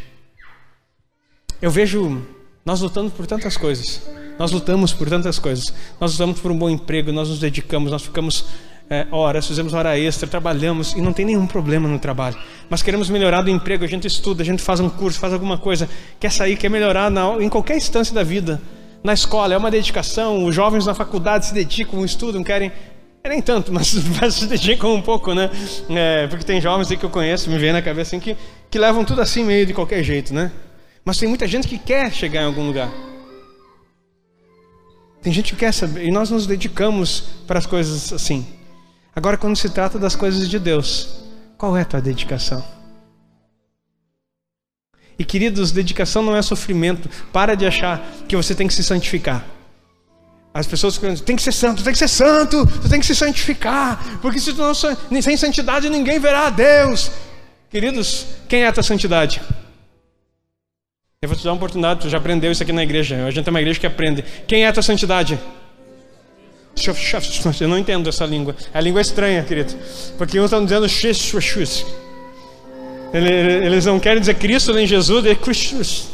Eu 1.63 1.71
vejo 1.71 2.21
nós 2.65 2.82
lutando 2.82 3.10
por 3.10 3.26
tantas 3.26 3.56
coisas. 3.56 4.02
Nós 4.38 4.52
lutamos 4.52 4.91
por 4.91 5.08
tantas 5.08 5.39
coisas. 5.39 5.73
Nós 5.97 6.12
lutamos 6.12 6.41
por 6.41 6.52
um 6.52 6.58
bom 6.58 6.69
emprego, 6.69 7.10
nós 7.13 7.30
nos 7.30 7.39
dedicamos, 7.39 7.89
nós 7.89 8.02
ficamos 8.02 8.47
é, 8.89 9.08
horas, 9.10 9.47
fizemos 9.47 9.73
hora 9.73 9.97
extra, 9.97 10.28
trabalhamos 10.28 10.91
e 10.91 10.99
não 10.99 11.13
tem 11.13 11.23
nenhum 11.23 11.47
problema 11.47 11.88
no 11.88 11.97
trabalho. 11.97 12.36
Mas 12.69 12.84
queremos 12.84 13.10
melhorar 13.10 13.43
do 13.43 13.49
emprego, 13.49 13.86
a 13.86 13.88
gente 13.88 14.06
estuda, 14.06 14.43
a 14.43 14.45
gente 14.45 14.62
faz 14.62 14.82
um 14.82 14.89
curso, 14.89 15.17
faz 15.17 15.32
alguma 15.32 15.58
coisa, 15.58 15.88
quer 16.19 16.34
sair, 16.34 16.58
quer 16.58 16.69
melhorar 16.69 17.10
na, 17.10 17.41
em 17.41 17.47
qualquer 17.47 17.78
instância 17.78 18.13
da 18.13 18.23
vida. 18.23 18.62
Na 19.02 19.13
escola 19.13 19.54
é 19.54 19.58
uma 19.58 19.71
dedicação, 19.71 20.43
os 20.43 20.54
jovens 20.54 20.86
na 20.86 20.93
faculdade 20.93 21.45
se 21.45 21.54
dedicam, 21.54 22.04
estudam, 22.04 22.43
querem 22.43 22.73
é 23.23 23.30
nem 23.30 23.41
tanto, 23.41 23.71
mas, 23.71 23.95
mas, 24.19 24.34
se 24.34 24.47
dedicam 24.47 24.93
um 24.93 25.02
pouco, 25.02 25.34
né? 25.34 25.49
É, 25.89 26.28
porque 26.28 26.43
tem 26.43 26.60
jovens 26.60 26.91
aí 26.91 26.97
que 26.97 27.06
eu 27.06 27.10
conheço, 27.10 27.49
me 27.49 27.58
vem 27.58 27.71
na 27.71 27.82
cabeça 27.82 28.17
assim, 28.17 28.19
que, 28.19 28.36
que 28.69 28.78
levam 28.78 29.06
tudo 29.06 29.21
assim 29.21 29.45
meio 29.45 29.65
de 29.65 29.73
qualquer 29.73 30.04
jeito, 30.04 30.34
né? 30.34 30.52
Mas 31.05 31.17
tem 31.17 31.27
muita 31.27 31.47
gente 31.47 31.67
que 31.67 31.77
quer 31.77 32.11
chegar 32.11 32.41
em 32.41 32.45
algum 32.45 32.65
lugar. 32.65 32.91
Tem 35.21 35.31
gente 35.31 35.53
que 35.53 35.59
quer 35.59 35.73
saber, 35.73 36.05
e 36.05 36.11
nós 36.11 36.29
nos 36.29 36.45
dedicamos 36.45 37.23
para 37.47 37.57
as 37.59 37.65
coisas 37.65 38.11
assim. 38.11 38.45
Agora, 39.15 39.37
quando 39.37 39.55
se 39.55 39.69
trata 39.69 39.97
das 39.97 40.15
coisas 40.15 40.49
de 40.49 40.59
Deus, 40.59 41.23
qual 41.57 41.77
é 41.77 41.81
a 41.81 41.85
tua 41.85 42.01
dedicação? 42.01 42.63
E 45.17 45.23
queridos, 45.23 45.71
dedicação 45.71 46.23
não 46.23 46.35
é 46.35 46.41
sofrimento. 46.41 47.09
Para 47.31 47.55
de 47.55 47.65
achar 47.65 48.05
que 48.27 48.35
você 48.35 48.55
tem 48.55 48.67
que 48.67 48.73
se 48.73 48.83
santificar. 48.83 49.45
As 50.53 50.67
pessoas 50.67 50.99
tem 51.25 51.35
que 51.35 51.41
ser 51.41 51.51
santo, 51.51 51.83
tem 51.83 51.93
que 51.93 51.99
ser 51.99 52.07
santo, 52.07 52.65
você 52.65 52.89
tem 52.89 52.99
que 52.99 53.05
se 53.05 53.15
santificar, 53.15 54.19
porque 54.21 54.39
se 54.39 54.53
tu 54.53 54.61
não 54.61 55.21
sem 55.21 55.37
santidade 55.37 55.89
ninguém 55.89 56.19
verá 56.19 56.47
a 56.47 56.49
Deus. 56.49 57.11
Queridos, 57.69 58.25
quem 58.47 58.61
é 58.63 58.67
a 58.67 58.71
tua 58.71 58.83
santidade? 58.83 59.41
Eu 61.23 61.29
vou 61.29 61.38
te 61.38 61.43
dar 61.45 61.51
uma 61.51 61.55
oportunidade, 61.55 62.01
tu 62.01 62.09
já 62.09 62.17
aprendeu 62.17 62.51
isso 62.51 62.62
aqui 62.62 62.73
na 62.73 62.83
igreja. 62.83 63.25
A 63.25 63.31
gente 63.31 63.47
é 63.47 63.49
uma 63.49 63.62
igreja 63.62 63.79
que 63.79 63.88
aprende. 63.88 64.25
Quem 64.45 64.65
é 64.65 64.67
a 64.67 64.73
tua 64.73 64.83
santidade? 64.83 65.39
Eu 67.62 67.67
não 67.69 67.77
entendo 67.77 68.09
essa 68.09 68.25
língua. 68.25 68.53
A 68.73 68.81
língua 68.81 68.99
é 68.99 69.03
estranha, 69.03 69.41
querido. 69.41 69.73
Porque 70.17 70.38
uns 70.38 70.43
estão 70.47 70.65
dizendo 70.65 70.89
x, 70.89 71.33
Eles 73.13 73.86
não 73.86 74.01
querem 74.01 74.19
dizer 74.19 74.33
Cristo 74.33 74.73
nem 74.73 74.86
Jesus, 74.86 75.25
é 75.25 75.33
Cristo. 75.33 76.09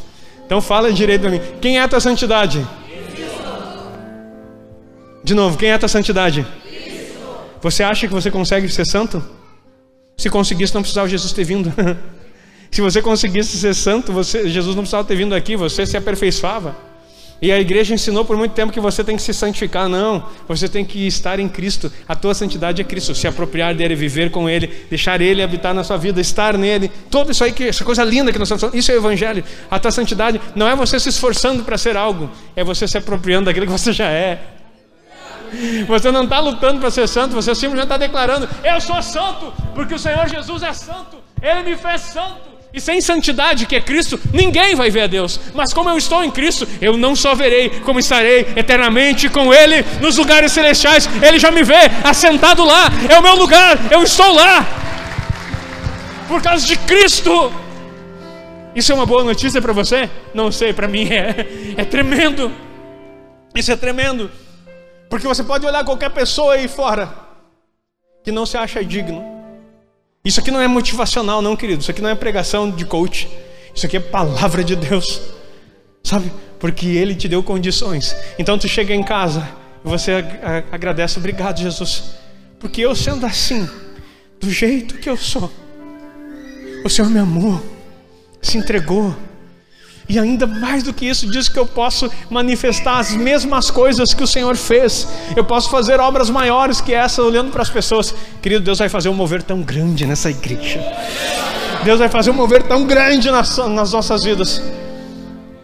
Então 0.46 0.62
fala 0.62 0.94
direito 0.94 1.22
para 1.22 1.32
mim. 1.32 1.42
Quem 1.60 1.80
é 1.80 1.82
a 1.82 1.88
tua 1.88 2.00
santidade? 2.00 2.64
De 5.24 5.34
novo, 5.34 5.58
quem 5.58 5.70
é 5.70 5.74
a 5.74 5.80
tua 5.80 5.90
santidade? 5.90 6.46
Você 7.64 7.82
acha 7.82 8.08
que 8.08 8.14
você 8.14 8.30
consegue 8.30 8.70
ser 8.70 8.86
santo? 8.86 9.28
Se 10.16 10.30
conseguisse, 10.30 10.76
não 10.76 10.84
precisava 10.84 11.10
Jesus 11.10 11.34
ter 11.34 11.46
vindo. 11.46 11.74
Se 12.72 12.82
você 12.82 13.02
conseguisse 13.02 13.58
ser 13.58 13.74
santo, 13.74 14.12
você, 14.12 14.48
Jesus 14.48 14.76
não 14.76 14.84
precisava 14.84 15.08
ter 15.08 15.16
vindo 15.16 15.34
aqui, 15.34 15.56
você 15.56 15.86
se 15.86 15.98
aperfeiçoava. 15.98 16.90
E 17.42 17.52
a 17.54 17.60
igreja 17.60 17.94
ensinou 17.94 18.26
por 18.26 18.36
muito 18.36 18.52
tempo 18.52 18.72
que 18.72 18.82
você 18.82 19.02
tem 19.02 19.16
que 19.16 19.22
se 19.22 19.34
santificar. 19.34 19.88
Não, 19.88 20.26
você 20.48 20.68
tem 20.68 20.84
que 20.84 21.08
estar 21.08 21.40
em 21.40 21.48
Cristo. 21.48 21.92
A 22.08 22.14
tua 22.14 22.34
santidade 22.34 22.82
é 22.82 22.84
Cristo. 22.84 23.16
Se 23.16 23.28
apropriar 23.28 23.74
dele, 23.74 23.96
viver 23.96 24.30
com 24.30 24.50
ele, 24.50 24.68
deixar 24.90 25.22
ele 25.22 25.42
habitar 25.42 25.74
na 25.74 25.84
sua 25.84 25.96
vida, 25.96 26.20
estar 26.20 26.58
nele. 26.58 26.92
Tudo 27.10 27.32
isso 27.32 27.44
aí, 27.44 27.54
que, 27.54 27.64
essa 27.64 27.86
coisa 27.86 28.04
linda 28.04 28.34
que 28.34 28.38
nós 28.38 28.48
estamos 28.48 28.62
falando, 28.62 28.76
isso 28.76 28.92
é 28.92 28.96
o 28.96 28.98
Evangelho. 28.98 29.44
A 29.72 29.80
tua 29.80 29.92
santidade 29.92 30.42
não 30.54 30.68
é 30.68 30.76
você 30.76 31.00
se 31.00 31.08
esforçando 31.08 31.64
para 31.64 31.78
ser 31.78 31.96
algo, 31.96 32.30
é 32.58 32.64
você 32.64 32.86
se 32.86 32.98
apropriando 32.98 33.46
daquilo 33.46 33.66
que 33.66 33.72
você 33.72 33.94
já 33.94 34.10
é. 34.10 34.40
Você 35.88 36.12
não 36.12 36.26
está 36.26 36.40
lutando 36.40 36.80
para 36.80 36.92
ser 36.92 37.08
santo, 37.08 37.34
você 37.34 37.56
simplesmente 37.56 37.86
está 37.86 37.98
declarando: 37.98 38.48
Eu 38.64 38.80
sou 38.80 39.02
santo, 39.02 39.52
porque 39.74 39.96
o 39.96 40.00
Senhor 40.00 40.28
Jesus 40.28 40.62
é 40.62 40.74
santo, 40.74 41.18
Ele 41.42 41.72
me 41.72 41.76
fez 41.76 42.02
santo. 42.02 42.49
E 42.72 42.80
sem 42.80 43.02
santidade, 43.02 43.66
que 43.66 43.76
é 43.76 43.82
Cristo, 43.82 44.20
ninguém 44.32 44.76
vai 44.76 44.92
ver 44.92 45.02
a 45.02 45.08
Deus. 45.08 45.40
Mas 45.56 45.74
como 45.74 45.90
eu 45.90 45.98
estou 45.98 46.24
em 46.24 46.30
Cristo, 46.30 46.68
eu 46.80 46.96
não 46.96 47.16
só 47.16 47.34
verei, 47.34 47.70
como 47.82 48.00
estarei 48.00 48.48
eternamente 48.56 49.28
com 49.28 49.52
Ele 49.52 49.84
nos 50.00 50.18
lugares 50.18 50.52
celestiais. 50.52 51.10
Ele 51.22 51.40
já 51.40 51.50
me 51.50 51.64
vê 51.64 51.90
assentado 52.04 52.64
lá, 52.64 52.90
é 53.10 53.18
o 53.18 53.24
meu 53.24 53.36
lugar, 53.36 53.78
eu 53.92 54.04
estou 54.04 54.32
lá. 54.34 54.66
Por 56.28 56.44
causa 56.44 56.66
de 56.66 56.78
Cristo. 56.78 57.52
Isso 58.76 58.92
é 58.92 58.96
uma 58.96 59.06
boa 59.06 59.24
notícia 59.24 59.60
para 59.60 59.74
você? 59.74 60.08
Não 60.32 60.52
sei, 60.52 60.72
para 60.72 60.88
mim 60.88 61.10
é, 61.12 61.74
é 61.76 61.84
tremendo. 61.84 62.52
Isso 63.56 63.72
é 63.72 63.76
tremendo. 63.76 64.30
Porque 65.10 65.28
você 65.28 65.44
pode 65.44 65.66
olhar 65.66 65.84
qualquer 65.84 66.12
pessoa 66.12 66.54
aí 66.54 66.68
fora 66.68 67.10
que 68.24 68.32
não 68.32 68.46
se 68.46 68.58
acha 68.58 68.86
digno 68.86 69.39
isso 70.24 70.40
aqui 70.40 70.52
não 70.52 70.62
é 70.62 70.68
motivacional, 70.68 71.42
não, 71.42 71.56
querido. 71.56 71.82
Isso 71.82 71.92
aqui 71.92 72.02
não 72.02 72.10
é 72.10 72.16
pregação 72.16 72.70
de 72.70 72.86
coach. 72.86 73.30
Isso 73.74 73.86
aqui 73.86 73.98
é 73.98 74.00
palavra 74.00 74.64
de 74.64 74.76
Deus. 74.76 75.22
Sabe? 76.04 76.32
Porque 76.60 76.88
Ele 76.88 77.16
te 77.16 77.28
deu 77.28 77.42
condições. 77.42 78.16
Então 78.38 78.58
tu 78.58 78.68
chega 78.68 78.94
em 78.94 79.04
casa 79.04 79.48
e 79.84 79.88
você 79.88 80.24
agradece, 80.72 81.18
obrigado, 81.18 81.60
Jesus. 81.60 82.16
Porque 82.60 82.82
eu 82.82 82.94
sendo 82.96 83.26
assim, 83.26 83.70
do 84.40 84.52
jeito 84.52 84.96
que 84.96 85.10
eu 85.10 85.16
sou, 85.16 85.50
o 86.84 86.90
Senhor 86.90 87.10
me 87.10 87.20
amou, 87.20 87.62
se 88.42 88.58
entregou 88.58 89.16
e 90.10 90.18
ainda 90.18 90.48
mais 90.48 90.82
do 90.82 90.92
que 90.92 91.06
isso, 91.06 91.30
diz 91.30 91.48
que 91.48 91.60
eu 91.60 91.68
posso 91.68 92.10
manifestar 92.32 92.98
as 92.98 93.12
mesmas 93.12 93.70
coisas 93.70 94.12
que 94.12 94.24
o 94.24 94.28
Senhor 94.28 94.58
fez. 94.58 95.08
Eu 95.38 95.46
posso 95.46 95.70
fazer 95.70 96.00
obras 96.00 96.32
maiores 96.32 96.82
que 96.82 96.92
essa, 96.96 97.22
olhando 97.22 97.52
para 97.52 97.62
as 97.62 97.70
pessoas. 97.70 98.16
Querido, 98.42 98.64
Deus 98.64 98.80
vai 98.80 98.90
fazer 98.90 99.08
um 99.10 99.14
mover 99.14 99.44
tão 99.44 99.62
grande 99.62 100.08
nessa 100.08 100.32
igreja. 100.32 100.84
Deus 101.84 102.00
vai 102.00 102.10
fazer 102.10 102.32
um 102.32 102.34
mover 102.34 102.64
tão 102.64 102.86
grande 102.86 103.30
nas, 103.30 103.56
nas 103.58 103.94
nossas 103.94 104.24
vidas. 104.24 104.60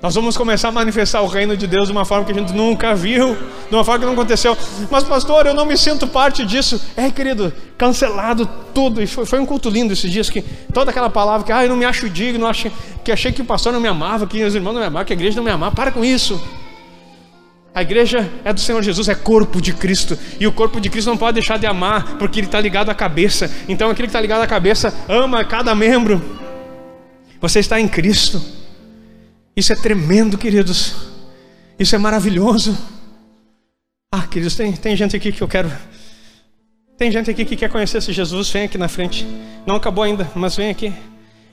Nós 0.05 0.13
vamos 0.13 0.37
começar 0.37 0.67
a 0.67 0.71
manifestar 0.71 1.23
o 1.23 1.25
reino 1.25 1.57
de 1.57 1.65
Deus 1.65 1.87
de 1.87 1.91
uma 1.91 2.05
forma 2.05 2.25
que 2.25 2.31
a 2.31 2.35
gente 2.35 2.53
nunca 2.53 2.93
viu, 2.93 3.35
de 3.67 3.75
uma 3.75 3.83
forma 3.83 4.01
que 4.01 4.05
não 4.05 4.13
aconteceu. 4.13 4.55
Mas, 4.91 5.03
pastor, 5.03 5.47
eu 5.47 5.53
não 5.55 5.65
me 5.65 5.75
sinto 5.75 6.05
parte 6.05 6.45
disso. 6.45 6.79
É, 6.95 7.09
querido, 7.09 7.51
cancelado 7.75 8.47
tudo. 8.71 9.01
E 9.01 9.07
foi, 9.07 9.25
foi 9.25 9.39
um 9.39 9.47
culto 9.47 9.67
lindo 9.67 9.93
esses 9.93 10.11
dias 10.11 10.29
que 10.29 10.43
toda 10.71 10.91
aquela 10.91 11.09
palavra 11.09 11.43
que, 11.43 11.51
ah, 11.51 11.63
eu 11.63 11.69
não 11.69 11.75
me 11.75 11.85
acho 11.85 12.07
digno, 12.07 12.45
acho, 12.45 12.71
que 13.03 13.11
achei 13.11 13.31
que 13.31 13.41
o 13.41 13.45
pastor 13.45 13.73
não 13.73 13.79
me 13.79 13.87
amava, 13.87 14.27
que 14.27 14.43
os 14.43 14.53
irmãos 14.53 14.73
não 14.73 14.79
me 14.81 14.85
amavam, 14.85 15.05
que 15.05 15.13
a 15.13 15.15
igreja 15.15 15.37
não 15.37 15.43
me 15.43 15.49
amava. 15.49 15.75
Para 15.75 15.91
com 15.91 16.05
isso. 16.05 16.39
A 17.73 17.81
igreja 17.81 18.31
é 18.43 18.53
do 18.53 18.59
Senhor 18.59 18.83
Jesus, 18.83 19.09
é 19.09 19.15
corpo 19.15 19.59
de 19.59 19.73
Cristo. 19.73 20.15
E 20.39 20.45
o 20.45 20.51
corpo 20.51 20.79
de 20.79 20.87
Cristo 20.87 21.07
não 21.07 21.17
pode 21.17 21.33
deixar 21.33 21.57
de 21.57 21.65
amar, 21.65 22.15
porque 22.19 22.41
ele 22.41 22.45
está 22.45 22.61
ligado 22.61 22.91
à 22.91 22.93
cabeça. 22.93 23.49
Então, 23.67 23.89
aquele 23.89 24.07
que 24.07 24.09
está 24.09 24.21
ligado 24.21 24.43
à 24.43 24.47
cabeça 24.47 24.93
ama 25.09 25.43
cada 25.43 25.73
membro. 25.73 26.21
Você 27.41 27.57
está 27.57 27.81
em 27.81 27.87
Cristo. 27.87 28.54
Isso 29.55 29.71
é 29.71 29.75
tremendo, 29.75 30.37
queridos. 30.37 30.93
Isso 31.79 31.95
é 31.95 31.97
maravilhoso. 31.97 32.77
Ah, 34.11 34.27
queridos, 34.27 34.55
tem, 34.55 34.73
tem 34.73 34.95
gente 34.95 35.15
aqui 35.15 35.31
que 35.31 35.41
eu 35.41 35.47
quero. 35.47 35.71
Tem 36.97 37.11
gente 37.11 37.29
aqui 37.29 37.45
que 37.45 37.55
quer 37.55 37.69
conhecer 37.69 37.99
esse 37.99 38.11
Jesus. 38.11 38.49
Vem 38.49 38.63
aqui 38.63 38.77
na 38.77 38.87
frente. 38.87 39.25
Não 39.65 39.75
acabou 39.75 40.03
ainda, 40.03 40.29
mas 40.35 40.55
vem 40.55 40.69
aqui. 40.69 40.93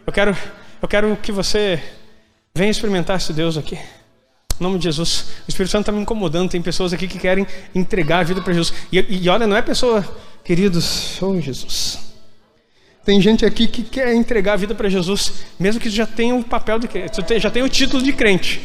Eu 0.04 0.12
quero, 0.12 0.36
eu 0.80 0.88
quero 0.88 1.16
que 1.16 1.30
você 1.30 1.80
venha 2.54 2.70
experimentar 2.70 3.16
esse 3.16 3.32
Deus 3.32 3.56
aqui. 3.56 3.76
Em 3.76 4.62
nome 4.62 4.78
de 4.78 4.84
Jesus. 4.84 5.26
O 5.46 5.50
Espírito 5.50 5.70
Santo 5.70 5.82
está 5.82 5.92
me 5.92 6.00
incomodando. 6.00 6.50
Tem 6.50 6.60
pessoas 6.60 6.92
aqui 6.92 7.06
que 7.06 7.18
querem 7.18 7.46
entregar 7.74 8.18
a 8.18 8.22
vida 8.24 8.42
para 8.42 8.52
Jesus. 8.52 8.74
E, 8.92 8.98
e 8.98 9.28
olha, 9.28 9.46
não 9.46 9.56
é 9.56 9.62
pessoa, 9.62 10.04
queridos, 10.44 11.22
oh 11.22 11.40
Jesus. 11.40 12.11
Tem 13.04 13.20
gente 13.20 13.44
aqui 13.44 13.66
que 13.66 13.82
quer 13.82 14.14
entregar 14.14 14.52
a 14.52 14.56
vida 14.56 14.74
para 14.74 14.88
Jesus, 14.88 15.44
mesmo 15.58 15.80
que 15.80 15.90
já 15.90 16.06
tenha 16.06 16.34
o 16.34 16.44
papel 16.44 16.78
de 16.78 16.86
crente, 16.86 17.20
já 17.38 17.50
tenha 17.50 17.64
o 17.64 17.68
título 17.68 18.02
de 18.02 18.12
crente. 18.12 18.60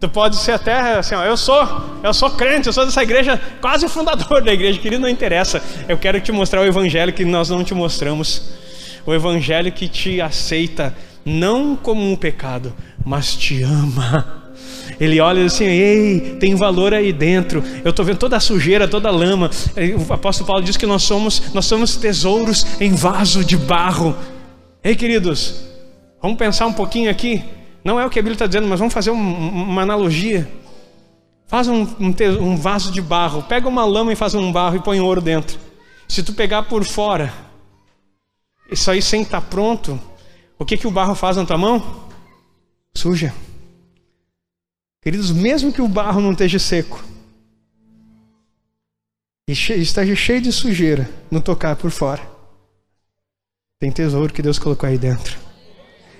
Tu 0.00 0.08
pode 0.08 0.36
ser 0.36 0.52
até 0.52 0.98
assim, 0.98 1.14
ó, 1.14 1.24
eu 1.24 1.36
sou, 1.36 1.66
eu 2.02 2.12
sou 2.12 2.30
crente, 2.30 2.66
eu 2.66 2.72
sou 2.72 2.84
dessa 2.84 3.02
igreja, 3.02 3.40
quase 3.60 3.88
fundador 3.88 4.42
da 4.42 4.52
igreja, 4.52 4.78
querido, 4.78 5.02
não 5.02 5.08
interessa. 5.08 5.62
Eu 5.88 5.96
quero 5.96 6.20
te 6.20 6.32
mostrar 6.32 6.60
o 6.60 6.66
evangelho 6.66 7.12
que 7.12 7.24
nós 7.24 7.48
não 7.48 7.64
te 7.64 7.74
mostramos. 7.74 8.50
O 9.06 9.14
evangelho 9.14 9.70
que 9.72 9.88
te 9.88 10.20
aceita 10.20 10.94
não 11.24 11.76
como 11.76 12.02
um 12.02 12.16
pecado, 12.16 12.74
mas 13.04 13.34
te 13.34 13.62
ama. 13.62 14.45
Ele 14.98 15.20
olha 15.20 15.44
assim, 15.44 15.64
ei, 15.64 16.36
tem 16.40 16.54
valor 16.54 16.94
aí 16.94 17.12
dentro. 17.12 17.62
Eu 17.84 17.90
estou 17.90 18.04
vendo 18.04 18.18
toda 18.18 18.36
a 18.36 18.40
sujeira, 18.40 18.88
toda 18.88 19.08
a 19.08 19.12
lama. 19.12 19.50
O 20.08 20.12
apóstolo 20.12 20.46
Paulo 20.46 20.62
diz 20.62 20.76
que 20.76 20.86
nós 20.86 21.02
somos, 21.02 21.52
nós 21.52 21.66
somos 21.66 21.96
tesouros 21.96 22.66
em 22.80 22.94
vaso 22.94 23.44
de 23.44 23.56
barro. 23.56 24.16
Ei, 24.82 24.94
queridos, 24.94 25.62
vamos 26.20 26.38
pensar 26.38 26.66
um 26.66 26.72
pouquinho 26.72 27.10
aqui. 27.10 27.44
Não 27.84 28.00
é 28.00 28.06
o 28.06 28.10
que 28.10 28.18
a 28.18 28.22
Bíblia 28.22 28.34
está 28.34 28.46
dizendo, 28.46 28.66
mas 28.66 28.78
vamos 28.78 28.94
fazer 28.94 29.10
um, 29.10 29.14
uma 29.14 29.82
analogia. 29.82 30.48
Faz 31.46 31.68
um, 31.68 31.82
um, 32.00 32.14
um 32.40 32.56
vaso 32.56 32.90
de 32.90 33.00
barro, 33.00 33.42
pega 33.42 33.68
uma 33.68 33.84
lama 33.84 34.12
e 34.12 34.16
faz 34.16 34.34
um 34.34 34.50
barro 34.50 34.76
e 34.76 34.82
põe 34.82 34.98
ouro 34.98 35.20
dentro. 35.20 35.58
Se 36.08 36.22
tu 36.22 36.32
pegar 36.32 36.64
por 36.64 36.84
fora, 36.84 37.32
isso 38.70 38.90
aí 38.90 39.00
sem 39.00 39.22
estar 39.22 39.40
tá 39.40 39.46
pronto, 39.46 40.00
o 40.58 40.64
que, 40.64 40.76
que 40.76 40.86
o 40.86 40.90
barro 40.90 41.14
faz 41.14 41.36
na 41.36 41.44
tua 41.44 41.58
mão? 41.58 42.04
Suja. 42.94 43.32
Queridos, 45.06 45.30
mesmo 45.30 45.72
que 45.72 45.80
o 45.80 45.86
barro 45.86 46.20
não 46.20 46.32
esteja 46.32 46.58
seco, 46.58 47.00
e 49.46 49.52
esteja 49.52 50.16
cheio 50.16 50.40
de 50.40 50.50
sujeira 50.50 51.08
no 51.30 51.40
tocar 51.40 51.76
por 51.76 51.92
fora, 51.92 52.20
tem 53.78 53.92
tesouro 53.92 54.32
que 54.32 54.42
Deus 54.42 54.58
colocou 54.58 54.88
aí 54.88 54.98
dentro. 54.98 55.38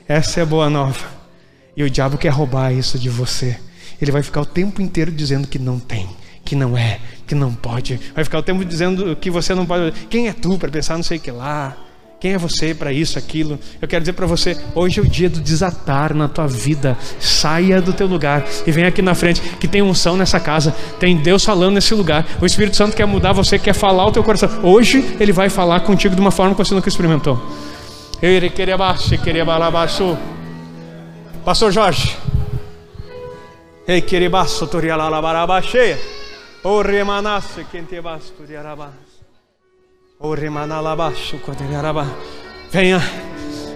Essa 0.06 0.38
é 0.38 0.44
a 0.44 0.46
boa 0.46 0.70
nova. 0.70 1.04
E 1.76 1.82
o 1.82 1.90
diabo 1.90 2.16
quer 2.16 2.28
roubar 2.28 2.72
isso 2.72 2.96
de 2.96 3.08
você. 3.08 3.58
Ele 4.00 4.12
vai 4.12 4.22
ficar 4.22 4.42
o 4.42 4.46
tempo 4.46 4.80
inteiro 4.80 5.10
dizendo 5.10 5.48
que 5.48 5.58
não 5.58 5.80
tem, 5.80 6.08
que 6.44 6.54
não 6.54 6.78
é, 6.78 7.00
que 7.26 7.34
não 7.34 7.52
pode. 7.52 7.96
Vai 8.14 8.22
ficar 8.22 8.38
o 8.38 8.42
tempo 8.44 8.64
dizendo 8.64 9.16
que 9.16 9.32
você 9.32 9.52
não 9.52 9.66
pode. 9.66 10.06
Quem 10.06 10.28
é 10.28 10.32
tu 10.32 10.60
para 10.60 10.70
pensar 10.70 10.94
não 10.94 11.02
sei 11.02 11.18
o 11.18 11.20
que 11.20 11.32
lá? 11.32 11.76
Quem 12.18 12.32
é 12.32 12.38
você 12.38 12.74
para 12.74 12.92
isso, 12.92 13.18
aquilo? 13.18 13.58
Eu 13.80 13.86
quero 13.86 14.02
dizer 14.02 14.14
para 14.14 14.26
você, 14.26 14.56
hoje 14.74 15.00
é 15.00 15.02
o 15.02 15.06
dia 15.06 15.28
do 15.28 15.38
desatar 15.38 16.14
na 16.14 16.26
tua 16.26 16.46
vida. 16.46 16.96
Saia 17.20 17.80
do 17.80 17.92
teu 17.92 18.06
lugar 18.06 18.42
e 18.66 18.72
vem 18.72 18.86
aqui 18.86 19.02
na 19.02 19.14
frente, 19.14 19.40
que 19.60 19.68
tem 19.68 19.82
unção 19.82 20.16
nessa 20.16 20.40
casa, 20.40 20.74
tem 20.98 21.16
Deus 21.16 21.44
falando 21.44 21.74
nesse 21.74 21.94
lugar. 21.94 22.26
O 22.40 22.46
Espírito 22.46 22.76
Santo 22.76 22.96
quer 22.96 23.06
mudar 23.06 23.32
você, 23.32 23.58
quer 23.58 23.74
falar 23.74 24.06
o 24.06 24.12
teu 24.12 24.24
coração. 24.24 24.48
Hoje 24.62 25.16
ele 25.20 25.30
vai 25.32 25.50
falar 25.50 25.80
contigo 25.80 26.14
de 26.14 26.20
uma 26.20 26.30
forma 26.30 26.54
que 26.54 26.64
você 26.64 26.74
nunca 26.74 26.88
experimentou. 26.88 27.40
Eu 28.22 28.50
querer 28.50 28.72
abaixo, 28.72 29.18
querer 29.18 29.42
abaixo. 29.42 30.16
Pastor 31.44 31.70
Jorge. 31.70 32.16
Ei, 33.86 34.00
querer 34.00 34.30
baixo, 34.30 34.66
torialalabarabachê. 34.66 35.96
O 36.64 36.80
remanasse, 36.80 37.64
quem 37.70 37.84
te 37.84 38.00
baixo, 38.00 38.32
torialabá. 38.38 39.05
Venha, 42.70 43.02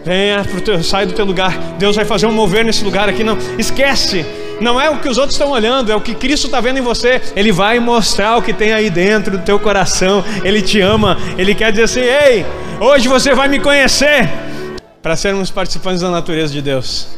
venha, 0.03 0.43
sai 0.82 1.05
do 1.05 1.12
teu 1.12 1.26
lugar. 1.26 1.55
Deus 1.78 1.97
vai 1.97 2.07
fazer 2.07 2.26
um 2.26 2.32
mover 2.32 2.64
nesse 2.64 2.82
lugar 2.82 3.11
aqui. 3.11 3.22
Não, 3.22 3.36
esquece. 3.59 4.24
Não 4.59 4.80
é 4.80 4.88
o 4.88 4.99
que 4.99 5.09
os 5.09 5.18
outros 5.18 5.34
estão 5.34 5.51
olhando, 5.51 5.93
é 5.93 5.97
o 5.97 6.01
que 6.01 6.14
Cristo 6.14 6.47
está 6.47 6.59
vendo 6.59 6.78
em 6.78 6.82
você. 6.82 7.20
Ele 7.36 7.53
vai 7.53 7.78
mostrar 7.78 8.38
o 8.38 8.43
que 8.43 8.55
tem 8.55 8.72
aí 8.72 8.88
dentro 8.88 9.36
do 9.36 9.45
teu 9.45 9.61
coração. 9.61 10.24
Ele 10.43 10.62
te 10.62 10.80
ama. 10.80 11.18
Ele 11.36 11.55
quer 11.55 11.72
dizer 11.72 11.84
assim: 11.84 12.01
Ei, 12.01 12.47
hoje 12.80 13.07
você 13.07 13.34
vai 13.34 13.47
me 13.47 13.61
conhecer. 13.61 14.26
Para 15.03 15.16
sermos 15.16 15.51
participantes 15.51 16.01
da 16.01 16.11
natureza 16.11 16.53
de 16.53 16.62
Deus, 16.62 17.09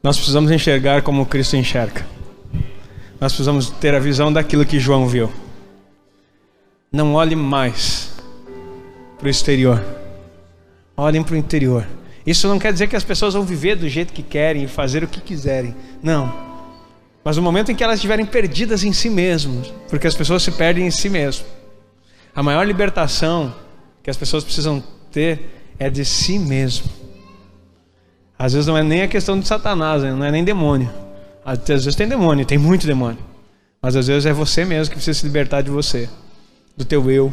nós 0.00 0.16
precisamos 0.16 0.50
enxergar 0.50 1.02
como 1.02 1.26
Cristo 1.26 1.56
enxerga. 1.56 2.06
Nós 3.20 3.32
precisamos 3.32 3.70
ter 3.70 3.94
a 3.94 3.98
visão 3.98 4.32
daquilo 4.32 4.64
que 4.64 4.78
João 4.78 5.08
viu. 5.08 5.32
Não 6.94 7.14
olhe 7.14 7.34
mais 7.34 8.12
para 9.18 9.26
o 9.26 9.28
exterior. 9.28 9.84
Olhem 10.96 11.24
para 11.24 11.34
o 11.34 11.36
interior. 11.36 11.84
Isso 12.24 12.46
não 12.46 12.56
quer 12.56 12.72
dizer 12.72 12.86
que 12.86 12.94
as 12.94 13.02
pessoas 13.02 13.34
vão 13.34 13.42
viver 13.42 13.74
do 13.74 13.88
jeito 13.88 14.12
que 14.12 14.22
querem 14.22 14.62
e 14.62 14.68
fazer 14.68 15.02
o 15.02 15.08
que 15.08 15.20
quiserem. 15.20 15.74
Não. 16.00 16.32
Mas 17.24 17.36
no 17.36 17.42
momento 17.42 17.72
em 17.72 17.74
que 17.74 17.82
elas 17.82 17.96
estiverem 17.96 18.24
perdidas 18.24 18.84
em 18.84 18.92
si 18.92 19.10
mesmas, 19.10 19.74
porque 19.90 20.06
as 20.06 20.14
pessoas 20.14 20.44
se 20.44 20.52
perdem 20.52 20.86
em 20.86 20.90
si 20.92 21.08
mesmas, 21.08 21.44
a 22.32 22.44
maior 22.44 22.64
libertação 22.64 23.52
que 24.00 24.08
as 24.08 24.16
pessoas 24.16 24.44
precisam 24.44 24.80
ter 25.10 25.74
é 25.80 25.90
de 25.90 26.04
si 26.04 26.38
mesmo. 26.38 26.88
Às 28.38 28.52
vezes 28.52 28.68
não 28.68 28.78
é 28.78 28.84
nem 28.84 29.02
a 29.02 29.08
questão 29.08 29.36
de 29.36 29.48
Satanás, 29.48 30.04
né? 30.04 30.12
não 30.12 30.24
é 30.24 30.30
nem 30.30 30.44
demônio. 30.44 30.88
Às 31.44 31.58
vezes 31.58 31.96
tem 31.96 32.06
demônio, 32.06 32.46
tem 32.46 32.56
muito 32.56 32.86
demônio. 32.86 33.18
Mas 33.82 33.96
às 33.96 34.06
vezes 34.06 34.26
é 34.26 34.32
você 34.32 34.64
mesmo 34.64 34.90
que 34.90 34.94
precisa 34.94 35.18
se 35.18 35.26
libertar 35.26 35.60
de 35.60 35.70
você 35.70 36.08
do 36.76 36.84
teu 36.84 37.10
eu, 37.10 37.32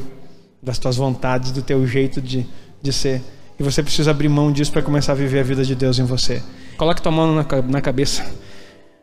das 0.61 0.77
tuas 0.77 0.97
vontades, 0.97 1.51
do 1.51 1.61
teu 1.61 1.85
jeito 1.87 2.21
de, 2.21 2.45
de 2.81 2.93
ser. 2.93 3.21
E 3.59 3.63
você 3.63 3.81
precisa 3.81 4.11
abrir 4.11 4.29
mão 4.29 4.51
disso 4.51 4.71
para 4.71 4.81
começar 4.81 5.11
a 5.11 5.15
viver 5.15 5.39
a 5.39 5.43
vida 5.43 5.63
de 5.63 5.75
Deus 5.75 5.99
em 5.99 6.03
você. 6.03 6.41
Coloque 6.77 7.01
tua 7.01 7.11
mão 7.11 7.35
na, 7.35 7.45
na 7.61 7.81
cabeça. 7.81 8.25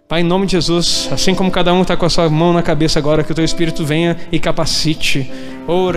Pai, 0.09 0.23
em 0.23 0.25
nome 0.25 0.47
de 0.47 0.53
Jesus, 0.53 1.07
assim 1.13 1.35
como 1.35 1.51
cada 1.51 1.71
um 1.75 1.83
está 1.83 1.95
com 1.95 2.07
a 2.07 2.09
sua 2.09 2.31
mão 2.31 2.51
na 2.51 2.63
cabeça 2.63 2.99
agora, 2.99 3.23
que 3.23 3.31
o 3.31 3.35
teu 3.35 3.45
Espírito 3.45 3.85
venha 3.85 4.17
e 4.33 4.39
capacite. 4.39 5.31
Oh, 5.67 5.91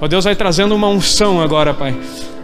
oh 0.00 0.08
Deus 0.08 0.24
vai 0.24 0.34
trazendo 0.34 0.74
uma 0.74 0.88
unção 0.88 1.40
agora, 1.40 1.72
Pai 1.72 1.94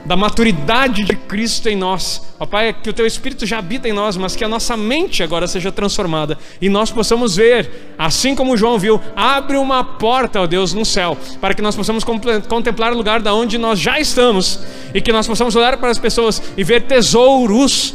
da 0.03 0.17
maturidade 0.17 1.05
de 1.05 1.15
Cristo 1.15 1.69
em 1.69 1.77
nós. 1.77 2.23
Ó 2.39 2.47
Pai, 2.47 2.73
que 2.73 2.89
o 2.89 2.93
Teu 2.93 3.07
Espírito 3.07 3.45
já 3.45 3.59
habita 3.59 3.87
em 3.87 3.93
nós, 3.93 4.17
mas 4.17 4.35
que 4.35 4.43
a 4.43 4.49
nossa 4.49 4.75
mente 4.75 5.23
agora 5.23 5.47
seja 5.47 5.71
transformada 5.71 6.39
e 6.61 6.71
nós 6.71 6.91
possamos 6.91 7.37
ver, 7.37 7.95
assim 7.99 8.35
como 8.35 8.57
João 8.57 8.79
viu, 8.79 8.99
abre 9.15 9.59
uma 9.59 9.85
porta, 9.85 10.41
ó 10.41 10.47
Deus, 10.47 10.73
no 10.73 10.87
céu, 10.87 11.19
para 11.39 11.55
que 11.55 11.61
nós 11.61 11.77
possamos 11.77 12.03
contemplar 12.49 12.93
o 12.93 12.97
lugar 12.97 13.21
da 13.21 13.35
onde 13.35 13.59
nós 13.59 13.79
já 13.79 14.01
estamos 14.01 14.61
e 14.95 15.03
que 15.03 15.13
nós 15.13 15.27
possamos 15.27 15.55
olhar 15.55 15.77
para 15.77 15.91
as 15.91 15.99
pessoas 15.99 16.43
e 16.57 16.65
ver 16.65 16.83
tesouros 16.85 17.95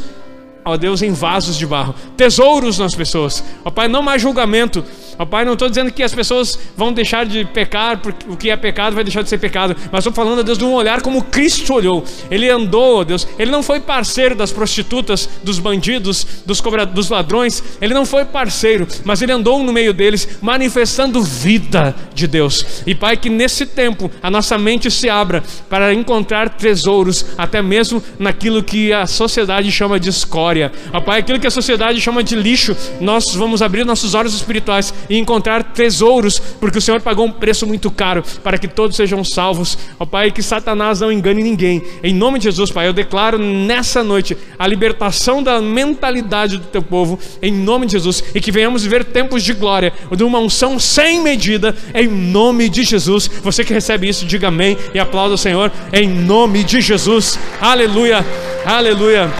ó 0.66 0.76
Deus, 0.76 1.00
em 1.00 1.12
vasos 1.12 1.56
de 1.56 1.64
barro, 1.64 1.94
tesouros 2.16 2.78
nas 2.78 2.94
pessoas. 2.94 3.42
Ó 3.64 3.70
Pai, 3.70 3.86
não 3.86 4.02
mais 4.02 4.20
julgamento, 4.20 4.84
Ó 5.18 5.24
Pai, 5.24 5.44
não 5.44 5.54
estou 5.54 5.68
dizendo 5.68 5.90
que 5.90 6.02
as 6.02 6.14
pessoas 6.14 6.58
vão 6.76 6.92
deixar 6.92 7.24
de 7.24 7.44
pecar, 7.44 7.98
porque 7.98 8.26
o 8.28 8.36
que 8.36 8.50
é 8.50 8.56
pecado 8.56 8.94
vai 8.94 9.04
deixar 9.04 9.22
de 9.22 9.28
ser 9.28 9.38
pecado, 9.38 9.76
mas 9.90 10.00
estou 10.00 10.12
falando, 10.12 10.44
Deus, 10.44 10.58
de 10.58 10.64
um 10.64 10.72
olhar 10.72 11.00
como 11.00 11.22
Cristo 11.22 11.74
olhou. 11.74 12.04
Ele 12.30 12.48
andou, 12.48 13.04
Deus, 13.04 13.26
ele 13.38 13.50
não 13.50 13.62
foi 13.62 13.80
parceiro 13.80 14.34
das 14.34 14.52
prostitutas, 14.52 15.28
dos 15.42 15.58
bandidos, 15.58 16.26
dos, 16.44 16.60
dos 16.92 17.10
ladrões, 17.10 17.62
ele 17.80 17.94
não 17.94 18.04
foi 18.04 18.24
parceiro, 18.24 18.86
mas 19.04 19.22
ele 19.22 19.32
andou 19.32 19.62
no 19.62 19.72
meio 19.72 19.92
deles, 19.92 20.38
manifestando 20.40 21.22
vida 21.22 21.94
de 22.14 22.26
Deus. 22.26 22.82
E 22.86 22.94
Pai, 22.94 23.16
que 23.16 23.30
nesse 23.30 23.66
tempo 23.66 24.10
a 24.22 24.30
nossa 24.30 24.58
mente 24.58 24.90
se 24.90 25.08
abra 25.08 25.42
para 25.68 25.94
encontrar 25.94 26.50
tesouros, 26.50 27.26
até 27.38 27.62
mesmo 27.62 28.02
naquilo 28.18 28.62
que 28.62 28.92
a 28.92 29.06
sociedade 29.06 29.70
chama 29.70 29.98
de 29.98 30.08
escória. 30.08 30.72
Ó 30.92 31.00
Pai, 31.00 31.20
aquilo 31.20 31.40
que 31.40 31.46
a 31.46 31.50
sociedade 31.50 32.00
chama 32.00 32.22
de 32.22 32.36
lixo, 32.36 32.76
nós 33.00 33.34
vamos 33.34 33.62
abrir 33.62 33.84
nossos 33.84 34.14
olhos 34.14 34.34
espirituais 34.34 34.92
e 35.08 35.18
encontrar 35.18 35.62
tesouros, 35.62 36.38
porque 36.38 36.78
o 36.78 36.80
Senhor 36.80 37.00
pagou 37.00 37.26
um 37.26 37.32
preço 37.32 37.66
muito 37.66 37.90
caro 37.90 38.22
para 38.42 38.58
que 38.58 38.68
todos 38.68 38.96
sejam 38.96 39.22
salvos. 39.24 39.78
Ó 39.98 40.06
Pai, 40.06 40.30
que 40.30 40.42
Satanás 40.42 41.00
não 41.00 41.12
engane 41.12 41.42
ninguém. 41.42 41.82
Em 42.02 42.14
nome 42.14 42.38
de 42.38 42.44
Jesus, 42.44 42.70
Pai, 42.70 42.88
eu 42.88 42.92
declaro 42.92 43.38
nessa 43.38 44.02
noite 44.02 44.36
a 44.58 44.66
libertação 44.66 45.42
da 45.42 45.60
mentalidade 45.60 46.58
do 46.58 46.66
teu 46.66 46.82
povo, 46.82 47.18
em 47.42 47.52
nome 47.52 47.86
de 47.86 47.92
Jesus, 47.92 48.22
e 48.34 48.40
que 48.40 48.52
venhamos 48.52 48.82
viver 48.82 49.04
tempos 49.04 49.42
de 49.42 49.52
glória, 49.52 49.92
de 50.14 50.24
uma 50.24 50.38
unção 50.38 50.78
sem 50.78 51.22
medida, 51.22 51.74
em 51.94 52.08
nome 52.08 52.68
de 52.68 52.84
Jesus. 52.84 53.28
Você 53.42 53.64
que 53.64 53.72
recebe 53.72 54.08
isso, 54.08 54.24
diga 54.24 54.48
amém 54.48 54.76
e 54.94 54.98
aplauda 54.98 55.34
o 55.34 55.38
Senhor, 55.38 55.70
em 55.92 56.08
nome 56.08 56.64
de 56.64 56.80
Jesus. 56.80 57.38
Aleluia, 57.60 58.24
aleluia. 58.64 59.30